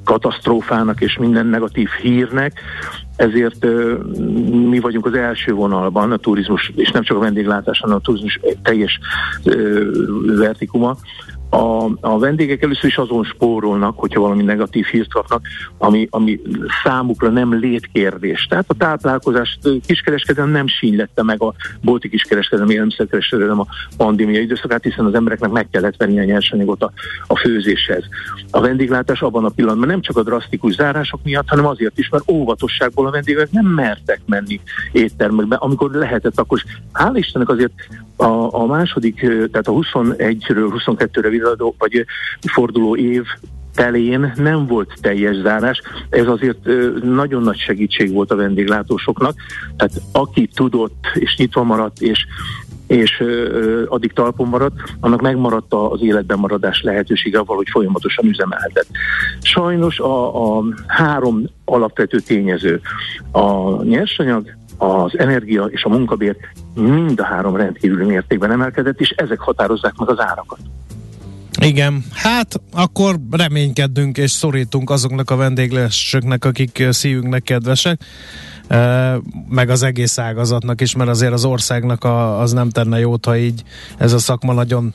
katasztrófának 0.04 1.02
és 1.02 1.18
minden 1.18 1.46
negatív 1.46 1.90
hírnek, 2.02 2.60
ezért 3.24 3.66
mi 4.70 4.80
vagyunk 4.80 5.06
az 5.06 5.14
első 5.14 5.54
vonalban 5.54 6.12
a 6.12 6.18
turizmus, 6.18 6.72
és 6.76 6.92
nem 6.92 7.04
csak 7.04 7.18
a 7.18 7.20
vendéglátás, 7.20 7.80
hanem 7.80 7.96
a 7.96 8.00
turizmus 8.00 8.40
teljes 8.64 9.00
vertikuma, 10.38 10.98
a, 11.54 11.90
a 12.02 12.20
vendégek 12.20 12.62
először 12.62 12.86
is 12.86 12.98
azon 12.98 13.24
spórolnak, 13.24 14.00
hogyha 14.00 14.22
valami 14.22 14.44
negatív 14.44 14.86
hírt 14.86 15.14
kapnak, 15.14 15.42
ami, 15.78 16.08
ami 16.10 16.42
számukra 16.84 17.30
nem 17.30 17.54
létkérdés. 17.54 18.46
Tehát 18.50 18.66
a 18.68 18.74
táplálkozás 18.74 19.60
kiskereskedelem 19.86 20.50
nem 20.50 20.68
sínylette 20.68 21.24
meg 21.24 21.42
a 21.42 21.54
bolti 21.82 22.10
kiskereskedelem, 22.10 22.70
élelmiszerkereskedelem 22.70 23.60
a 23.60 23.66
pandémia 23.98 24.40
időszakát, 24.40 24.84
hiszen 24.84 25.06
az 25.06 25.14
embereknek 25.14 25.52
meg 25.52 25.68
kellett 25.70 25.98
venni 25.98 26.20
a 26.20 26.24
nyersanyagot 26.24 26.84
a, 26.84 26.92
a 27.28 27.38
főzéshez. 27.38 28.04
A 28.52 28.62
vendéglátás 28.62 29.22
abban 29.22 29.46
a 29.46 29.50
pillanatban 29.50 29.88
nem 29.88 30.02
csak 30.02 30.18
a 30.18 30.24
drasztikus 30.24 30.74
zárások 30.74 31.20
miatt, 31.24 31.50
hanem 31.50 31.66
azért 31.66 31.98
is, 31.98 32.10
mert 32.10 32.32
óvatosságból 32.32 33.08
a 33.08 33.12
vendégek 33.12 33.52
nem 33.52 33.66
mertek 33.66 34.22
menni 34.26 34.60
éttermekbe, 34.92 35.56
amikor 35.56 35.92
lehetett, 35.92 36.40
akkor 36.40 36.64
hál' 36.94 37.12
Istennek 37.16 37.50
azért 37.50 37.74
a, 38.16 38.62
a 38.62 38.66
második, 38.66 39.20
tehát 39.20 39.68
a 39.68 39.72
21-ről 39.72 40.82
22-re 40.86 41.30
viradó, 41.30 41.76
vagy 41.78 42.06
forduló 42.42 42.96
év 42.96 43.24
telén 43.76 44.34
nem 44.36 44.68
volt 44.68 44.94
teljes 45.02 45.36
zárás, 45.36 45.82
ez 46.10 46.28
azért 46.28 46.66
nagyon 47.04 47.42
nagy 47.42 47.58
segítség 47.58 48.14
volt 48.14 48.32
a 48.32 48.36
vendéglátósoknak, 48.36 49.36
tehát 49.78 50.02
aki 50.12 50.50
tudott 50.56 51.06
és 51.14 51.36
nyitva 51.38 51.64
maradt, 51.64 52.02
és 52.02 52.26
és 52.88 53.20
ö, 53.20 53.84
addig 53.88 54.14
talpon 54.14 54.48
maradt, 54.48 54.76
annak 55.00 55.22
megmaradt 55.22 55.74
az 55.74 56.02
életben 56.02 56.40
maradás 56.40 56.82
lehetősége 56.82 57.40
avval, 57.40 57.64
folyamatosan 57.72 58.26
üzemelhetett. 58.26 58.88
Sajnos 59.42 60.00
a, 60.00 60.58
a 60.58 60.64
három 60.88 61.44
alapvető 61.66 62.20
tényező, 62.20 62.82
a 63.32 63.84
nyersanyag, 63.84 64.56
az 64.78 65.20
energia 65.20 65.64
és 65.64 65.84
a 65.84 65.90
munkabér 65.90 66.36
mind 66.76 67.20
a 67.20 67.24
három 67.24 67.56
rendkívüli 67.56 68.06
mértékben 68.06 68.52
emelkedett, 68.52 69.00
és 69.00 69.10
ezek 69.10 69.40
határozzák 69.40 69.96
meg 69.96 70.10
az 70.10 70.20
árakat. 70.20 70.60
Igen, 71.62 72.04
hát 72.14 72.62
akkor 72.74 73.16
reménykedünk 73.32 74.18
és 74.18 74.32
szorítunk 74.32 74.90
azoknak 74.90 75.32
a 75.32 75.36
vendéglősöknek, 75.36 76.46
akik 76.46 76.88
szívünknek 76.90 77.44
kedvesek, 77.44 78.02
meg 79.50 79.70
az 79.70 79.84
egész 79.84 80.18
ágazatnak 80.18 80.82
is, 80.82 80.96
mert 80.96 81.10
azért 81.10 81.32
az 81.32 81.46
országnak 81.46 82.04
a, 82.04 82.40
az 82.40 82.52
nem 82.52 82.70
tenne 82.70 83.00
jót, 83.00 83.26
ha 83.26 83.38
így 83.38 83.64
ez 83.98 84.14
a 84.14 84.18
szakma 84.18 84.54
nagyon 84.54 84.94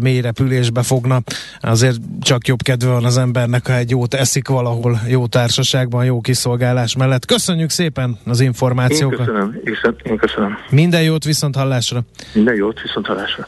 mély 0.00 0.20
repülésbe 0.20 0.82
fogna. 0.82 1.20
Azért 1.60 2.00
csak 2.20 2.46
jobb 2.46 2.62
kedve 2.62 2.90
van 2.90 3.04
az 3.04 3.18
embernek, 3.18 3.66
ha 3.66 3.74
egy 3.74 3.90
jót 3.90 4.14
eszik 4.14 4.48
valahol, 4.48 5.00
jó 5.08 5.26
társaságban, 5.26 6.04
jó 6.04 6.20
kiszolgálás 6.20 6.96
mellett. 6.96 7.26
Köszönjük 7.26 7.70
szépen 7.70 8.18
az 8.24 8.40
információkat. 8.40 9.18
Én 9.18 9.24
köszönöm, 9.26 9.60
én 10.02 10.16
köszönöm. 10.16 10.58
Minden 10.70 11.02
jót 11.02 11.24
viszont 11.24 11.56
hallásra. 11.56 12.02
Minden 12.32 12.54
jót 12.54 12.80
viszont 12.80 13.06
hallásra. 13.06 13.46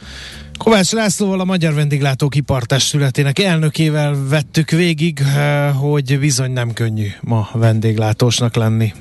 Kovács 0.65 0.93
Lászlóval 0.93 1.41
a 1.41 1.45
Magyar 1.45 1.75
Vendéglátók 1.75 2.35
Ipartestületének 2.35 3.39
elnökével 3.39 4.17
vettük 4.29 4.71
végig, 4.71 5.23
hogy 5.81 6.19
bizony 6.19 6.51
nem 6.51 6.73
könnyű 6.73 7.07
ma 7.21 7.49
vendéglátósnak 7.53 8.55
lenni. 8.55 8.93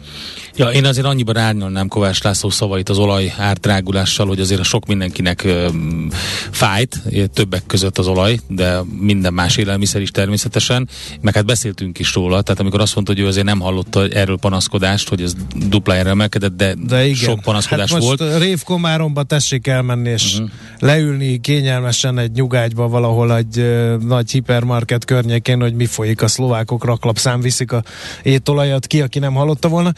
Ja, 0.60 0.70
én 0.70 0.86
azért 0.86 1.06
annyiban 1.06 1.38
árnyalnám 1.38 1.88
Kovács 1.88 2.24
László 2.24 2.50
szavait 2.50 2.90
az 2.90 2.98
olaj 2.98 3.34
ártrágulással, 3.38 4.28
hogy 4.28 4.40
azért 4.40 4.60
a 4.60 4.64
sok 4.64 4.86
mindenkinek 4.86 5.44
ö, 5.44 5.68
fájt, 6.52 7.02
többek 7.34 7.64
között 7.68 7.98
az 7.98 8.08
olaj, 8.08 8.40
de 8.48 8.80
minden 9.00 9.34
más 9.34 9.58
élelmiszer 9.58 10.02
is 10.02 10.12
természetesen, 10.12 10.90
meg 11.22 11.36
hát 11.36 11.46
beszéltünk 11.46 12.00
is 12.00 12.14
róla, 12.14 12.42
tehát 12.42 12.62
amikor 12.62 12.82
azt 12.82 12.96
mondta, 12.96 13.14
hogy 13.14 13.22
ő 13.22 13.28
azért 13.28 13.46
nem 13.46 13.60
hallotta 13.60 14.08
erről 14.08 14.38
panaszkodást, 14.38 15.10
hogy 15.10 15.22
ez 15.22 15.34
duplájára 15.56 16.10
emelkedett, 16.10 16.56
de, 16.56 16.74
de 16.88 17.04
igen. 17.04 17.16
sok 17.16 17.40
panaszkodás 17.40 17.92
hát 17.92 18.02
volt. 18.02 18.20
most 18.20 18.38
Révkomáromba 18.38 19.24
tessék 19.24 19.68
elmenni 19.68 20.10
és 20.10 20.34
uh-huh. 20.34 20.50
leülni 20.80 21.40
kényelmesen 21.40 22.18
egy 22.18 22.32
nyugágyba 22.32 22.88
valahol 22.88 23.36
egy 23.38 23.60
ö, 23.60 23.98
nagy 24.08 24.32
hipermarket 24.32 25.06
környékén, 25.06 25.62
hogy 25.62 25.74
mi 25.74 25.86
folyik 25.86 26.22
a 26.22 26.28
szlovákok 26.28 26.86
raklapszám 26.86 27.42
viszik 27.42 27.72
a 27.72 27.84
étolajat 28.24 28.88
ki, 28.88 29.02
aki 29.02 29.20
nem 29.20 29.34
hallotta 29.34 29.68
volna. 29.68 29.94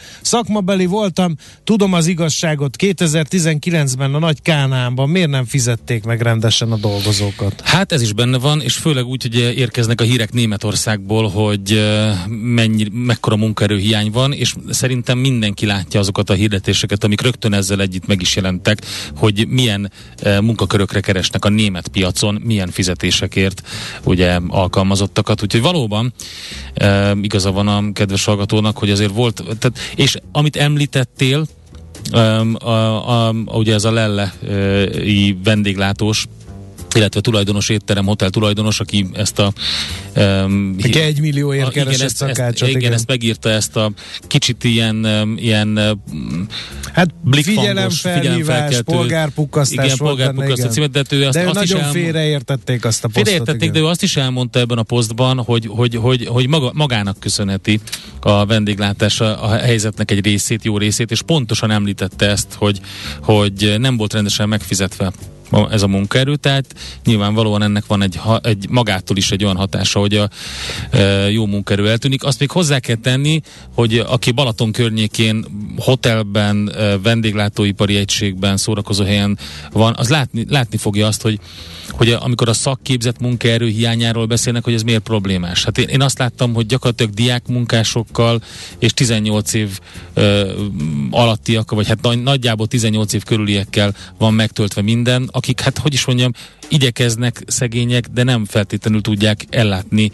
Szakmabeli 0.52 0.86
voltam, 0.86 1.34
tudom 1.64 1.92
az 1.92 2.06
igazságot, 2.06 2.76
2019-ben 2.78 4.14
a 4.14 4.18
nagy 4.18 4.42
Kánámban 4.42 5.08
miért 5.08 5.30
nem 5.30 5.44
fizették 5.44 6.04
meg 6.04 6.20
rendesen 6.20 6.72
a 6.72 6.76
dolgozókat? 6.76 7.60
Hát 7.64 7.92
ez 7.92 8.02
is 8.02 8.12
benne 8.12 8.38
van, 8.38 8.60
és 8.60 8.74
főleg 8.74 9.04
úgy, 9.04 9.22
hogy 9.22 9.36
érkeznek 9.36 10.00
a 10.00 10.04
hírek 10.04 10.32
Németországból, 10.32 11.28
hogy 11.28 11.82
mennyi, 12.28 12.86
mekkora 12.92 13.36
munkaerőhiány 13.36 14.10
van, 14.10 14.32
és 14.32 14.54
szerintem 14.70 15.18
mindenki 15.18 15.66
látja 15.66 16.00
azokat 16.00 16.30
a 16.30 16.34
hirdetéseket, 16.34 17.04
amik 17.04 17.20
rögtön 17.20 17.52
ezzel 17.52 17.80
együtt 17.80 18.06
meg 18.06 18.20
is 18.20 18.36
jelentek, 18.36 18.78
hogy 19.16 19.46
milyen 19.48 19.92
munkakörökre 20.40 21.00
keresnek 21.00 21.44
a 21.44 21.48
német 21.48 21.88
piacon, 21.88 22.40
milyen 22.44 22.70
fizetésekért 22.70 23.62
ugye 24.04 24.38
alkalmazottakat. 24.48 25.42
Úgyhogy 25.42 25.62
valóban 25.62 26.12
igaza 27.22 27.52
van 27.52 27.68
a 27.68 27.92
kedves 27.92 28.24
hallgatónak, 28.24 28.78
hogy 28.78 28.90
azért 28.90 29.12
volt, 29.12 29.42
tehát, 29.58 29.78
és 29.94 30.16
amit 30.42 30.56
említettél, 30.56 31.46
Um, 32.12 32.56
a, 32.58 32.68
a, 32.68 33.28
a, 33.28 33.56
ugye 33.56 33.74
ez 33.74 33.84
a 33.84 33.92
Lelle 33.92 34.32
uh, 34.42 35.42
vendéglátós 35.44 36.26
illetve 36.94 37.20
tulajdonos 37.20 37.68
étterem, 37.68 38.04
hotel 38.04 38.30
tulajdonos, 38.30 38.80
aki 38.80 39.06
ezt 39.12 39.38
a... 39.38 39.52
Um, 40.16 40.76
aki 40.82 41.00
egy 41.00 41.20
millióért 41.20 41.70
keresett 41.70 42.00
ezt, 42.00 42.16
szakácsot. 42.16 42.48
Ezt, 42.48 42.68
igen, 42.68 42.80
igen, 42.80 42.92
ezt 42.92 43.06
megírta 43.06 43.48
ezt 43.50 43.76
a 43.76 43.92
kicsit 44.26 44.64
ilyen, 44.64 45.06
ilyen 45.36 45.98
hát 46.92 47.10
figyelemfelhívás, 47.30 48.82
polgárpukkasztás 48.82 49.84
igen, 49.84 49.96
polgárpukkasztás 49.96 50.72
címet, 50.72 50.90
de 50.90 51.02
ő 51.10 51.26
azt, 51.26 51.34
de 51.36 51.42
ő 51.42 51.46
azt 51.46 51.54
nagyon 51.54 51.76
is 51.76 51.84
elmond... 51.84 51.92
félreértették 51.92 52.84
azt 52.84 53.04
a 53.04 53.06
posztot. 53.06 53.22
Félreértették, 53.22 53.62
igen. 53.62 53.72
de 53.72 53.78
ő 53.80 53.86
azt 53.86 54.02
is 54.02 54.16
elmondta 54.16 54.58
ebben 54.58 54.78
a 54.78 54.82
posztban, 54.82 55.38
hogy, 55.38 55.66
hogy, 55.66 55.94
hogy, 55.94 56.26
hogy 56.26 56.48
maga, 56.48 56.70
magának 56.74 57.20
köszönheti 57.20 57.80
a 58.20 58.46
vendéglátás 58.46 59.20
a, 59.20 59.44
a 59.44 59.48
helyzetnek 59.48 60.10
egy 60.10 60.24
részét, 60.24 60.64
jó 60.64 60.78
részét, 60.78 61.10
és 61.10 61.22
pontosan 61.22 61.70
említette 61.70 62.28
ezt, 62.28 62.54
hogy, 62.54 62.80
hogy 63.22 63.74
nem 63.78 63.96
volt 63.96 64.12
rendesen 64.12 64.48
megfizetve 64.48 65.12
ez 65.70 65.82
a 65.82 65.86
munkaerő, 65.86 66.36
tehát 66.36 66.74
nyilvánvalóan 67.04 67.62
ennek 67.62 67.86
van 67.86 68.02
egy, 68.02 68.20
egy 68.42 68.66
magától 68.68 69.16
is 69.16 69.30
egy 69.30 69.44
olyan 69.44 69.56
hatása, 69.56 69.98
hogy 69.98 70.14
a 70.14 70.30
e, 70.90 71.30
jó 71.30 71.46
munkaerő 71.46 71.88
eltűnik. 71.88 72.24
Azt 72.24 72.38
még 72.38 72.50
hozzá 72.50 72.78
kell 72.78 72.96
tenni, 72.96 73.40
hogy 73.74 73.98
aki 73.98 74.30
Balaton 74.30 74.72
környékén, 74.72 75.44
hotelben, 75.76 76.72
e, 76.76 76.98
vendéglátóipari 76.98 77.96
egységben, 77.96 78.56
szórakozó 78.56 79.04
helyen 79.04 79.38
van, 79.72 79.94
az 79.96 80.08
látni, 80.08 80.44
látni 80.48 80.76
fogja 80.76 81.06
azt, 81.06 81.22
hogy 81.22 81.38
hogy 81.92 82.10
amikor 82.10 82.48
a 82.48 82.52
szakképzett 82.52 83.20
munkaerő 83.20 83.68
hiányáról 83.68 84.26
beszélnek, 84.26 84.64
hogy 84.64 84.74
ez 84.74 84.82
miért 84.82 85.02
problémás. 85.02 85.64
Hát 85.64 85.78
én, 85.78 85.88
én 85.88 86.02
azt 86.02 86.18
láttam, 86.18 86.54
hogy 86.54 86.66
gyakorlatilag 86.66 87.12
diákmunkásokkal 87.14 88.42
és 88.78 88.92
18 88.92 89.52
év 89.52 89.78
ö, 90.14 90.52
alattiak, 91.10 91.70
vagy 91.70 91.88
hát 91.88 92.02
nagy, 92.02 92.22
nagyjából 92.22 92.66
18 92.66 93.12
év 93.12 93.22
körüliekkel 93.24 93.94
van 94.18 94.34
megtöltve 94.34 94.82
minden, 94.82 95.28
akik, 95.32 95.60
hát 95.60 95.78
hogy 95.78 95.92
is 95.92 96.04
mondjam, 96.04 96.32
igyekeznek 96.68 97.42
szegények, 97.46 98.06
de 98.06 98.22
nem 98.22 98.44
feltétlenül 98.44 99.00
tudják 99.00 99.46
ellátni 99.50 100.12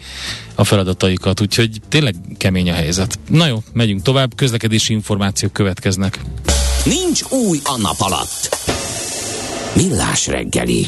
a 0.55 0.63
feladataikat, 0.63 1.41
úgyhogy 1.41 1.81
tényleg 1.89 2.15
kemény 2.37 2.69
a 2.69 2.73
helyzet. 2.73 3.19
Na 3.29 3.47
jó, 3.47 3.63
megyünk 3.73 4.01
tovább, 4.01 4.35
közlekedési 4.35 4.93
információk 4.93 5.53
következnek. 5.53 6.19
Nincs 6.85 7.21
új 7.29 7.59
a 7.63 7.77
nap 7.77 7.99
alatt. 7.99 8.57
Millás 9.75 10.27
reggeli. 10.27 10.87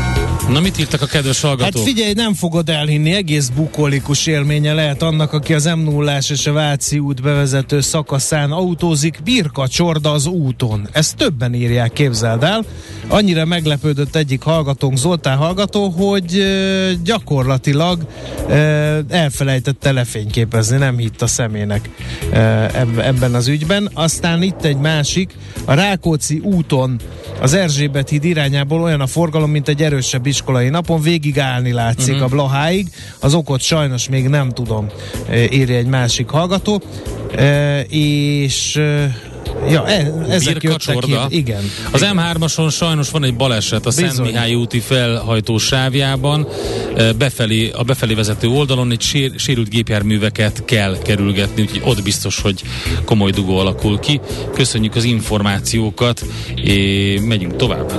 Na 0.51 0.59
mit 0.59 0.79
írtak 0.79 1.01
a 1.01 1.05
kedves 1.05 1.41
hallgatók? 1.41 1.73
Hát 1.73 1.93
figyelj, 1.93 2.13
nem 2.13 2.33
fogod 2.33 2.69
elhinni, 2.69 3.13
egész 3.13 3.47
bukolikus 3.47 4.27
élménye 4.27 4.73
lehet 4.73 5.01
annak, 5.01 5.33
aki 5.33 5.53
az 5.53 5.65
m 5.65 5.79
0 5.79 6.17
és 6.29 6.47
a 6.47 6.53
Váci 6.53 6.99
út 6.99 7.21
bevezető 7.21 7.81
szakaszán 7.81 8.51
autózik, 8.51 9.19
birka 9.23 9.67
csorda 9.67 10.11
az 10.11 10.25
úton. 10.25 10.87
Ezt 10.91 11.15
többen 11.15 11.53
írják, 11.53 11.93
képzeld 11.93 12.43
el. 12.43 12.65
Annyira 13.07 13.45
meglepődött 13.45 14.15
egyik 14.15 14.41
hallgatónk, 14.41 14.97
Zoltán 14.97 15.37
hallgató, 15.37 15.89
hogy 15.89 16.45
gyakorlatilag 17.03 18.05
elfelejtette 19.09 19.91
lefényképezni, 19.91 20.77
nem 20.77 20.97
hitt 20.97 21.21
a 21.21 21.27
szemének 21.27 21.89
ebben 22.97 23.33
az 23.33 23.47
ügyben. 23.47 23.89
Aztán 23.93 24.41
itt 24.41 24.63
egy 24.63 24.77
másik, 24.77 25.35
a 25.65 25.73
Rákóczi 25.73 26.39
úton 26.39 26.99
az 27.41 27.53
Erzsébet 27.53 28.09
híd 28.09 28.23
irányából 28.23 28.81
olyan 28.81 29.01
a 29.01 29.07
forgalom, 29.07 29.51
mint 29.51 29.67
egy 29.67 29.81
erősebb 29.81 30.25
iskolai 30.41 30.69
napon, 30.69 31.01
végig 31.01 31.39
állni 31.39 31.71
látszik 31.71 32.13
uh-huh. 32.13 32.31
a 32.31 32.35
Blaháig. 32.35 32.87
Az 33.19 33.33
okot 33.33 33.61
sajnos 33.61 34.09
még 34.09 34.27
nem 34.27 34.49
tudom, 34.49 34.87
írja 35.51 35.75
egy 35.75 35.85
másik 35.85 36.29
hallgató. 36.29 36.81
E, 37.35 37.79
és 37.89 38.81
Ja, 39.69 39.87
e, 39.87 40.13
ezek 40.29 40.53
Birka 40.53 40.67
jöttek 40.67 40.97
ki. 40.97 41.37
Igen. 41.37 41.61
Az 41.91 42.05
M3-ason 42.13 42.71
sajnos 42.71 43.09
van 43.09 43.23
egy 43.23 43.35
baleset 43.35 43.85
a 43.85 43.89
Bizony. 43.89 44.09
Szent 44.09 44.31
Mihály 44.31 44.53
úti 44.53 44.79
felhajtó 44.79 45.57
sávjában. 45.57 46.47
Befelé, 47.17 47.69
a 47.69 47.83
befelé 47.83 48.13
vezető 48.13 48.47
oldalon 48.47 48.91
egy 48.91 49.01
sér, 49.01 49.31
sérült 49.35 49.69
gépjárműveket 49.69 50.65
kell 50.65 50.97
kerülgetni, 51.03 51.61
úgyhogy 51.61 51.81
ott 51.83 52.03
biztos, 52.03 52.41
hogy 52.41 52.61
komoly 53.05 53.31
dugó 53.31 53.57
alakul 53.57 53.99
ki. 53.99 54.19
Köszönjük 54.53 54.95
az 54.95 55.03
információkat, 55.03 56.25
és 56.55 57.21
megyünk 57.25 57.55
tovább. 57.55 57.93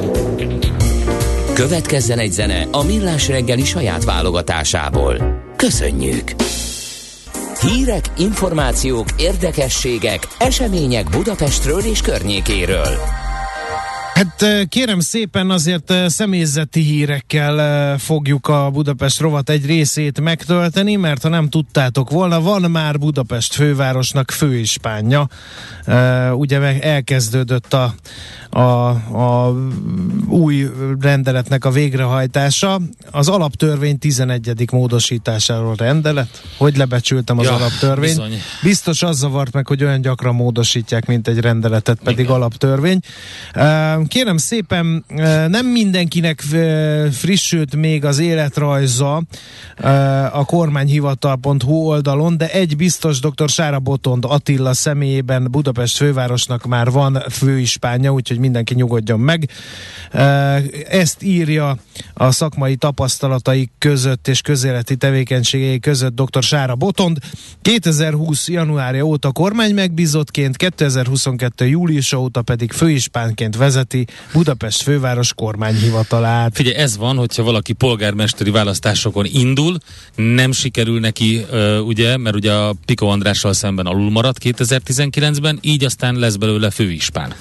Következzen 1.54 2.18
egy 2.18 2.32
zene 2.32 2.66
a 2.70 2.84
Millás 2.84 3.28
reggeli 3.28 3.64
saját 3.64 4.04
válogatásából. 4.04 5.42
Köszönjük! 5.56 6.30
Hírek, 7.60 8.04
információk, 8.16 9.06
érdekességek, 9.16 10.28
események 10.38 11.10
Budapestről 11.10 11.80
és 11.80 12.00
környékéről. 12.00 13.21
Hát 14.22 14.68
kérem 14.68 15.00
szépen 15.00 15.50
azért 15.50 15.92
személyzeti 16.06 16.80
hírekkel 16.80 17.98
fogjuk 17.98 18.48
a 18.48 18.70
Budapest 18.70 19.20
rovat 19.20 19.50
egy 19.50 19.66
részét 19.66 20.20
megtölteni, 20.20 20.96
mert 20.96 21.22
ha 21.22 21.28
nem 21.28 21.48
tudtátok 21.48 22.10
volna, 22.10 22.40
van 22.40 22.70
már 22.70 22.98
Budapest 22.98 23.54
fővárosnak 23.54 24.30
főispánja. 24.30 25.28
Ugye 26.32 26.80
elkezdődött 26.80 27.74
a, 27.74 27.94
a, 28.50 28.88
a 29.18 29.54
új 30.28 30.70
rendeletnek 31.00 31.64
a 31.64 31.70
végrehajtása. 31.70 32.80
Az 33.10 33.28
alaptörvény 33.28 33.98
11. 33.98 34.70
módosításáról 34.72 35.74
rendelet. 35.74 36.42
Hogy 36.56 36.76
lebecsültem 36.76 37.38
az 37.38 37.44
ja, 37.44 37.54
alaptörvényt? 37.54 38.16
Bizony. 38.16 38.38
Biztos 38.62 39.02
az 39.02 39.18
zavart 39.18 39.52
meg, 39.52 39.66
hogy 39.66 39.84
olyan 39.84 40.00
gyakran 40.00 40.34
módosítják, 40.34 41.06
mint 41.06 41.28
egy 41.28 41.38
rendeletet, 41.38 41.98
pedig 42.02 42.24
Igen. 42.24 42.34
alaptörvény. 42.34 43.00
Kérem 44.12 44.36
szépen, 44.36 45.04
nem 45.48 45.66
mindenkinek 45.66 46.40
frissült 47.12 47.76
még 47.76 48.04
az 48.04 48.18
életrajza 48.18 49.22
a 50.32 50.44
kormányhivatal.hu 50.44 51.74
oldalon, 51.74 52.36
de 52.36 52.50
egy 52.50 52.76
biztos 52.76 53.20
dr. 53.20 53.48
Sára 53.48 53.78
Botond 53.78 54.24
Attila 54.28 54.74
személyében 54.74 55.48
Budapest 55.50 55.96
fővárosnak 55.96 56.66
már 56.66 56.90
van 56.90 57.22
főispánja, 57.30 58.12
úgyhogy 58.12 58.38
mindenki 58.38 58.74
nyugodjon 58.74 59.20
meg. 59.20 59.48
Ezt 60.88 61.22
írja 61.22 61.76
a 62.14 62.30
szakmai 62.30 62.76
tapasztalatai 62.76 63.70
között 63.78 64.28
és 64.28 64.40
közéleti 64.40 64.96
tevékenységei 64.96 65.78
között 65.78 66.20
dr. 66.20 66.42
Sára 66.42 66.74
Botond. 66.74 67.18
2020. 67.62 68.48
januárja 68.48 69.02
óta 69.04 69.32
kormány 69.32 69.74
megbízottként, 69.74 70.56
2022. 70.56 71.66
július 71.66 72.12
óta 72.12 72.42
pedig 72.42 72.72
főispánként 72.72 73.56
vezeti 73.56 74.01
Budapest 74.32 74.82
főváros 74.82 75.34
kormányhivatalát. 75.34 76.54
Figyelj, 76.54 76.76
ez 76.76 76.96
van, 76.96 77.16
hogyha 77.16 77.42
valaki 77.42 77.72
polgármesteri 77.72 78.50
választásokon 78.50 79.24
indul, 79.32 79.78
nem 80.14 80.52
sikerül 80.52 81.00
neki, 81.00 81.44
ugye, 81.84 82.16
mert 82.16 82.36
ugye 82.36 82.52
a 82.52 82.74
Piko 82.84 83.06
Andrással 83.06 83.52
szemben 83.52 83.86
alul 83.86 84.10
maradt 84.10 84.38
2019-ben, 84.44 85.58
így 85.60 85.84
aztán 85.84 86.14
lesz 86.14 86.36
belőle 86.36 86.70
főispán. 86.70 87.34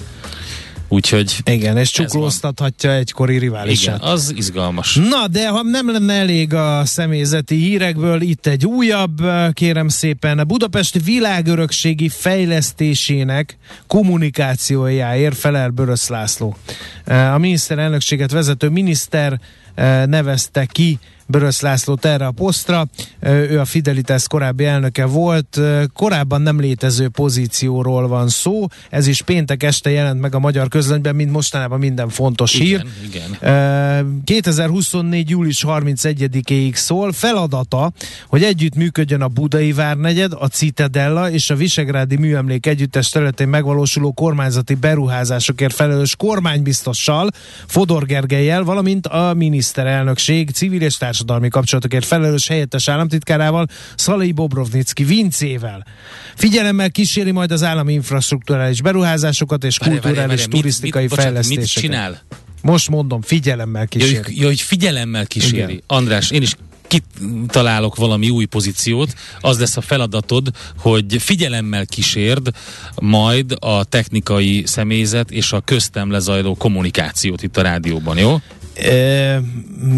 Úgyhogy 0.92 1.36
Igen, 1.44 1.76
és 1.76 1.90
csuklóztathatja 1.90 2.92
egykori 2.92 3.38
riválisát. 3.38 3.96
igen, 3.96 4.10
az 4.10 4.32
izgalmas. 4.36 4.94
Na, 4.94 5.26
de 5.26 5.48
ha 5.48 5.62
nem 5.62 5.90
lenne 5.90 6.14
elég 6.14 6.54
a 6.54 6.84
személyzeti 6.84 7.54
hírekből, 7.54 8.20
itt 8.20 8.46
egy 8.46 8.66
újabb, 8.66 9.22
kérem 9.52 9.88
szépen, 9.88 10.38
a 10.38 10.44
Budapesti 10.44 10.98
világörökségi 10.98 12.08
fejlesztésének 12.08 13.56
kommunikációjáért 13.86 15.36
felel 15.36 15.68
Börösz 15.68 16.08
László. 16.08 16.56
A 17.06 17.38
miniszterelnökséget 17.38 18.30
vezető 18.30 18.68
miniszter 18.68 19.40
nevezte 20.06 20.66
ki 20.66 20.98
Börösz 21.32 21.60
Lászlót 21.60 22.04
erre 22.04 22.26
a 22.26 22.30
posztra. 22.30 22.86
Ő 23.20 23.60
a 23.60 23.64
Fidelitas 23.64 24.26
korábbi 24.26 24.64
elnöke 24.64 25.04
volt. 25.04 25.60
Korábban 25.94 26.42
nem 26.42 26.60
létező 26.60 27.08
pozícióról 27.08 28.08
van 28.08 28.28
szó. 28.28 28.66
Ez 28.90 29.06
is 29.06 29.22
péntek 29.22 29.62
este 29.62 29.90
jelent 29.90 30.20
meg 30.20 30.34
a 30.34 30.38
magyar 30.38 30.68
közlönyben, 30.68 31.14
mint 31.14 31.32
mostanában 31.32 31.78
minden 31.78 32.08
fontos 32.08 32.54
Igen, 32.54 32.86
hír. 33.00 33.08
igen. 33.38 34.22
2024. 34.24 35.30
július 35.30 35.64
31-ig 35.68 36.74
szól. 36.74 37.12
Feladata, 37.12 37.92
hogy 38.26 38.42
együtt 38.42 38.74
működjön 38.74 39.22
a 39.22 39.28
Budai 39.28 39.72
Várnegyed, 39.72 40.32
a 40.38 40.46
Citadella 40.46 41.30
és 41.30 41.50
a 41.50 41.54
Visegrádi 41.54 42.16
Műemlék 42.16 42.66
Együttes 42.66 43.08
területén 43.08 43.48
megvalósuló 43.48 44.12
kormányzati 44.12 44.74
beruházásokért 44.74 45.74
felelős 45.74 46.16
kormánybiztossal, 46.16 47.30
Fodor 47.66 48.06
Gergelyel, 48.06 48.62
valamint 48.62 49.06
a 49.06 49.34
miniszterelnökség 49.34 50.50
civil 50.50 50.80
és 50.82 50.96
társadalmi 50.96 51.20
kapcsolatokért 51.48 52.04
felelős 52.04 52.48
helyettes 52.48 52.88
államtitkárával, 52.88 53.66
Szalai 53.94 54.32
Bobrovnicki 54.32 55.04
Vincével. 55.04 55.86
Figyelemmel 56.34 56.90
kíséri 56.90 57.30
majd 57.30 57.50
az 57.50 57.62
állami 57.62 57.92
infrastruktúrális 57.92 58.82
beruházásokat 58.82 59.64
és 59.64 59.76
Várjál, 59.76 60.00
kulturális 60.00 60.44
turisztikai 60.44 61.02
mit, 61.02 61.10
mit, 61.10 61.18
bocsánat, 61.18 61.44
fejlesztéseket. 61.44 61.90
Mit 61.90 61.90
csinál? 61.90 62.22
Most 62.62 62.88
mondom, 62.88 63.22
figyelemmel 63.22 63.86
kíséri. 63.86 64.16
hogy, 64.16 64.36
ja, 64.36 64.46
hogy 64.46 64.60
figyelemmel 64.60 65.26
kíséri. 65.26 65.72
Igen. 65.72 65.82
András, 65.86 66.30
én 66.30 66.42
is 66.42 66.56
kitalálok 66.86 67.96
valami 67.96 68.30
új 68.30 68.44
pozíciót, 68.44 69.14
az 69.40 69.58
lesz 69.58 69.76
a 69.76 69.80
feladatod, 69.80 70.50
hogy 70.78 71.16
figyelemmel 71.18 71.86
kísérd 71.86 72.50
majd 73.00 73.56
a 73.58 73.84
technikai 73.84 74.62
személyzet 74.66 75.30
és 75.30 75.52
a 75.52 75.60
köztem 75.60 76.10
lezajló 76.10 76.54
kommunikációt 76.54 77.42
itt 77.42 77.56
a 77.56 77.62
rádióban, 77.62 78.18
jó? 78.18 78.40
E, 78.74 79.40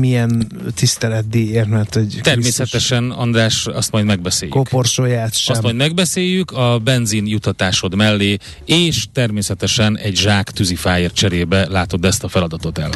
milyen 0.00 0.46
tiszteletdíjért, 0.74 1.68
mert 1.68 1.96
egy 1.96 2.20
Természetesen, 2.22 3.10
András, 3.10 3.66
azt 3.66 3.92
majd 3.92 4.04
megbeszéljük. 4.04 4.56
koporsóját 4.56 5.34
sem. 5.34 5.54
Azt 5.54 5.62
majd 5.62 5.76
megbeszéljük 5.76 6.50
a 6.50 6.78
benzin 6.78 7.26
jutatásod 7.26 7.94
mellé, 7.94 8.36
és 8.64 9.06
természetesen 9.12 9.98
egy 9.98 10.16
zsák 10.16 10.50
tűzifáért 10.50 11.14
cserébe 11.14 11.66
látod 11.68 12.04
ezt 12.04 12.24
a 12.24 12.28
feladatot 12.28 12.78
el. 12.78 12.90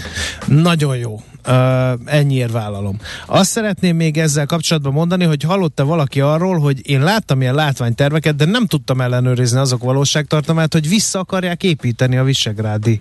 Nagyon 0.47 0.97
jó. 0.97 1.23
Uh, 1.47 1.91
ennyiért 2.05 2.53
vállalom. 2.53 2.99
Azt 3.27 3.51
szeretném 3.51 3.97
még 3.97 4.19
ezzel 4.19 4.47
kapcsolatban 4.47 4.93
mondani, 4.93 5.25
hogy 5.25 5.43
hallotta 5.43 5.85
valaki 5.85 6.21
arról, 6.21 6.59
hogy 6.59 6.91
én 6.91 7.03
láttam 7.03 7.41
ilyen 7.41 7.55
látványterveket, 7.55 8.37
de 8.37 8.45
nem 8.45 8.67
tudtam 8.67 9.01
ellenőrizni 9.01 9.59
azok 9.59 9.83
valóságtartalmát, 9.83 10.73
hogy 10.73 10.89
vissza 10.89 11.19
akarják 11.19 11.63
építeni 11.63 12.17
a 12.17 12.25
Visegrádi 12.25 13.01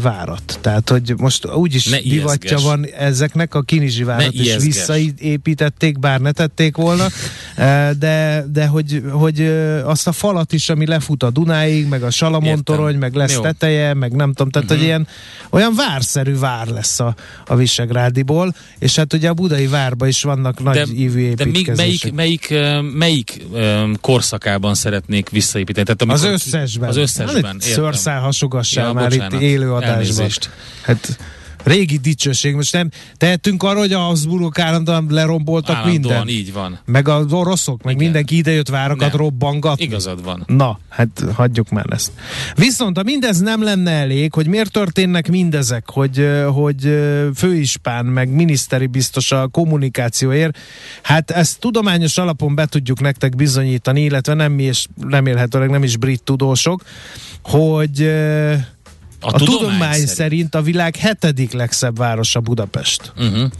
várat. 0.00 0.58
Tehát, 0.60 0.88
hogy 0.88 1.14
most 1.16 1.46
úgyis 1.46 1.86
Ne 1.86 1.98
divatja 2.00 2.50
ijeszges. 2.50 2.62
van 2.62 2.86
ezeknek 2.98 3.54
a 3.54 3.62
Kinizsi 3.62 4.04
várat 4.04 4.32
is 4.32 4.40
ijeszges. 4.40 4.64
visszaépítették, 4.64 5.98
bár 5.98 6.20
ne 6.20 6.32
tették 6.32 6.76
volna, 6.76 7.06
de, 7.98 8.44
de 8.52 8.66
hogy, 8.66 9.02
hogy 9.10 9.40
azt 9.84 10.06
a 10.06 10.12
falat 10.12 10.52
is, 10.52 10.68
ami 10.68 10.86
lefut 10.86 11.22
a 11.22 11.30
Dunáig, 11.30 11.86
meg 11.88 12.02
a 12.02 12.10
Salamon 12.10 12.48
Értem. 12.48 12.62
torony, 12.62 12.96
meg 12.96 13.14
lesz 13.14 13.34
Jó. 13.34 13.40
teteje, 13.40 13.94
meg 13.94 14.12
nem 14.12 14.32
tudom, 14.32 14.50
tehát, 14.50 14.68
hogy 14.68 14.82
ilyen 14.82 15.06
olyan 15.50 15.74
várszerű 15.74 16.38
vár 16.38 16.66
lesz 16.66 17.00
a, 17.00 17.14
a 17.46 17.56
Visegrádiból, 17.56 18.54
és 18.78 18.96
hát 18.96 19.12
ugye 19.12 19.28
a 19.28 19.34
budai 19.34 19.66
várba 19.66 20.06
is 20.06 20.22
vannak 20.22 20.62
nagy 20.62 20.98
ívű 21.00 21.34
de 21.34 21.44
még 21.44 21.54
építkezések. 21.54 22.12
melyik, 22.12 22.50
melyik, 22.50 22.94
melyik 22.94 23.42
ö, 23.52 23.90
korszakában 24.00 24.74
szeretnék 24.74 25.28
visszaépíteni? 25.28 25.86
Tehát 25.96 26.20
az 26.22 26.24
összesben. 26.32 26.88
Az 26.88 26.96
összesben, 26.96 27.34
Hát, 27.44 27.54
értem. 27.54 27.58
Szőrszál 27.58 28.20
hasogassál 28.20 28.86
Ja, 28.86 28.92
már 28.92 29.08
bocsánat. 29.08 29.32
itt 29.40 29.48
élő 29.50 29.72
adásban. 29.72 29.94
Elnézést. 29.94 30.50
Hát 30.82 31.18
régi 31.64 31.96
dicsőség. 31.96 32.54
Most 32.54 32.72
nem 32.72 32.88
tehetünk 33.16 33.62
arra, 33.62 33.78
hogy 33.78 33.92
a 33.92 33.98
Habsburgok 33.98 34.58
állandóan 34.58 35.06
leromboltak 35.10 35.76
Állandóan 35.76 36.16
minden. 36.16 36.28
így 36.28 36.52
van. 36.52 36.78
Meg 36.84 37.08
az 37.08 37.32
oroszok, 37.32 37.82
meg 37.82 37.94
Igen. 37.94 38.04
mindenki 38.04 38.36
idejött 38.36 38.68
várakat 38.68 39.08
Nem. 39.12 39.20
robbangatni. 39.20 39.84
Igazad 39.84 40.24
van. 40.24 40.44
Na, 40.46 40.78
hát 40.88 41.24
hagyjuk 41.34 41.70
már 41.70 41.86
ezt. 41.90 42.12
Viszont, 42.54 42.96
ha 42.96 43.02
mindez 43.02 43.40
nem 43.40 43.62
lenne 43.62 43.90
elég, 43.90 44.32
hogy 44.32 44.46
miért 44.46 44.72
történnek 44.72 45.28
mindezek, 45.28 45.90
hogy, 45.90 46.28
hogy 46.52 46.98
főispán, 47.34 48.06
meg 48.06 48.28
miniszteri 48.28 48.86
biztos 48.86 49.32
a 49.32 49.48
kommunikációért, 49.48 50.58
hát 51.02 51.30
ezt 51.30 51.58
tudományos 51.58 52.18
alapon 52.18 52.54
be 52.54 52.66
tudjuk 52.66 53.00
nektek 53.00 53.36
bizonyítani, 53.36 54.02
illetve 54.02 54.34
nem 54.34 54.52
mi, 54.52 54.62
és 54.62 54.86
remélhetőleg 55.08 55.70
nem 55.70 55.82
is 55.82 55.96
brit 55.96 56.22
tudósok, 56.22 56.82
hogy 57.42 58.10
a, 59.20 59.34
a 59.34 59.38
tudomány 59.38 60.06
szerint 60.06 60.54
a 60.54 60.62
világ 60.62 60.96
hetedik 60.96 61.52
legszebb 61.52 61.96
városa 61.96 62.40
Budapest. 62.40 63.12
Uh-huh. 63.16 63.50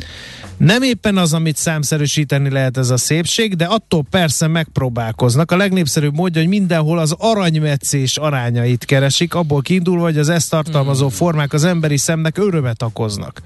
Nem 0.57 0.83
éppen 0.83 1.17
az, 1.17 1.33
amit 1.33 1.57
számszerűsíteni 1.57 2.51
lehet 2.51 2.77
ez 2.77 2.91
a 2.91 2.97
szépség, 2.97 3.57
de 3.57 3.65
attól 3.65 4.05
persze 4.11 4.47
megpróbálkoznak. 4.47 5.51
A 5.51 5.57
legnépszerűbb 5.57 6.15
módja, 6.15 6.41
hogy 6.41 6.51
mindenhol 6.51 6.99
az 6.99 7.15
aranymetszés 7.19 8.17
arányait 8.17 8.85
keresik, 8.85 9.35
abból 9.35 9.63
kiindulva, 9.63 10.03
hogy 10.03 10.19
az 10.19 10.29
ezt 10.29 10.51
tartalmazó 10.51 11.09
formák 11.09 11.53
az 11.53 11.65
emberi 11.65 11.97
szemnek 11.97 12.39
örömet 12.39 12.83
okoznak. 12.83 13.43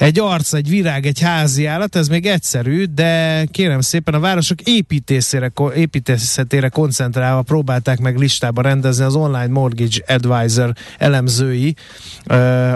Egy 0.00 0.18
arc, 0.18 0.52
egy 0.52 0.68
virág, 0.68 1.06
egy 1.06 1.20
házi 1.20 1.66
állat, 1.66 1.96
ez 1.96 2.08
még 2.08 2.26
egyszerű, 2.26 2.84
de 2.84 3.44
kérem 3.44 3.80
szépen 3.80 4.14
a 4.14 4.20
városok 4.20 4.60
építészére, 4.60 5.52
építészetére 5.74 6.68
koncentrálva 6.68 7.42
próbálták 7.42 7.98
meg 7.98 8.18
listába 8.18 8.62
rendezni 8.62 9.04
az 9.04 9.14
Online 9.14 9.46
Mortgage 9.46 10.04
Advisor 10.06 10.72
elemzői 10.98 11.74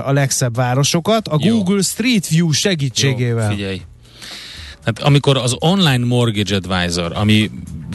a 0.05 0.13
legszebb 0.13 0.57
városokat 0.57 1.29
a 1.29 1.37
Jó. 1.41 1.57
Google 1.57 1.83
Street 1.83 2.29
View 2.29 2.51
segítségével. 2.51 3.51
Jó, 3.51 3.57
figyelj. 3.57 3.83
Hát 4.85 4.99
amikor 4.99 5.37
az 5.37 5.57
online 5.59 6.05
mortgage 6.05 6.57
advisor, 6.57 7.13
ami 7.15 7.51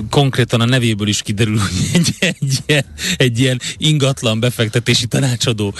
konkrétan 0.10 0.62
a 0.62 0.66
nevéből 0.66 1.08
is 1.08 1.22
kiderül, 1.22 1.58
hogy 1.58 1.90
egy, 1.94 2.16
egy, 2.20 2.58
ilyen- 2.66 2.86
egy 3.18 3.40
ilyen 3.40 3.60
ingatlan 3.78 4.40
befektetési 4.40 5.08
tanácsadó, 5.08 5.74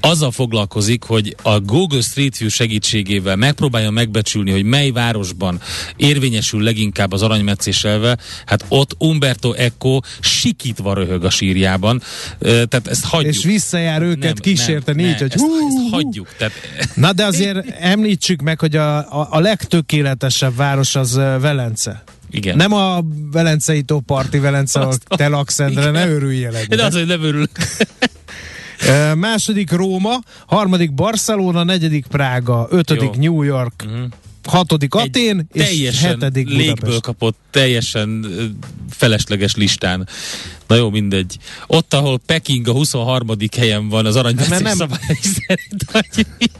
azzal 0.00 0.30
foglalkozik, 0.30 1.02
hogy 1.02 1.36
a 1.42 1.60
Google 1.60 2.00
Street 2.00 2.38
View 2.38 2.50
segítségével 2.50 3.36
megpróbálja 3.36 3.90
megbecsülni, 3.90 4.50
hogy 4.50 4.64
mely 4.64 4.90
városban 4.90 5.60
érvényesül 5.96 6.62
leginkább 6.62 7.12
az 7.12 7.22
aranymetszés 7.22 7.84
elve, 7.84 8.18
hát 8.46 8.64
ott 8.68 8.94
Umberto 8.98 9.52
Eco 9.52 10.00
sikítva 10.20 10.94
röhög 10.94 11.24
a 11.24 11.30
sírjában. 11.30 12.02
Tehát 12.38 12.88
ezt 12.88 13.04
hagyjuk. 13.04 13.34
És 13.34 13.44
visszajár 13.44 14.02
őket 14.02 14.40
kísérteni 14.40 15.02
így, 15.02 15.18
hogy 15.18 15.32
ezt, 15.34 15.44
hú, 15.44 15.66
ezt 15.66 15.76
hú. 15.76 15.88
hagyjuk. 15.88 16.28
Tehát, 16.38 16.52
Na 16.94 17.12
de 17.12 17.24
azért 17.24 17.70
említsük 17.80 18.40
meg, 18.40 18.60
hogy 18.60 18.76
a, 18.76 18.96
a, 18.96 19.28
a 19.30 19.40
legtökéletesebb 19.40 20.56
város 20.56 20.94
az 20.94 21.14
Velence. 21.14 22.04
Igen. 22.34 22.56
Nem 22.56 22.72
a 22.72 23.00
Velencei 23.32 23.82
tó 23.82 24.00
parti 24.00 24.38
Velence, 24.38 24.80
Azt- 24.80 25.02
te 25.08 25.28
laksz, 25.28 25.58
Endre, 25.60 25.90
ne 25.90 26.08
örüljél 26.08 26.54
egy. 26.54 26.68
De 26.68 26.84
az, 26.84 26.94
hogy 26.94 27.06
nem 27.06 27.22
örülök. 27.22 27.50
Második 29.14 29.70
Róma, 29.70 30.18
harmadik 30.46 30.92
Barcelona, 30.94 31.62
negyedik 31.64 32.06
Prága, 32.06 32.66
ötödik 32.70 33.10
Jó. 33.14 33.20
New 33.20 33.42
York, 33.42 33.84
hatodik 34.44 34.94
Atén, 34.94 35.48
és 35.52 36.00
hetedik 36.00 36.48
légből 36.48 36.74
Budapest. 36.74 37.00
kapott, 37.00 37.36
teljesen 37.50 38.26
felesleges 38.90 39.54
listán. 39.54 40.08
Na 40.66 40.74
jó, 40.74 40.90
mindegy. 40.90 41.36
Ott, 41.66 41.94
ahol 41.94 42.18
Peking 42.26 42.68
a 42.68 42.72
23. 42.72 43.28
helyen 43.56 43.88
van 43.88 44.06
az 44.06 44.14
Hát, 44.14 44.24
aranymetszés 44.24 44.50
mert 44.50 44.62
nem- 44.62 44.76
szabály 44.76 45.18
szerint. 45.46 45.84
hogy- 45.92 46.50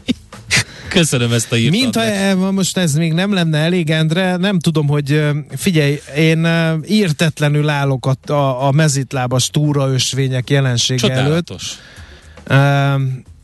Köszönöm 0.95 1.31
ezt 1.31 1.51
a 1.51 1.57
írt. 1.57 1.71
Mint 1.71 1.95
ha 1.95 2.03
e- 2.03 2.33
most 2.33 2.77
ez 2.77 2.93
még 2.93 3.13
nem 3.13 3.33
lenne 3.33 3.57
elég, 3.57 3.89
Endre, 3.89 4.35
nem 4.35 4.59
tudom, 4.59 4.87
hogy 4.87 5.23
figyelj, 5.55 5.99
én 6.15 6.47
írtetlenül 6.87 7.69
állok 7.69 8.05
a, 8.05 8.31
a, 8.33 8.67
a 8.67 8.71
mezitlábas 8.71 9.49
túraösvények 9.49 10.49
jelensége 10.49 11.11
előtt. 11.11 11.47
Csodálatos. 11.47 11.77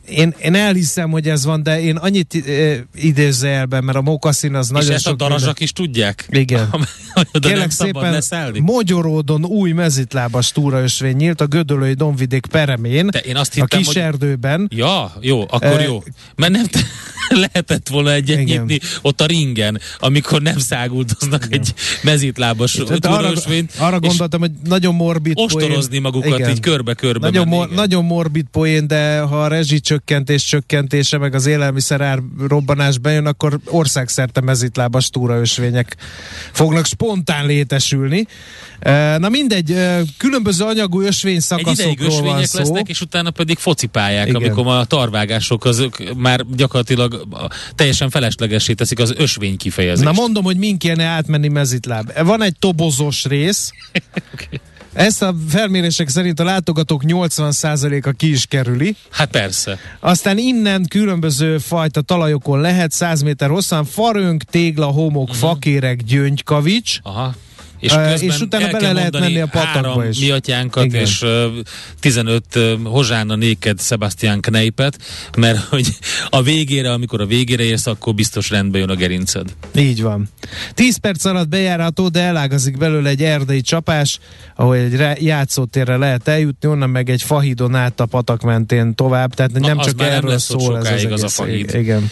Én, 0.08 0.34
én 0.42 0.54
elhiszem, 0.54 1.10
hogy 1.10 1.28
ez 1.28 1.44
van, 1.44 1.62
de 1.62 1.80
én 1.80 1.96
annyit 1.96 2.34
ö, 2.46 2.74
idézőjelben, 2.94 3.84
mert 3.84 3.98
a 3.98 4.02
mokaszín 4.02 4.54
az 4.54 4.66
És 4.66 4.72
nagyon 4.72 4.92
ezt 4.92 5.06
a 5.06 5.08
sok... 5.08 5.18
darazsak 5.18 5.60
is 5.60 5.72
tudják? 5.72 6.26
Igen. 6.30 6.68
Hogy 7.12 7.40
Kérlek 7.40 7.70
szépen? 7.70 8.22
Mogyoródon 8.60 9.44
új 9.44 9.72
mezitlábas 9.72 10.52
túraösvény 10.52 11.16
nyílt 11.16 11.40
a 11.40 11.46
Gödöllői 11.46 11.92
Dombvidék 11.92 12.46
peremén, 12.46 13.06
De 13.06 13.18
én 13.18 13.36
azt 13.36 13.50
a 13.50 13.60
hittem, 13.60 13.78
kis 13.78 13.86
hogy... 13.86 13.98
erdőben. 13.98 14.68
Ja, 14.74 15.12
jó, 15.20 15.40
akkor 15.40 15.80
Ö, 15.80 15.82
jó. 15.82 16.02
Mert 16.36 16.52
nem, 16.52 16.64
lehetett 17.52 17.88
volna 17.88 18.12
egyet 18.12 18.38
Igen. 18.40 18.64
nyitni 18.64 18.88
ott 19.02 19.20
a 19.20 19.26
ringen, 19.26 19.80
amikor 19.98 20.42
nem 20.42 20.58
száguldoznak 20.58 21.46
egy 21.50 21.74
mezítlábas 22.02 22.72
Tehát 22.72 23.06
arra, 23.06 23.16
túraösvényt, 23.16 23.72
arra 23.78 23.96
és 23.96 24.08
gondoltam, 24.08 24.40
hogy 24.40 24.50
nagyon 24.64 24.94
morbid 24.94 25.38
ostorozni 25.38 25.88
poén. 25.88 26.02
magukat 26.02 26.38
Igen. 26.38 26.50
így 26.50 26.60
körbe-körbe 26.60 27.26
Nagyon, 27.26 27.48
mor, 27.48 27.64
igen. 27.64 27.76
nagyon 27.76 28.04
morbid 28.04 28.46
poén, 28.50 28.86
de 28.86 29.20
ha 29.20 29.42
a 29.42 29.48
rezsicsökkentés 29.92 30.44
csökkentése, 30.44 31.18
meg 31.18 31.34
az 31.34 31.46
élelmiszerár 31.46 32.18
robbanás 32.48 32.98
bejön, 32.98 33.26
akkor 33.26 33.58
országszerte 33.64 34.40
mezitlábas 34.40 35.10
túraösvények 35.10 35.96
fognak 36.52 36.86
spontán 36.86 37.46
létesülni. 37.46 38.26
Na 39.18 39.28
mindegy, 39.28 39.76
különböző 40.16 40.64
anyagú 40.64 41.00
ösvényszakaszokról 41.00 42.22
van 42.22 42.44
szó. 42.44 42.58
lesznek, 42.58 42.88
és 42.88 43.00
utána 43.00 43.30
pedig 43.30 43.58
focipályák, 43.58 44.28
Igen. 44.28 44.42
amikor 44.42 44.66
a 44.66 44.84
tarvágások 44.84 45.64
azok 45.64 46.14
már 46.16 46.44
gyakorlatilag 46.56 47.26
teljesen 47.74 48.10
feleslegessé 48.10 48.72
teszik 48.72 48.98
az 48.98 49.14
ösvény 49.16 49.56
kifejezést. 49.56 50.04
Na 50.04 50.12
mondom, 50.12 50.44
hogy 50.44 50.56
min 50.56 50.78
kéne 50.78 51.04
átmenni 51.04 51.48
mezitláb. 51.48 52.24
Van 52.24 52.42
egy 52.42 52.56
tobozos 52.58 53.24
rész, 53.24 53.70
ezt 54.92 55.22
a 55.22 55.34
felmérések 55.48 56.08
szerint 56.08 56.40
a 56.40 56.44
látogatók 56.44 57.02
80%-a 57.06 58.10
ki 58.10 58.30
is 58.30 58.46
kerüli. 58.46 58.96
Hát 59.10 59.30
persze. 59.30 59.78
Aztán 60.00 60.38
innen 60.38 60.86
különböző 60.88 61.58
fajta 61.58 62.00
talajokon 62.00 62.60
lehet 62.60 62.90
100 62.90 63.22
méter 63.22 63.48
hosszan 63.48 63.84
farönk, 63.84 64.42
tégla, 64.42 64.86
homok, 64.86 65.28
uh-huh. 65.28 65.36
fakérek, 65.36 66.02
gyöngykavics. 66.02 66.98
Aha. 67.02 67.34
És, 67.82 67.92
és 68.20 68.40
utána 68.40 68.64
el 68.66 68.72
bele 68.72 68.92
lehet 68.92 69.18
menni 69.18 69.40
a 69.40 69.46
patakba 69.46 70.06
is. 70.08 70.18
miatyánkat, 70.18 70.84
Igen. 70.84 71.00
és 71.00 71.22
ö, 71.22 71.48
15 72.00 72.44
ö, 72.56 72.74
Hozsána 72.84 73.34
néked 73.34 73.80
Sebastian 73.80 74.40
Kneipet, 74.40 74.98
mert 75.36 75.58
hogy 75.58 75.88
a 76.30 76.42
végére, 76.42 76.92
amikor 76.92 77.20
a 77.20 77.26
végére 77.26 77.62
érsz, 77.62 77.86
akkor 77.86 78.14
biztos 78.14 78.50
rendbe 78.50 78.78
jön 78.78 78.90
a 78.90 78.94
gerinced. 78.94 79.54
Így 79.76 80.02
van. 80.02 80.28
10 80.74 80.96
perc 80.96 81.24
alatt 81.24 81.48
bejárható, 81.48 82.08
de 82.08 82.20
elágazik 82.20 82.78
belőle 82.78 83.08
egy 83.08 83.22
erdei 83.22 83.60
csapás, 83.60 84.18
ahol 84.56 84.76
egy 84.76 84.96
re- 84.96 85.16
játszótérre 85.20 85.96
lehet 85.96 86.28
eljutni, 86.28 86.68
onnan 86.68 86.90
meg 86.90 87.10
egy 87.10 87.22
fahídon 87.22 87.74
át 87.74 88.00
a 88.00 88.06
patak 88.06 88.42
mentén 88.42 88.94
tovább, 88.94 89.34
tehát 89.34 89.52
nem 89.52 89.78
az 89.78 89.86
csak 89.86 89.96
nem 89.96 90.08
erről 90.10 90.30
ott 90.30 90.38
szól 90.38 90.78
ez 90.78 91.04
az, 91.04 91.04
az 91.04 91.12
a 91.12 91.16
egész. 91.16 91.32
fahíd. 91.34 91.74
Igen. 91.74 92.10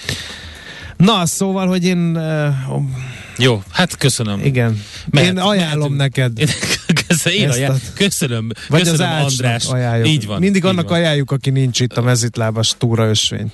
Na, 0.96 1.26
szóval, 1.26 1.66
hogy 1.66 1.84
én 1.84 2.16
uh, 2.16 2.22
Jó, 3.40 3.62
hát 3.72 3.96
köszönöm. 3.96 4.40
igen, 4.44 4.82
Mehet- 5.10 5.28
én 5.30 5.38
ajánlom 5.38 5.92
mehetünk. 5.92 5.96
neked. 6.36 6.38
Én 6.38 6.48
köszönöm, 7.06 7.38
én 7.38 7.50
ajánl- 7.50 7.92
köszönöm, 7.94 8.48
Vagy 8.68 8.82
köszönöm 8.82 9.12
az 9.24 9.32
András. 9.32 9.66
ajánljuk. 9.66 10.08
Így 10.08 10.26
van. 10.26 10.38
Mindig 10.40 10.62
így 10.64 10.68
annak 10.70 10.88
van. 10.88 10.98
ajánljuk, 10.98 11.30
aki 11.30 11.50
nincs 11.50 11.80
itt 11.80 11.96
a 11.96 12.02
mezitlábas 12.02 12.74
túraösvény. 12.78 13.52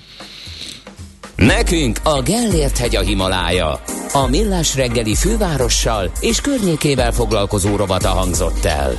Nekünk 1.36 1.98
a 2.02 2.22
Gellért 2.22 2.78
hegy 2.78 2.96
a 2.96 3.00
Himalája. 3.00 3.80
A 4.12 4.26
Millás 4.26 4.74
reggeli 4.74 5.14
fővárossal 5.14 6.10
és 6.20 6.40
környékével 6.40 7.12
foglalkozó 7.12 7.76
rovata 7.76 8.08
hangzott 8.08 8.64
el. 8.64 8.98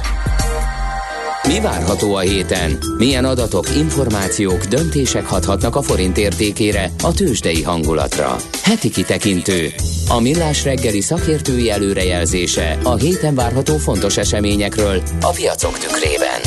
Mi 1.47 1.59
várható 1.59 2.15
a 2.15 2.19
héten? 2.19 2.77
Milyen 2.97 3.25
adatok, 3.25 3.75
információk, 3.75 4.65
döntések 4.65 5.25
hathatnak 5.25 5.75
a 5.75 5.81
forint 5.81 6.17
értékére, 6.17 6.91
a 7.03 7.13
tőzsdei 7.13 7.63
hangulatra? 7.63 8.35
Heti 8.63 8.89
kitekintő. 8.89 9.73
A 10.09 10.19
Millás 10.19 10.63
reggeli 10.63 11.01
szakértői 11.01 11.69
előrejelzése 11.69 12.77
a 12.83 12.95
héten 12.95 13.35
várható 13.35 13.77
fontos 13.77 14.17
eseményekről 14.17 15.01
a 15.21 15.29
piacok 15.29 15.77
tükrében. 15.77 16.41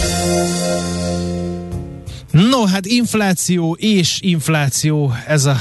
No, 2.31 2.67
hát 2.67 2.87
infláció 2.87 3.77
és 3.79 4.19
infláció, 4.23 5.13
ez 5.27 5.45
a, 5.45 5.57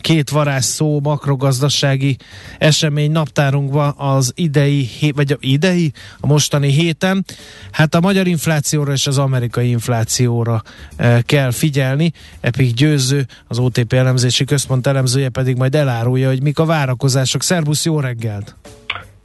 két 0.00 0.30
varázs 0.30 0.64
szó 0.64 1.00
makrogazdasági 1.02 2.16
esemény 2.58 3.10
naptárunkban 3.10 3.94
az 3.96 4.32
idei, 4.34 4.88
vagy 5.14 5.32
a 5.32 5.36
idei, 5.40 5.92
a 6.20 6.26
mostani 6.26 6.68
héten. 6.68 7.24
Hát 7.70 7.94
a 7.94 8.00
magyar 8.00 8.26
inflációra 8.26 8.92
és 8.92 9.06
az 9.06 9.18
amerikai 9.18 9.68
inflációra 9.68 10.62
e, 10.96 11.22
kell 11.22 11.50
figyelni. 11.50 12.12
Epik 12.40 12.74
Győző, 12.74 13.26
az 13.48 13.58
OTP 13.58 13.92
elemzési 13.92 14.44
központ 14.44 14.86
elemzője 14.86 15.28
pedig 15.28 15.56
majd 15.56 15.74
elárulja, 15.74 16.28
hogy 16.28 16.42
mik 16.42 16.58
a 16.58 16.64
várakozások. 16.64 17.42
Szerbusz, 17.42 17.84
jó 17.84 18.00
reggelt! 18.00 18.56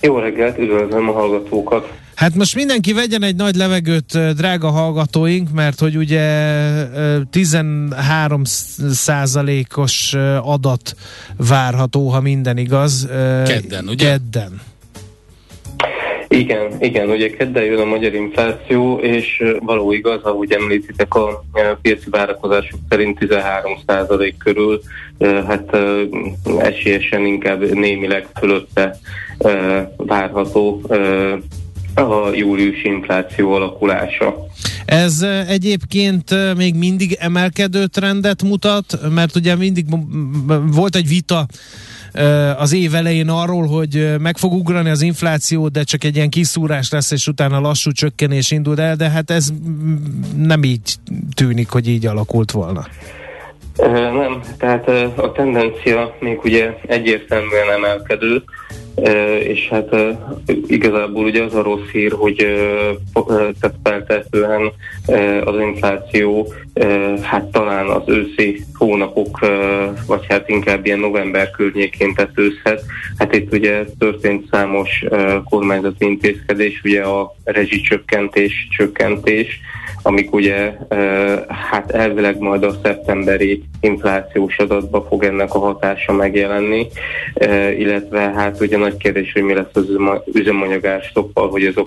Jó 0.01 0.17
reggelt, 0.17 0.57
üdvözlöm 0.57 1.09
a 1.09 1.11
hallgatókat. 1.11 1.91
Hát 2.21 2.35
most 2.35 2.55
mindenki 2.55 2.93
vegyen 2.93 3.23
egy 3.23 3.35
nagy 3.35 3.55
levegőt, 3.55 4.35
drága 4.35 4.69
hallgatóink, 4.69 5.51
mert 5.53 5.79
hogy 5.79 5.97
ugye 5.97 6.19
ö, 6.95 7.17
13 7.29 8.41
százalékos 8.91 10.13
adat 10.41 10.95
várható, 11.37 12.07
ha 12.09 12.21
minden 12.21 12.57
igaz. 12.57 13.07
Kedden, 13.45 13.87
ugye? 13.87 14.05
Kedden. 14.05 14.61
Igen, 16.27 16.75
igen, 16.79 17.09
ugye 17.09 17.29
kedden 17.29 17.63
jön 17.63 17.79
a 17.79 17.85
magyar 17.85 18.13
infláció, 18.13 18.99
és 18.99 19.43
való 19.59 19.91
igaz, 19.91 20.23
ahogy 20.23 20.51
említitek, 20.51 21.13
a 21.13 21.43
piaci 21.81 22.09
várakozások 22.09 22.79
szerint 22.89 23.17
13% 23.19 24.33
körül, 24.37 24.81
ö, 25.17 25.43
hát 25.47 25.77
esélyesen 26.59 27.25
inkább 27.25 27.73
némileg 27.73 28.27
fölötte 28.39 28.99
várható 29.97 30.81
a 32.01 32.33
júliusi 32.33 32.87
infláció 32.87 33.53
alakulása. 33.53 34.35
Ez 34.85 35.21
ö, 35.21 35.39
egyébként 35.47 36.31
ö, 36.31 36.53
még 36.53 36.75
mindig 36.75 37.17
emelkedő 37.19 37.85
trendet 37.85 38.43
mutat, 38.43 38.99
mert 39.13 39.35
ugye 39.35 39.55
mindig 39.55 39.85
volt 40.71 40.95
egy 40.95 41.07
vita 41.07 41.45
ö, 42.13 42.49
az 42.57 42.73
év 42.73 42.95
elején 42.95 43.29
arról, 43.29 43.67
hogy 43.67 44.15
meg 44.19 44.37
fog 44.37 44.53
ugrani 44.53 44.89
az 44.89 45.01
infláció, 45.01 45.67
de 45.67 45.83
csak 45.83 46.03
egy 46.03 46.15
ilyen 46.15 46.29
kiszúrás 46.29 46.91
lesz, 46.91 47.11
és 47.11 47.27
utána 47.27 47.59
lassú 47.59 47.91
csökkenés 47.91 48.51
indul 48.51 48.79
el, 48.79 48.95
de 48.95 49.09
hát 49.09 49.29
ez 49.29 49.49
nem 50.37 50.63
így 50.63 50.95
tűnik, 51.35 51.69
hogy 51.69 51.87
így 51.87 52.05
alakult 52.05 52.51
volna. 52.51 52.85
Nem, 53.77 54.41
tehát 54.57 54.87
a 55.17 55.31
tendencia 55.31 56.15
még 56.19 56.39
ugye 56.43 56.73
egyértelműen 56.87 57.71
emelkedő, 57.75 58.43
és 59.43 59.67
hát 59.69 59.95
igazából 60.67 61.23
ugye 61.23 61.43
az 61.43 61.53
a 61.53 61.61
rossz 61.61 61.89
hír, 61.91 62.11
hogy 62.11 62.35
tehát 63.59 63.75
feltehetően 63.83 64.71
az 65.43 65.59
infláció 65.59 66.53
hát 67.21 67.43
talán 67.43 67.87
az 67.87 68.03
őszi 68.05 68.63
hónapok, 68.73 69.39
vagy 70.07 70.25
hát 70.29 70.49
inkább 70.49 70.85
ilyen 70.85 70.99
november 70.99 71.51
környékén 71.51 72.13
tetőzhet. 72.13 72.83
Hát 73.17 73.35
itt 73.35 73.53
ugye 73.53 73.85
történt 73.99 74.47
számos 74.51 75.03
kormányzati 75.49 76.05
intézkedés, 76.05 76.81
ugye 76.83 77.01
a 77.01 77.35
rezsicsökkentés, 77.43 78.67
csökkentés, 78.77 79.59
amik 80.03 80.33
ugye 80.33 80.73
hát 81.47 81.91
elvileg 81.91 82.39
majd 82.39 82.63
a 82.63 82.75
szeptemberi 82.83 83.63
inflációs 83.79 84.57
adatba 84.57 85.05
fog 85.09 85.23
ennek 85.23 85.53
a 85.53 85.59
hatása 85.59 86.13
megjelenni, 86.13 86.87
illetve 87.77 88.19
hát 88.19 88.61
ugye 88.61 88.77
nagy 88.77 88.97
kérdés, 88.97 89.31
hogy 89.33 89.43
mi 89.43 89.53
lesz 89.53 89.65
az 89.73 89.89
üzema- 89.89 90.23
üzemanyagárstoppal, 90.33 91.49
hogy 91.49 91.65
az 91.65 91.77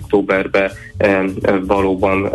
ö, 0.97 1.65
valóban 1.65 2.29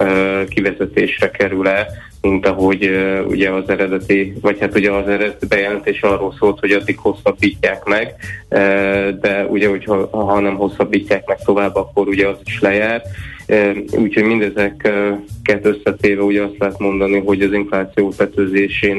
kivezetésre 0.48 1.30
kerül-e, 1.30 1.86
mint 2.22 2.46
ahogy 2.46 2.84
ö, 2.86 3.22
ugye 3.22 3.50
az 3.50 3.68
eredeti, 3.68 4.32
vagy 4.40 4.58
hát 4.60 4.74
ugye 4.74 4.90
az 4.92 5.08
eredeti 5.08 5.46
bejelentés 5.46 6.00
arról 6.00 6.34
szólt, 6.38 6.58
hogy 6.58 6.70
addig 6.72 6.98
hosszabbítják 6.98 7.84
meg, 7.84 8.14
ö, 8.48 8.58
de 9.20 9.44
ugye, 9.46 9.68
hogyha 9.68 10.08
ha 10.26 10.40
nem 10.40 10.56
hosszabbítják 10.56 11.26
meg 11.26 11.38
tovább, 11.44 11.76
akkor 11.76 12.08
ugye 12.08 12.26
az 12.28 12.36
is 12.44 12.60
lejár. 12.60 13.02
Ö, 13.46 13.70
Úgyhogy 13.96 14.22
mindezeket 14.22 15.60
összetéve 15.66 16.22
ugye 16.22 16.42
azt 16.42 16.58
lehet 16.58 16.78
mondani, 16.78 17.18
hogy 17.18 17.42
az 17.42 17.52
infláció 17.52 18.12
tetőzésén, 18.16 18.96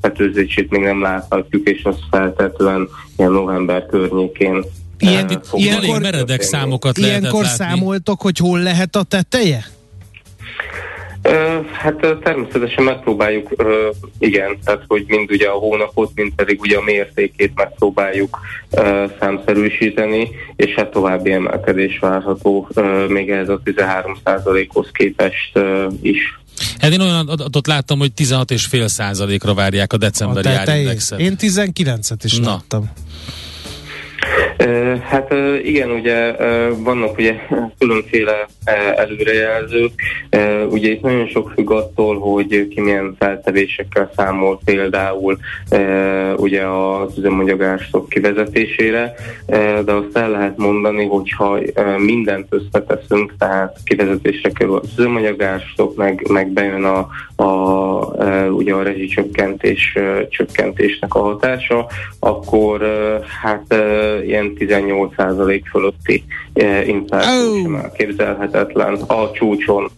tetőzését 0.00 0.70
még 0.70 0.80
nem 0.82 1.02
láthatjuk, 1.02 1.68
és 1.68 1.84
az 1.84 1.96
feltetően 2.10 2.88
ilyen 3.16 3.30
november 3.32 3.86
környékén 3.86 4.64
Ilyen- 4.98 5.40
fog 5.42 5.60
ilyenkor- 5.60 6.00
meredek 6.00 6.40
számokat 6.42 6.98
lehetett 6.98 7.20
Ilyenkor 7.20 7.42
látni. 7.42 7.56
számoltok, 7.64 8.20
hogy 8.20 8.38
hol 8.38 8.58
lehet 8.62 8.96
a 8.96 9.02
teteje? 9.02 9.64
Hát 11.72 11.94
természetesen 12.22 12.84
megpróbáljuk, 12.84 13.48
igen, 14.18 14.58
tehát 14.64 14.82
hogy 14.86 15.04
mind 15.06 15.30
ugye 15.30 15.48
a 15.48 15.52
hónapot, 15.58 16.10
mind 16.14 16.32
pedig 16.34 16.60
ugye 16.60 16.76
a 16.76 16.82
mértékét 16.82 17.52
megpróbáljuk 17.54 18.38
számszerűsíteni, 19.20 20.28
és 20.56 20.74
hát 20.74 20.90
további 20.90 21.32
emelkedés 21.32 21.98
várható 21.98 22.68
még 23.08 23.30
ez 23.30 23.48
a 23.48 23.60
13%-hoz 23.64 24.88
képest 24.92 25.58
is. 26.02 26.38
Hát 26.78 26.92
én 26.92 27.00
olyan 27.00 27.28
adatot 27.28 27.66
láttam, 27.66 27.98
hogy 27.98 28.12
16,5 28.16 28.86
százalékra 28.86 29.54
várják 29.54 29.92
a 29.92 29.96
A 29.96 29.98
decemberi 29.98 30.42
tetejét. 30.42 30.68
árindexet. 30.68 31.20
Én 31.20 31.36
19-et 31.40 32.20
is 32.22 32.38
Na. 32.38 32.50
láttam. 32.50 32.90
Hát 35.02 35.34
igen, 35.62 35.90
ugye 35.90 36.32
vannak 36.76 37.18
ugye 37.18 37.34
különféle 37.78 38.46
előrejelzők, 38.96 39.92
ugye 40.68 40.90
itt 40.90 41.02
nagyon 41.02 41.26
sok 41.26 41.50
függ 41.54 41.70
attól, 41.70 42.18
hogy 42.18 42.68
ki 42.68 42.80
milyen 42.80 43.16
feltevésekkel 43.18 44.10
számol 44.16 44.60
például 44.64 45.38
ugye 46.36 46.66
az 46.66 47.18
üzemanyagárszok 47.18 48.08
kivezetésére, 48.08 49.14
de 49.84 49.92
azt 49.92 50.16
el 50.16 50.30
lehet 50.30 50.56
mondani, 50.56 51.06
hogyha 51.06 51.58
mindent 51.98 52.46
összeteszünk, 52.50 53.34
tehát 53.38 53.76
kivezetésre 53.84 54.50
kerül 54.50 54.76
az 54.76 54.88
üzemanyagárszok, 54.98 55.96
meg, 55.96 56.26
meg 56.28 56.48
bejön 56.48 56.84
a, 56.84 57.08
a, 57.42 57.48
ugye 58.50 58.74
a 58.74 58.82
rezsicsökkentés 58.82 59.98
csökkentésnek 60.28 61.14
a 61.14 61.20
hatása, 61.22 61.86
akkor 62.20 62.80
hát 63.42 63.74
ilyen 64.24 64.47
18% 64.58 65.62
fölötti 65.70 66.24
infláció 66.86 67.62
sem 67.62 67.74
elképzelhetetlen 67.74 68.94
a 68.94 69.30
csúcson, 69.30 69.90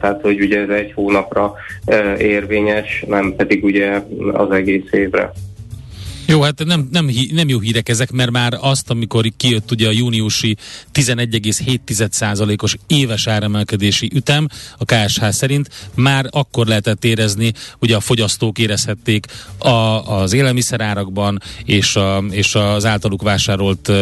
tehát 0.00 0.18
hogy 0.22 0.40
ugye 0.40 0.60
ez 0.60 0.68
egy 0.68 0.92
hónapra 0.92 1.54
érvényes, 2.18 3.04
nem 3.08 3.34
pedig 3.36 3.64
ugye 3.64 4.02
az 4.32 4.50
egész 4.50 4.92
évre. 4.92 5.32
Jó, 6.26 6.40
hát 6.42 6.64
nem, 6.64 6.88
nem, 6.92 7.10
nem 7.32 7.48
jó 7.48 7.58
hírek 7.58 7.88
ezek, 7.88 8.10
mert 8.10 8.30
már 8.30 8.58
azt, 8.60 8.90
amikor 8.90 9.32
kijött 9.36 9.70
ugye 9.70 9.88
a 9.88 9.90
júniusi 9.90 10.56
11,7%-os 10.94 12.76
éves 12.86 13.26
áremelkedési 13.26 14.10
ütem 14.14 14.48
a 14.78 14.84
KSH 14.84 15.28
szerint, 15.28 15.68
már 15.94 16.26
akkor 16.30 16.66
lehetett 16.66 17.04
érezni, 17.04 17.52
ugye 17.78 17.96
a 17.96 18.00
fogyasztók 18.00 18.58
érezhették 18.58 19.26
a, 19.58 19.68
az 19.68 20.32
élelmiszerárakban 20.32 21.42
és, 21.64 21.96
a, 21.96 22.24
és 22.30 22.54
az 22.54 22.84
általuk 22.84 23.22
vásárolt 23.22 23.92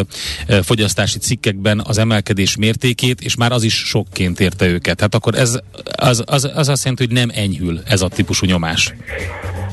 fogyasztási 0.63 1.19
cikkekben 1.19 1.83
az 1.85 1.99
emelkedés 1.99 2.57
mértékét, 2.57 3.21
és 3.21 3.35
már 3.35 3.53
az 3.53 3.63
is 3.63 3.75
sokként 3.75 4.41
érte 4.41 4.67
őket. 4.67 5.01
Hát 5.01 5.15
akkor 5.15 5.35
ez 5.35 5.59
az, 5.97 6.23
az, 6.27 6.51
az 6.55 6.69
azt 6.69 6.85
jelenti, 6.85 7.05
hogy 7.05 7.15
nem 7.15 7.31
enyhül 7.35 7.81
ez 7.85 8.03
a 8.03 8.09
típusú 8.09 8.47
nyomás. 8.47 8.95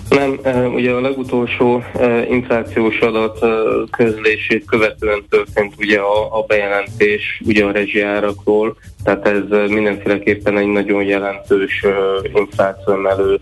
Nem, 0.09 0.39
ugye 0.73 0.91
a 0.91 1.01
legutolsó 1.01 1.83
inflációs 2.29 2.99
adat 2.99 3.45
közlését 3.91 4.65
követően 4.65 5.25
történt 5.29 5.73
ugye 5.77 5.99
a, 5.99 6.37
a 6.39 6.43
bejelentés 6.47 7.41
ugye 7.45 7.65
a 7.65 7.71
rezsiárakról, 7.71 8.77
tehát 9.03 9.27
ez 9.27 9.69
mindenféleképpen 9.69 10.57
egy 10.57 10.67
nagyon 10.67 11.03
jelentős 11.03 11.85
infláció 12.33 12.93
emelő 12.93 13.39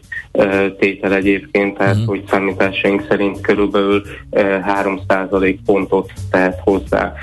tétel 0.79 1.13
egyébként, 1.13 1.77
tehát 1.77 1.93
uh-huh. 1.93 2.07
hogy 2.07 2.23
számításaink 2.29 3.05
szerint 3.09 3.41
körülbelül 3.41 4.01
3% 4.31 5.57
pontot 5.65 6.11
tehet 6.31 6.59
hozzá 6.63 7.13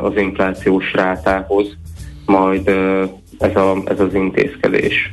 az 0.00 0.16
inflációs 0.16 0.92
rátához, 0.92 1.76
majd 2.26 2.70
ez, 3.38 3.56
a, 3.56 3.76
ez 3.86 4.00
az 4.00 4.14
intézkedés. 4.14 5.12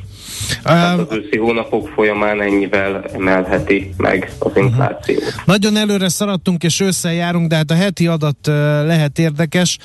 Tehát 0.62 0.98
az 0.98 1.16
őszi 1.16 1.38
hónapok 1.38 1.88
folyamán 1.88 2.40
ennyivel 2.42 3.04
emelheti 3.14 3.94
meg 3.96 4.32
az 4.38 4.52
mhm. 4.54 4.64
inflációt. 4.64 5.18
Uh-huh. 5.18 5.42
Nagyon 5.44 5.76
előre 5.76 6.08
szaradtunk 6.08 6.62
és 6.62 6.80
ősszel 6.80 7.12
járunk, 7.12 7.48
de 7.48 7.56
hát 7.56 7.70
a 7.70 7.74
heti 7.74 8.06
adat 8.06 8.46
uh, 8.46 8.54
lehet 8.86 9.18
érdekes. 9.18 9.78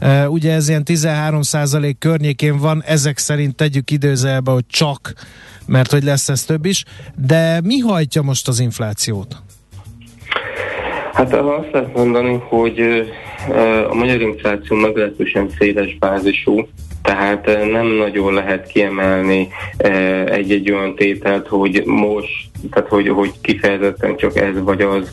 Uh, 0.00 0.32
ugye 0.32 0.52
ez 0.52 0.68
ilyen 0.68 0.82
13% 0.86 1.94
környékén 1.98 2.58
van, 2.58 2.82
ezek 2.86 3.18
szerint 3.18 3.56
tegyük 3.56 3.90
időzelbe, 3.90 4.50
hogy 4.50 4.66
csak, 4.66 5.12
mert 5.66 5.90
hogy 5.90 6.02
lesz 6.02 6.28
ez 6.28 6.44
több 6.44 6.64
is. 6.64 6.84
De 7.26 7.60
mi 7.64 7.78
hajtja 7.78 8.22
most 8.22 8.48
az 8.48 8.60
inflációt? 8.60 9.36
Hát 11.12 11.34
azt 11.34 11.68
lehet 11.72 11.94
mondani, 11.96 12.42
hogy 12.48 12.80
a 13.90 13.94
magyar 13.94 14.20
infláció 14.20 14.76
meglehetősen 14.76 15.50
széles 15.58 15.96
bázisú, 15.98 16.66
tehát 17.02 17.46
nem 17.46 17.86
nagyon 17.86 18.34
lehet 18.34 18.66
kiemelni 18.66 19.48
egy-egy 20.26 20.70
olyan 20.70 20.94
tételt, 20.94 21.46
hogy 21.48 21.82
most 21.84 22.51
tehát 22.70 22.88
hogy, 22.88 23.08
hogy 23.08 23.32
kifejezetten 23.40 24.16
csak 24.16 24.36
ez 24.36 24.62
vagy 24.62 24.80
az 24.80 25.12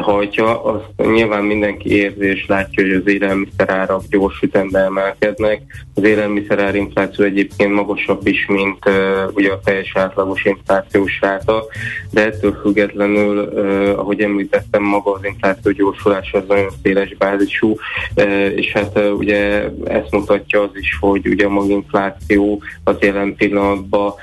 hajtja, 0.00 0.64
azt 0.64 0.84
nyilván 0.96 1.44
mindenki 1.44 1.94
érzi 1.94 2.26
és 2.26 2.46
látja, 2.46 2.82
hogy 2.82 2.92
az 2.92 3.06
élelmiszerárak 3.06 4.02
gyors 4.10 4.40
ütemben 4.42 4.84
emelkednek. 4.84 5.62
Az 5.94 6.02
élelmiszerár 6.02 6.74
infláció 6.74 7.24
egyébként 7.24 7.74
magasabb 7.74 8.26
is, 8.26 8.46
mint 8.46 8.88
uh, 8.88 8.94
ugye 9.34 9.52
a 9.52 9.60
teljes 9.64 9.92
átlagos 9.94 10.44
inflációs 10.44 11.18
ráta, 11.20 11.64
de 12.10 12.24
ettől 12.24 12.58
függetlenül, 12.62 13.38
uh, 13.38 13.98
ahogy 13.98 14.20
említettem, 14.20 14.82
maga 14.82 15.12
az 15.12 15.24
infláció 15.24 15.72
gyorsulása 15.72 16.38
az 16.38 16.44
nagyon 16.48 16.70
széles 16.82 17.14
bázisú, 17.16 17.76
uh, 18.16 18.52
és 18.56 18.72
hát 18.72 18.98
uh, 18.98 19.18
ugye 19.18 19.68
ezt 19.84 20.10
mutatja 20.10 20.62
az 20.62 20.70
is, 20.74 20.96
hogy 21.00 21.26
ugye 21.26 21.46
a 21.46 21.50
maginfláció 21.50 22.62
az 22.84 22.96
jelen 23.00 23.34
pillanatban 23.34 24.14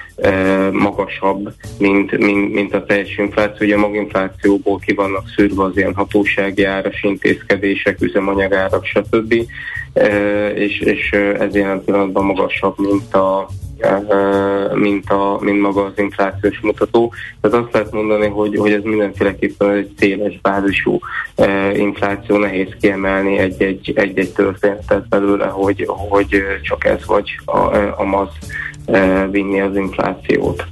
magasabb, 0.71 1.53
mint, 1.77 2.17
mint, 2.17 2.53
mint 2.53 2.73
a 2.73 2.85
teljes 2.85 3.17
infláció. 3.17 3.65
Ugye 3.65 3.75
a 3.75 3.79
maginflációból 3.79 4.79
ki 4.79 4.93
vannak 4.93 5.23
szűrve 5.35 5.63
az 5.63 5.77
ilyen 5.77 5.95
hatósági 5.95 6.63
áras 6.63 7.03
intézkedések, 7.03 8.01
üzemanyagárak, 8.01 8.85
stb. 8.85 9.33
És, 10.55 10.79
és 10.79 11.11
ez 11.39 11.55
jelen 11.55 11.83
pillanatban 11.83 12.25
magasabb, 12.25 12.75
mint 12.77 13.13
a, 13.13 13.47
mint, 14.73 15.09
a, 15.09 15.37
mint 15.41 15.61
maga 15.61 15.83
az 15.83 15.93
inflációs 15.95 16.59
mutató. 16.59 17.13
Tehát 17.41 17.57
azt 17.57 17.73
lehet 17.73 17.91
mondani, 17.91 18.27
hogy, 18.27 18.55
hogy 18.55 18.71
ez 18.71 18.83
mindenféleképpen 18.83 19.69
egy 19.69 19.93
széles 19.97 20.39
bázisú 20.41 20.99
infláció, 21.73 22.37
nehéz 22.37 22.75
kiemelni 22.79 23.37
egy-egy, 23.37 23.91
egy-egy 23.95 24.33
történetet 24.33 25.07
belőle, 25.07 25.45
hogy, 25.45 25.85
hogy 25.87 26.43
csak 26.61 26.85
ez 26.85 27.05
vagy 27.05 27.39
a, 27.45 27.57
a 27.97 28.03
MAZ 28.03 28.29
vinni 29.31 29.61
az 29.61 29.75
inflációt. 29.75 30.67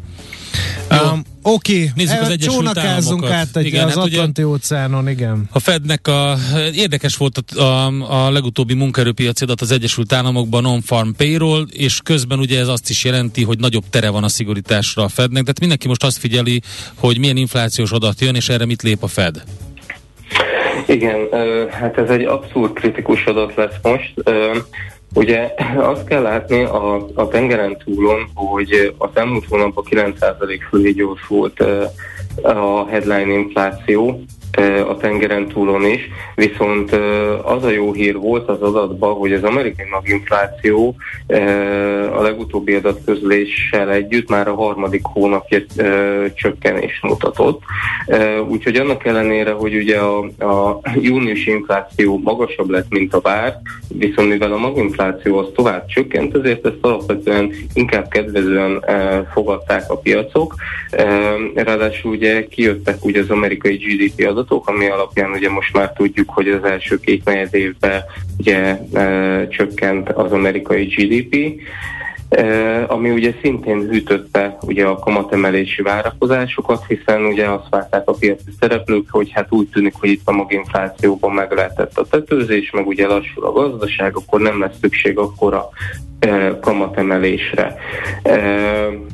Um, 0.92 1.22
Oké, 1.42 1.74
okay. 1.74 1.92
nézzük 1.96 2.22
az 2.22 2.30
Egyesült 2.30 2.78
Államokat. 2.78 3.32
át 3.32 3.56
egy 3.58 3.66
igen, 3.66 3.86
az 3.86 3.96
hát 3.96 4.04
Atlanti 4.06 4.44
óceánon, 4.44 5.10
igen. 5.10 5.50
A 5.52 5.60
Fednek 5.60 6.08
a, 6.08 6.36
érdekes 6.74 7.18
volt 7.18 7.38
a, 7.38 7.62
a, 7.62 8.26
a 8.26 8.32
legutóbbi 8.32 8.74
munkaerőpiaci 8.74 9.44
adat 9.44 9.62
az 9.62 9.72
Egyesült 9.72 10.14
Államokban 10.14 10.62
non-farm 10.62 11.10
payroll, 11.18 11.66
és 11.72 12.00
közben 12.04 12.40
ugye 12.40 12.60
ez 12.60 12.68
azt 12.68 12.90
is 12.90 13.04
jelenti, 13.04 13.44
hogy 13.44 13.60
nagyobb 13.60 13.84
tere 13.90 14.10
van 14.10 14.24
a 14.24 14.28
szigorításra 14.28 15.04
a 15.04 15.08
Fednek, 15.08 15.42
tehát 15.42 15.60
mindenki 15.60 15.88
most 15.88 16.04
azt 16.04 16.18
figyeli, 16.18 16.62
hogy 16.96 17.20
milyen 17.20 17.38
inflációs 17.38 17.92
adat 17.92 18.22
jön, 18.22 18.36
és 18.36 18.50
erre 18.50 18.66
mit 18.66 18.82
lép 18.82 19.04
a 19.04 19.08
Fed. 19.08 19.44
Igen, 20.88 21.18
hát 21.72 21.98
ez 21.98 22.10
egy 22.10 22.24
abszolút 22.24 22.74
kritikus 22.74 23.26
adat 23.26 23.56
lesz 23.56 23.76
most. 23.82 24.14
Ugye 25.16 25.54
azt 25.92 26.04
kell 26.04 26.22
látni 26.22 26.64
a, 26.64 27.08
a 27.16 27.28
tengeren 27.28 27.78
túlon, 27.78 28.30
hogy 28.34 28.94
az 28.98 29.10
elmúlt 29.14 29.46
hónapban 29.50 29.84
9% 29.90 30.60
fölé 30.70 30.92
gyorsult 30.92 31.60
a 32.42 32.86
headline 32.90 33.34
infláció, 33.34 34.24
a 34.88 34.98
tengeren 34.98 35.48
túlon 35.48 35.86
is, 35.86 36.10
viszont 36.36 36.92
az 37.44 37.64
a 37.64 37.70
jó 37.70 37.94
hír 37.94 38.18
volt 38.18 38.50
az 38.50 38.62
adatban, 38.62 39.14
hogy 39.14 39.34
az 39.34 39.44
amerikai 39.44 39.86
maginfláció 39.92 40.96
a 42.16 42.22
legutóbbi 42.22 42.74
adatközléssel 42.74 43.92
együtt 43.92 44.30
már 44.30 44.48
a 44.48 44.56
harmadik 44.56 45.02
hónapja 45.04 45.60
csökkenést 46.34 47.04
mutatott. 47.04 47.62
Úgyhogy 48.48 48.76
annak 48.76 49.06
ellenére, 49.06 49.52
hogy 49.52 49.76
ugye 49.76 49.98
a, 49.98 50.20
a 50.24 50.82
június 51.02 51.46
infláció 51.46 52.20
magasabb 52.24 52.70
lett, 52.70 52.90
mint 52.90 53.14
a 53.14 53.22
vár, 53.22 53.62
viszont 53.88 54.30
mivel 54.30 54.52
a 54.52 54.58
maginfláció 54.58 55.38
az 55.38 55.48
tovább 55.56 55.86
csökkent, 55.86 56.36
ezért 56.36 56.66
ezt 56.66 56.78
alapvetően 56.82 57.54
inkább 57.74 58.08
kedvezően 58.08 58.86
fogadták 59.34 59.92
a 59.92 59.98
piacok. 59.98 60.56
Ráadásul 61.56 62.12
ugye 62.12 62.48
kijöttek 62.48 63.06
ugye 63.06 63.22
az 63.22 63.30
amerikai 63.30 63.76
GDP 63.76 64.28
adatok, 64.28 64.45
adatok, 64.46 64.68
ami 64.68 64.88
alapján 64.88 65.32
ugye 65.32 65.50
most 65.50 65.74
már 65.74 65.92
tudjuk, 65.94 66.30
hogy 66.30 66.48
az 66.48 66.64
első 66.64 67.00
két 67.00 67.26
negyed 67.26 67.54
évben 67.54 68.04
ugye 68.40 68.80
e, 68.94 69.48
csökkent 69.48 70.10
az 70.10 70.32
amerikai 70.32 70.86
GDP, 70.86 71.62
e, 72.30 72.86
ami 72.88 73.12
ugye 73.12 73.34
szintén 73.42 73.88
hűtötte 73.90 74.58
ugye 74.62 74.86
a 74.86 75.00
kamatemelési 75.00 75.82
várakozásokat, 75.82 76.86
hiszen 76.88 77.26
ugye 77.26 77.50
azt 77.50 77.70
várták 77.70 78.08
a 78.10 78.14
piaci 78.14 78.52
szereplők, 78.60 79.10
hogy 79.10 79.32
hát 79.32 79.52
úgy 79.52 79.68
tűnik, 79.68 79.94
hogy 80.00 80.10
itt 80.10 80.28
a 80.28 80.32
maginflációban 80.32 81.32
meg 81.32 81.52
lehetett 81.52 81.98
a 81.98 82.08
tetőzés, 82.08 82.72
meg 82.72 82.88
ugye 82.88 83.08
lassul 83.08 83.46
a 83.46 83.52
gazdaság, 83.52 84.16
akkor 84.16 84.40
nem 84.42 84.60
lesz 84.60 84.78
szükség 84.82 85.18
akkora 85.18 85.70
e, 86.20 86.60
kamatemelésre. 86.60 87.76
E, 88.24 88.40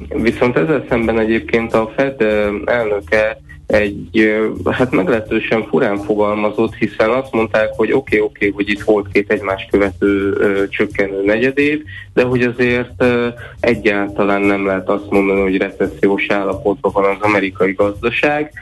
viszont 0.09 0.57
ezzel 0.57 0.85
szemben 0.89 1.19
egyébként 1.19 1.73
a 1.73 1.91
Fed 1.95 2.21
e, 2.21 2.49
elnöke 2.65 3.37
egy, 3.71 4.33
hát 4.71 4.91
meglehetősen 4.91 5.67
furán 5.67 5.97
fogalmazott, 5.97 6.75
hiszen 6.75 7.09
azt 7.09 7.31
mondták, 7.31 7.69
hogy 7.75 7.91
oké, 7.91 8.17
okay, 8.17 8.19
oké, 8.19 8.47
okay, 8.47 8.51
hogy 8.55 8.69
itt 8.69 8.81
volt 8.81 9.11
két 9.11 9.31
egymás 9.31 9.67
követő 9.71 10.31
ö, 10.31 10.67
csökkenő 10.69 11.23
negyedév, 11.23 11.83
de 12.13 12.23
hogy 12.23 12.41
azért 12.43 12.91
ö, 12.97 13.27
egyáltalán 13.59 14.41
nem 14.41 14.65
lehet 14.65 14.89
azt 14.89 15.09
mondani, 15.09 15.41
hogy 15.41 15.57
recessziós 15.57 16.25
állapotban 16.29 16.91
van 16.91 17.03
az 17.03 17.21
amerikai 17.21 17.71
gazdaság. 17.71 18.53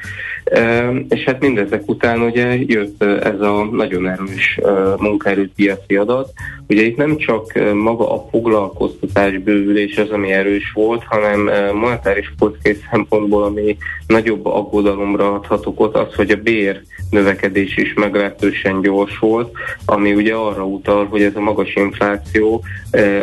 És 1.09 1.23
hát 1.23 1.39
mindezek 1.39 1.83
után 1.85 2.21
ugye 2.21 2.55
jött 2.55 3.03
ez 3.03 3.41
a 3.41 3.63
nagyon 3.71 4.07
erős 4.07 4.59
munkaerőpiaci 4.97 5.95
adat. 5.95 6.31
Ugye 6.67 6.81
itt 6.81 6.97
nem 6.97 7.17
csak 7.17 7.73
maga 7.73 8.13
a 8.13 8.27
foglalkoztatás 8.31 9.37
bővülés 9.37 9.97
az, 9.97 10.09
ami 10.09 10.31
erős 10.31 10.71
volt, 10.73 11.03
hanem 11.03 11.49
monetáris 11.73 12.33
politikai 12.37 12.77
szempontból, 12.91 13.43
ami 13.43 13.77
nagyobb 14.07 14.45
aggodalomra 14.45 15.33
adhatok 15.33 15.79
ott, 15.79 15.95
az, 15.95 16.13
hogy 16.13 16.31
a 16.31 16.41
bér 16.41 16.81
növekedés 17.09 17.77
is 17.77 17.93
meglehetősen 17.93 18.81
gyors 18.81 19.19
volt, 19.19 19.51
ami 19.85 20.13
ugye 20.13 20.33
arra 20.33 20.65
utal, 20.65 21.05
hogy 21.05 21.21
ez 21.21 21.35
a 21.35 21.39
magas 21.39 21.73
infláció 21.73 22.63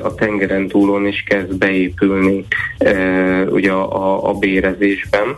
a 0.02 0.14
tengeren 0.14 0.68
túlon 0.68 1.06
is 1.06 1.24
kezd 1.26 1.58
beépülni 1.58 2.44
ugye 3.48 3.72
a, 3.72 4.28
a 4.28 4.32
bérezésben. 4.32 5.36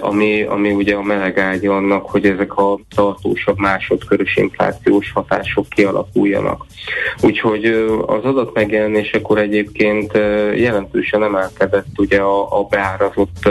Ami, 0.00 0.42
ami 0.42 0.70
ugye 0.70 0.94
a 0.94 1.02
meleg 1.02 1.38
ágya 1.38 1.76
annak, 1.76 2.10
hogy 2.10 2.26
ezek 2.26 2.56
a 2.56 2.78
tartósabb 2.94 3.58
másodkörös 3.58 4.36
inflációs 4.36 5.12
hatások 5.12 5.68
kialakuljanak. 5.68 6.66
Úgyhogy 7.20 7.64
az 8.06 8.24
adat 8.24 8.54
megjelenésekor 8.54 9.38
egyébként 9.38 10.12
jelentősen 10.54 11.22
emelkedett 11.22 11.86
ugye 11.96 12.18
a, 12.18 12.58
a 12.60 12.66
beárazott 12.70 13.48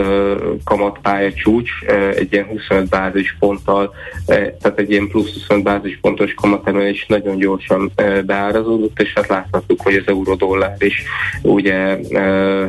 kamatpálya 0.64 1.32
csúcs 1.32 1.70
egy 2.16 2.32
ilyen 2.32 2.46
25 2.46 2.88
bázisponttal, 2.88 3.94
tehát 4.26 4.78
egy 4.78 4.90
ilyen 4.90 5.08
plusz 5.08 5.32
25 5.32 5.62
bázispontos 5.62 6.34
kamatemelés 6.34 7.06
nagyon 7.08 7.36
gyorsan 7.36 7.92
beárazódott, 8.26 9.00
és 9.00 9.12
hát 9.14 9.28
láthattuk, 9.28 9.80
hogy 9.82 9.94
az 9.94 10.04
eurodollár 10.06 10.76
is 10.78 11.02
ugye, 11.42 11.98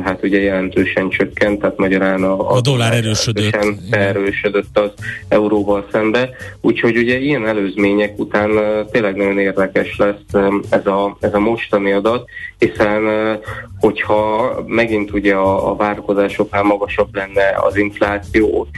hát 0.04 0.18
ugye 0.22 0.40
jelentősen 0.40 1.08
csökkent, 1.08 1.60
tehát 1.60 1.76
magyarán 1.76 2.22
a, 2.22 2.50
a, 2.50 2.56
a 2.56 2.60
dollár 2.60 2.92
erősödött. 3.06 3.54
Erősödött 3.90 4.78
az 4.78 4.90
euróval 5.28 5.86
szembe, 5.92 6.30
úgyhogy 6.60 6.96
ugye 6.96 7.18
ilyen 7.18 7.46
előzmények 7.46 8.18
után 8.18 8.50
tényleg 8.90 9.16
nagyon 9.16 9.38
érdekes 9.38 9.96
lesz 9.96 10.44
ez 10.70 10.86
a, 10.86 11.16
ez 11.20 11.34
a 11.34 11.38
mostani 11.38 11.92
adat, 11.92 12.28
hiszen 12.58 13.02
hogyha 13.80 14.52
megint 14.66 15.12
ugye 15.12 15.34
a, 15.34 15.70
a 15.70 15.76
várakozásoknál 15.76 16.62
magasabb 16.62 17.14
lenne 17.14 17.54
az 17.56 17.76
infláció, 17.76 18.68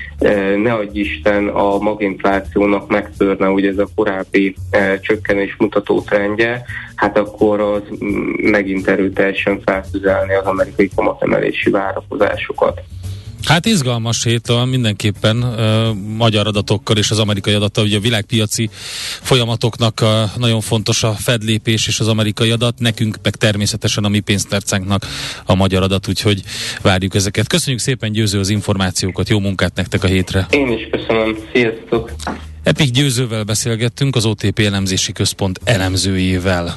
ne 0.56 0.72
adj 0.72 0.98
Isten 0.98 1.48
a 1.48 1.78
maginflációnak 1.78 2.88
megtörne 2.88 3.48
ugye 3.48 3.68
ez 3.68 3.78
a 3.78 3.88
korábbi 3.94 4.54
csökkenés 5.00 5.56
mutató 5.58 6.00
trendje, 6.00 6.64
hát 6.94 7.18
akkor 7.18 7.60
az 7.60 7.82
megint 8.36 8.88
erőteljesen 8.88 9.60
feltüzelni 9.64 10.34
az 10.34 10.46
amerikai 10.46 10.90
kamatemelési 10.96 11.70
várakozásokat. 11.70 12.80
Hát 13.44 13.66
izgalmas 13.66 14.24
hét 14.24 14.66
mindenképpen 14.70 15.42
uh, 15.42 15.94
magyar 16.16 16.46
adatokkal 16.46 16.96
és 16.96 17.10
az 17.10 17.18
amerikai 17.18 17.54
adattal. 17.54 17.84
Ugye 17.84 17.96
a 17.96 18.00
világpiaci 18.00 18.70
folyamatoknak 19.22 20.04
nagyon 20.36 20.60
fontos 20.60 21.02
a 21.02 21.12
fedlépés 21.12 21.86
és 21.86 22.00
az 22.00 22.08
amerikai 22.08 22.50
adat, 22.50 22.78
nekünk 22.78 23.16
meg 23.22 23.36
természetesen 23.36 24.04
a 24.04 24.08
mi 24.08 24.20
pénztárcánknak 24.20 25.06
a 25.44 25.54
magyar 25.54 25.82
adat, 25.82 26.08
úgyhogy 26.08 26.42
várjuk 26.82 27.14
ezeket. 27.14 27.46
Köszönjük 27.46 27.80
szépen 27.80 28.12
Győző 28.12 28.38
az 28.38 28.48
információkat, 28.48 29.28
jó 29.28 29.38
munkát 29.38 29.74
nektek 29.74 30.04
a 30.04 30.06
hétre! 30.06 30.46
Én 30.50 30.72
is 30.72 30.88
köszönöm, 30.90 31.36
sziasztok! 31.52 32.12
Epik 32.62 32.90
Győzővel 32.90 33.44
beszélgettünk, 33.44 34.16
az 34.16 34.24
OTP 34.24 34.58
elemzési 34.58 35.12
központ 35.12 35.60
elemzőjével. 35.64 36.76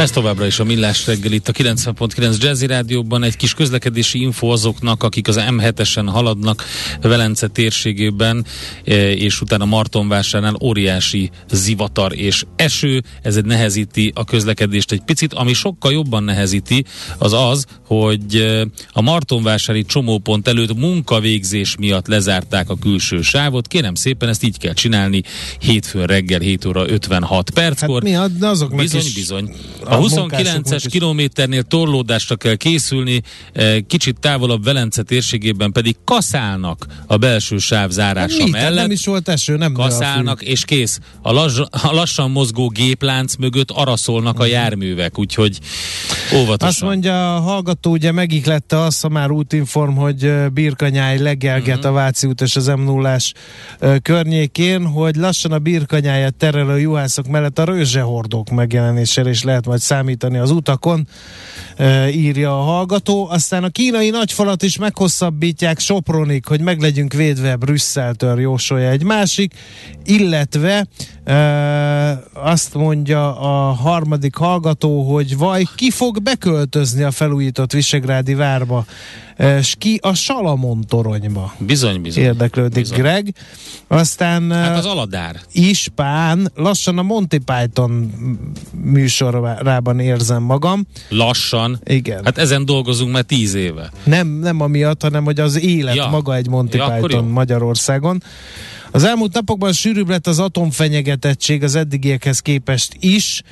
Ez 0.00 0.10
továbbra 0.10 0.46
is 0.46 0.58
a 0.58 0.64
Millás 0.64 1.06
reggel 1.06 1.32
itt 1.32 1.48
a 1.48 1.52
90.9 1.52 2.42
Jazzy 2.42 2.66
Rádióban 2.66 3.22
egy 3.22 3.36
kis 3.36 3.54
közlekedési 3.54 4.20
info 4.20 4.46
azoknak, 4.46 5.02
akik 5.02 5.28
az 5.28 5.40
M7-esen 5.48 6.04
haladnak 6.06 6.64
Velence 7.00 7.46
térségében, 7.46 8.44
e, 8.84 9.12
és 9.12 9.40
utána 9.40 9.64
Martonvásárnál 9.64 10.56
óriási 10.62 11.30
zivatar 11.50 12.14
és 12.16 12.44
eső, 12.56 13.02
ez 13.22 13.36
egy 13.36 13.44
nehezíti 13.44 14.12
a 14.14 14.24
közlekedést 14.24 14.92
egy 14.92 15.02
picit, 15.04 15.32
ami 15.32 15.52
sokkal 15.52 15.92
jobban 15.92 16.22
nehezíti, 16.22 16.84
az 17.18 17.32
az, 17.32 17.64
hogy 17.86 18.36
e, 18.36 18.66
a 18.92 19.00
Martonvásári 19.00 19.84
csomópont 19.84 20.48
előtt 20.48 20.76
munkavégzés 20.76 21.76
miatt 21.78 22.06
lezárták 22.06 22.70
a 22.70 22.76
külső 22.76 23.22
sávot. 23.22 23.66
Kérem 23.66 23.94
szépen, 23.94 24.28
ezt 24.28 24.44
így 24.44 24.58
kell 24.58 24.72
csinálni 24.72 25.22
hétfőn 25.58 26.06
reggel 26.06 26.40
7 26.40 26.64
óra 26.64 26.88
56 26.88 27.50
perckor. 27.50 28.02
Hát 28.02 28.10
mi 28.10 28.16
ad, 28.16 28.42
azoknak 28.42 28.80
bizony, 28.80 29.00
is 29.00 29.14
bizony. 29.14 29.54
A 29.90 29.98
29-es 29.98 30.86
kilométernél 30.90 31.62
torlódásra 31.62 32.36
kell 32.36 32.54
készülni, 32.54 33.22
eh, 33.52 33.76
kicsit 33.86 34.20
távolabb 34.20 34.64
Velence 34.64 35.02
térségében 35.02 35.72
pedig 35.72 35.96
kaszálnak 36.04 36.86
a 37.06 37.16
belső 37.16 37.58
sáv 37.58 37.90
zárása 37.90 38.44
Mi? 38.44 38.50
mellett. 38.50 38.74
Nem 38.74 38.90
is 38.90 39.06
volt 39.06 39.28
eső, 39.28 39.56
nem 39.56 39.72
Kaszálnak, 39.72 40.42
és 40.42 40.64
kész. 40.64 40.98
A, 41.22 41.32
lass, 41.32 41.58
a 41.58 41.92
lassan 41.92 42.30
mozgó 42.30 42.68
géplánc 42.68 43.36
mögött 43.36 43.70
araszolnak 43.70 44.38
a 44.38 44.44
járművek, 44.44 45.18
úgyhogy 45.18 45.58
óvatosan. 46.34 46.68
Azt 46.68 46.80
mondja 46.80 47.36
a 47.36 47.40
hallgató, 47.40 47.90
ugye 47.90 48.12
megiklette 48.12 48.78
azt 48.78 49.04
a 49.04 49.08
már 49.08 49.30
útinform, 49.30 49.94
hogy 49.94 50.32
Birkanyáj 50.52 51.18
legelget 51.18 51.76
uh-huh. 51.76 51.90
a 51.90 51.94
Váci 51.94 52.26
út 52.26 52.40
és 52.40 52.56
az 52.56 52.66
m 52.66 52.82
0 52.82 53.16
környékén, 54.02 54.86
hogy 54.86 55.16
lassan 55.16 55.52
a 55.52 55.58
Birkanyáját 55.58 56.34
terelő 56.34 56.78
juhászok 56.78 57.26
mellett 57.26 57.58
a 57.58 57.64
rőzsehordók 57.64 58.50
megjelenésére 58.50 59.30
is 59.30 59.42
lehet 59.42 59.66
majd 59.66 59.79
számítani 59.80 60.38
az 60.38 60.50
utakon, 60.50 61.08
írja 62.10 62.58
a 62.58 62.62
hallgató. 62.62 63.28
Aztán 63.28 63.64
a 63.64 63.68
kínai 63.68 64.10
nagyfalat 64.10 64.62
is 64.62 64.78
meghosszabbítják 64.78 65.78
Sopronig, 65.78 66.46
hogy 66.46 66.60
meg 66.60 66.80
legyünk 66.80 67.12
védve 67.12 67.56
Brüsszeltől, 67.56 68.40
jósolja 68.40 68.90
egy 68.90 69.02
másik, 69.02 69.54
illetve 70.04 70.86
azt 72.32 72.74
mondja 72.74 73.38
a 73.40 73.72
harmadik 73.72 74.34
hallgató, 74.34 75.12
hogy 75.12 75.36
vaj, 75.36 75.64
ki 75.76 75.90
fog 75.90 76.22
beköltözni 76.22 77.02
a 77.02 77.10
felújított 77.10 77.72
Visegrádi 77.72 78.34
várba? 78.34 78.84
és 79.40 79.74
ki 79.78 79.98
a 80.02 80.14
Salamon 80.14 80.84
toronyba. 80.88 81.54
Bizony, 81.58 82.00
bizony. 82.00 82.22
Érdeklődik 82.22 82.82
bizony. 82.82 82.98
Greg. 82.98 83.34
Aztán 83.88 84.52
hát 84.52 84.78
az 84.78 84.84
Aladár. 84.84 85.40
Ispán, 85.52 86.50
lassan 86.54 86.98
a 86.98 87.02
Monty 87.02 87.36
Python 87.44 88.12
műsorában 88.82 90.00
érzem 90.00 90.42
magam. 90.42 90.86
Lassan? 91.08 91.80
Igen. 91.84 92.24
Hát 92.24 92.38
ezen 92.38 92.64
dolgozunk 92.64 93.12
már 93.12 93.22
tíz 93.22 93.54
éve. 93.54 93.90
Nem, 94.04 94.28
nem 94.28 94.60
amiatt, 94.60 95.02
hanem 95.02 95.24
hogy 95.24 95.40
az 95.40 95.60
élet 95.60 95.94
ja. 95.94 96.08
maga 96.08 96.34
egy 96.34 96.48
Monty 96.48 96.74
ja, 96.74 96.98
Python 97.00 97.24
Magyarországon. 97.24 98.22
Az 98.92 99.04
elmúlt 99.04 99.32
napokban 99.32 99.72
sűrűbb 99.72 100.08
lett 100.08 100.26
az 100.26 100.38
atomfenyegetettség 100.38 101.62
az 101.62 101.74
eddigiekhez 101.74 102.40
képest 102.40 102.96
is. 103.00 103.42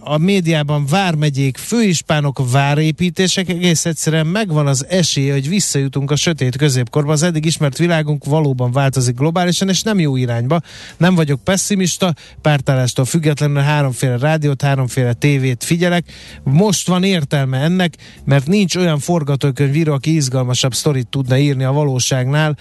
A 0.00 0.18
médiában 0.18 0.86
vármegyék, 0.86 1.56
főispánok, 1.56 2.50
várépítések, 2.50 3.48
egész 3.48 3.84
egyszerűen 3.84 4.26
megvan 4.26 4.66
az 4.66 4.86
esélye, 4.88 5.32
hogy 5.32 5.48
visszajutunk 5.48 6.10
a 6.10 6.16
sötét 6.16 6.56
középkorba. 6.56 7.12
Az 7.12 7.22
eddig 7.22 7.44
ismert 7.44 7.78
világunk 7.78 8.24
valóban 8.24 8.72
változik 8.72 9.16
globálisan, 9.16 9.68
és 9.68 9.82
nem 9.82 9.98
jó 9.98 10.16
irányba. 10.16 10.60
Nem 10.96 11.14
vagyok 11.14 11.44
pessimista, 11.44 12.14
pártállástól 12.40 13.04
függetlenül 13.04 13.62
háromféle 13.62 14.18
rádiót, 14.18 14.62
háromféle 14.62 15.12
tévét 15.12 15.64
figyelek. 15.64 16.12
Most 16.42 16.88
van 16.88 17.02
értelme 17.02 17.58
ennek, 17.58 17.94
mert 18.24 18.46
nincs 18.46 18.76
olyan 18.76 18.98
forgatókönyvíró, 18.98 19.92
aki 19.92 20.14
izgalmasabb 20.14 20.74
sztorit 20.74 21.08
tudna 21.08 21.38
írni 21.38 21.64
a 21.64 21.72
valóságnál, 21.72 22.56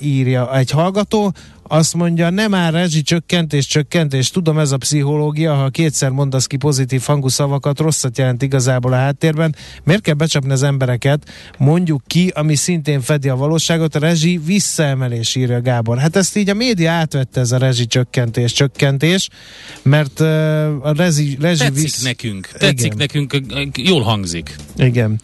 írja 0.00 0.56
egy 0.56 0.70
hallgató, 0.70 1.32
azt 1.68 1.94
mondja, 1.94 2.30
nem 2.30 2.54
áll 2.54 2.70
rezsi 2.70 3.02
csökkentés, 3.02 3.66
csökkentés. 3.66 4.30
Tudom, 4.30 4.58
ez 4.58 4.72
a 4.72 4.76
pszichológia, 4.76 5.54
ha 5.54 5.68
kétszer 5.68 6.10
mondasz 6.10 6.46
ki 6.46 6.56
pozitív 6.56 7.02
hangú 7.02 7.28
szavakat, 7.28 7.78
rosszat 7.78 8.18
jelent 8.18 8.42
igazából 8.42 8.92
a 8.92 8.96
háttérben. 8.96 9.54
Miért 9.84 10.02
kell 10.02 10.14
becsapni 10.14 10.50
az 10.50 10.62
embereket? 10.62 11.30
Mondjuk 11.58 12.02
ki, 12.06 12.32
ami 12.34 12.54
szintén 12.54 13.00
fedi 13.00 13.28
a 13.28 13.36
valóságot, 13.36 13.94
a 13.94 13.98
rezsi 13.98 14.40
visszaemelés, 14.44 15.34
írja 15.34 15.60
Gábor. 15.60 15.98
Hát 15.98 16.16
ezt 16.16 16.36
így 16.36 16.48
a 16.48 16.54
média 16.54 16.90
átvette 16.90 17.40
ez 17.40 17.52
a 17.52 17.58
rezsi 17.58 17.86
csökkentés, 17.86 18.52
csökkentés, 18.52 19.28
mert 19.82 20.20
uh, 20.20 20.26
a 20.82 20.92
rezsi, 20.96 21.36
rezsi 21.40 21.58
Tetszik 21.58 21.82
vissz... 21.82 22.02
nekünk, 22.02 22.48
tetszik 22.58 22.92
Igen. 22.92 22.96
nekünk, 22.96 23.78
jól 23.78 24.02
hangzik. 24.02 24.56
Igen. 24.76 25.20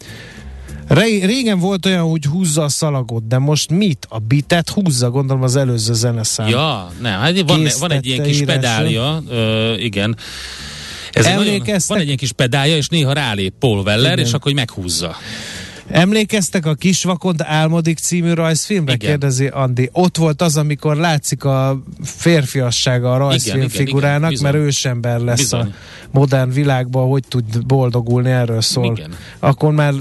Régen 0.87 1.59
volt 1.59 1.85
olyan, 1.85 2.09
hogy 2.09 2.25
húzza 2.25 2.63
a 2.63 2.69
szalagot, 2.69 3.27
de 3.27 3.37
most 3.37 3.69
mit? 3.69 4.05
A 4.09 4.19
bitet 4.19 4.69
húzza, 4.69 5.09
gondolom 5.09 5.43
az 5.43 5.55
előző 5.55 5.93
zeneszám. 5.93 6.47
Ja, 6.47 6.91
nem, 7.01 7.19
hát 7.19 7.41
van, 7.41 7.67
van 7.79 7.91
egy 7.91 8.05
ilyen 8.05 8.23
kis 8.23 8.35
írásra. 8.35 8.53
pedálja, 8.53 9.23
ö, 9.29 9.73
igen. 9.73 10.17
Ez 11.11 11.25
nagyon, 11.25 11.61
van 11.87 11.97
egy 11.99 12.05
ilyen 12.05 12.17
kis 12.17 12.31
pedálja, 12.31 12.75
és 12.75 12.87
néha 12.87 13.13
rálép 13.13 13.53
Paul 13.59 13.79
Weller, 13.79 14.11
igen. 14.11 14.25
és 14.25 14.33
akkor 14.33 14.53
meghúzza. 14.53 15.15
Emlékeztek 15.87 16.65
a 16.65 16.73
Kisvakond 16.73 17.41
Álmodik 17.43 17.97
című 17.97 18.33
rajzfilmre? 18.33 18.93
Igen. 18.93 19.09
Kérdezi 19.09 19.47
Andi. 19.47 19.89
Ott 19.91 20.17
volt 20.17 20.41
az, 20.41 20.57
amikor 20.57 20.95
látszik 20.95 21.43
a 21.43 21.83
férfiassága 22.03 23.13
a 23.13 23.17
rajzfilm 23.17 23.57
Igen, 23.57 23.69
igen, 23.69 23.85
figurának, 23.85 24.31
igen, 24.31 24.43
mert 24.43 24.53
bizony. 24.53 24.67
ősember 24.67 25.19
lesz 25.19 25.39
Bizony. 25.39 25.59
a 25.61 25.73
modern 26.13 26.51
világban, 26.51 27.09
hogy 27.09 27.23
tud 27.27 27.65
boldogulni, 27.65 28.29
erről 28.29 28.61
szól. 28.61 28.95
Igen. 28.97 29.11
Akkor 29.39 29.71
már, 29.71 29.93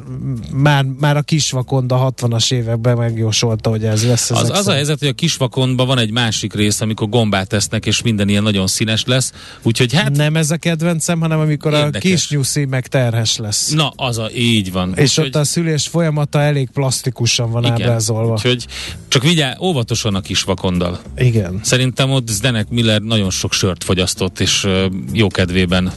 már, 0.52 0.84
már 1.00 1.16
a 1.16 1.22
Kisvakond 1.22 1.92
a 1.92 2.12
60-as 2.16 2.52
években 2.52 2.96
megjósolta, 2.96 3.70
hogy 3.70 3.84
ez 3.84 4.06
lesz. 4.06 4.30
Az, 4.30 4.38
az 4.38 4.50
a 4.50 4.54
szerint. 4.54 4.72
helyzet, 4.72 4.98
hogy 4.98 5.08
a 5.08 5.12
kisvakonban 5.12 5.86
van 5.86 5.98
egy 5.98 6.10
másik 6.10 6.54
rész, 6.54 6.80
amikor 6.80 7.08
gombát 7.08 7.48
tesznek, 7.48 7.86
és 7.86 8.02
minden 8.02 8.28
ilyen 8.28 8.42
nagyon 8.42 8.66
színes 8.66 9.04
lesz. 9.04 9.32
Úgyhogy 9.62 9.92
hát, 9.94 10.16
Nem 10.16 10.36
ez 10.36 10.50
a 10.50 10.56
kedvencem, 10.56 11.20
hanem 11.20 11.38
amikor 11.40 11.72
Érdekes. 11.72 11.96
a 11.96 12.14
kisnyuszi 12.14 12.64
meg 12.64 12.86
terhes 12.86 13.36
lesz. 13.36 13.70
na, 13.70 13.92
az 13.96 14.18
a, 14.18 14.30
így 14.34 14.72
van. 14.72 14.92
És 14.96 15.10
Úgyhogy- 15.10 15.26
ott 15.26 15.34
a 15.40 15.44
szülés 15.44 15.86
folyamata 15.88 16.40
elég 16.40 16.70
plastikusan 16.70 17.50
van 17.50 17.62
igen. 17.64 17.72
ábrázolva. 17.82 18.32
Úgyhogy 18.32 18.66
csak 19.08 19.22
vigyázz, 19.22 19.60
óvatosan 19.60 20.14
a 20.14 20.20
kisvakonddal. 20.20 21.00
Igen. 21.16 21.60
Szerintem 21.62 22.10
ott 22.10 22.28
Zdenek 22.28 22.68
Miller 22.68 23.00
nagyon 23.00 23.30
sok 23.30 23.52
sört 23.52 23.84
fogyasztott, 23.84 24.40
és 24.40 24.66
jó 25.12 25.28
kedvében 25.28 25.92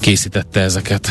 készítette 0.00 0.60
ezeket. 0.60 1.08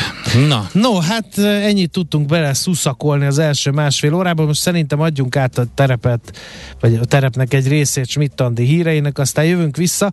Na, 0.48 0.68
No, 0.74 1.00
hát 1.00 1.38
ennyit 1.38 1.92
tudtunk 1.92 2.26
bele 2.26 2.54
szuszakolni 2.54 3.26
az 3.26 3.38
első 3.38 3.72
másfél 3.72 4.14
órában. 4.14 4.46
Most 4.46 4.62
szerintem 4.62 5.02
adjunk 5.02 5.36
át 5.36 5.58
a 5.58 5.66
terepet, 5.76 6.38
vagy 6.80 6.96
a 6.96 7.06
terepnek 7.06 7.54
egy 7.54 7.68
részét 7.68 8.08
Schmidt-Andi 8.08 8.64
híreinek, 8.64 9.18
aztán 9.18 9.46
jövünk 9.46 9.78
vissza. 9.78 10.12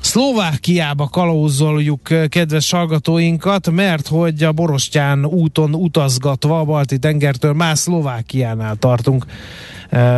Szlovákiába 0.00 1.08
kalózoljuk 1.08 2.10
eh, 2.10 2.26
kedves 2.28 2.70
hallgatóinkat, 2.70 3.70
mert 3.70 4.08
hogy 4.08 4.42
a 4.42 4.52
Borostyán 4.52 5.24
úton 5.24 5.74
utazgatva 5.74 6.60
a 6.60 6.64
Balti 6.64 6.98
tengertől 6.98 7.52
már 7.52 7.78
Szlovákiánál 7.78 8.76
tartunk. 8.76 9.24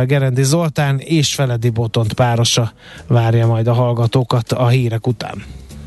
Gerendi 0.05 0.43
Zoltán 0.43 0.99
és 0.99 1.33
Feledi 1.33 1.69
Botont 1.69 2.13
párosa 2.13 2.73
várja 3.07 3.47
majd 3.47 3.67
a 3.67 3.73
hallgatókat 3.73 4.51
a 4.51 4.67
hírek 4.67 5.07
után. 5.07 5.43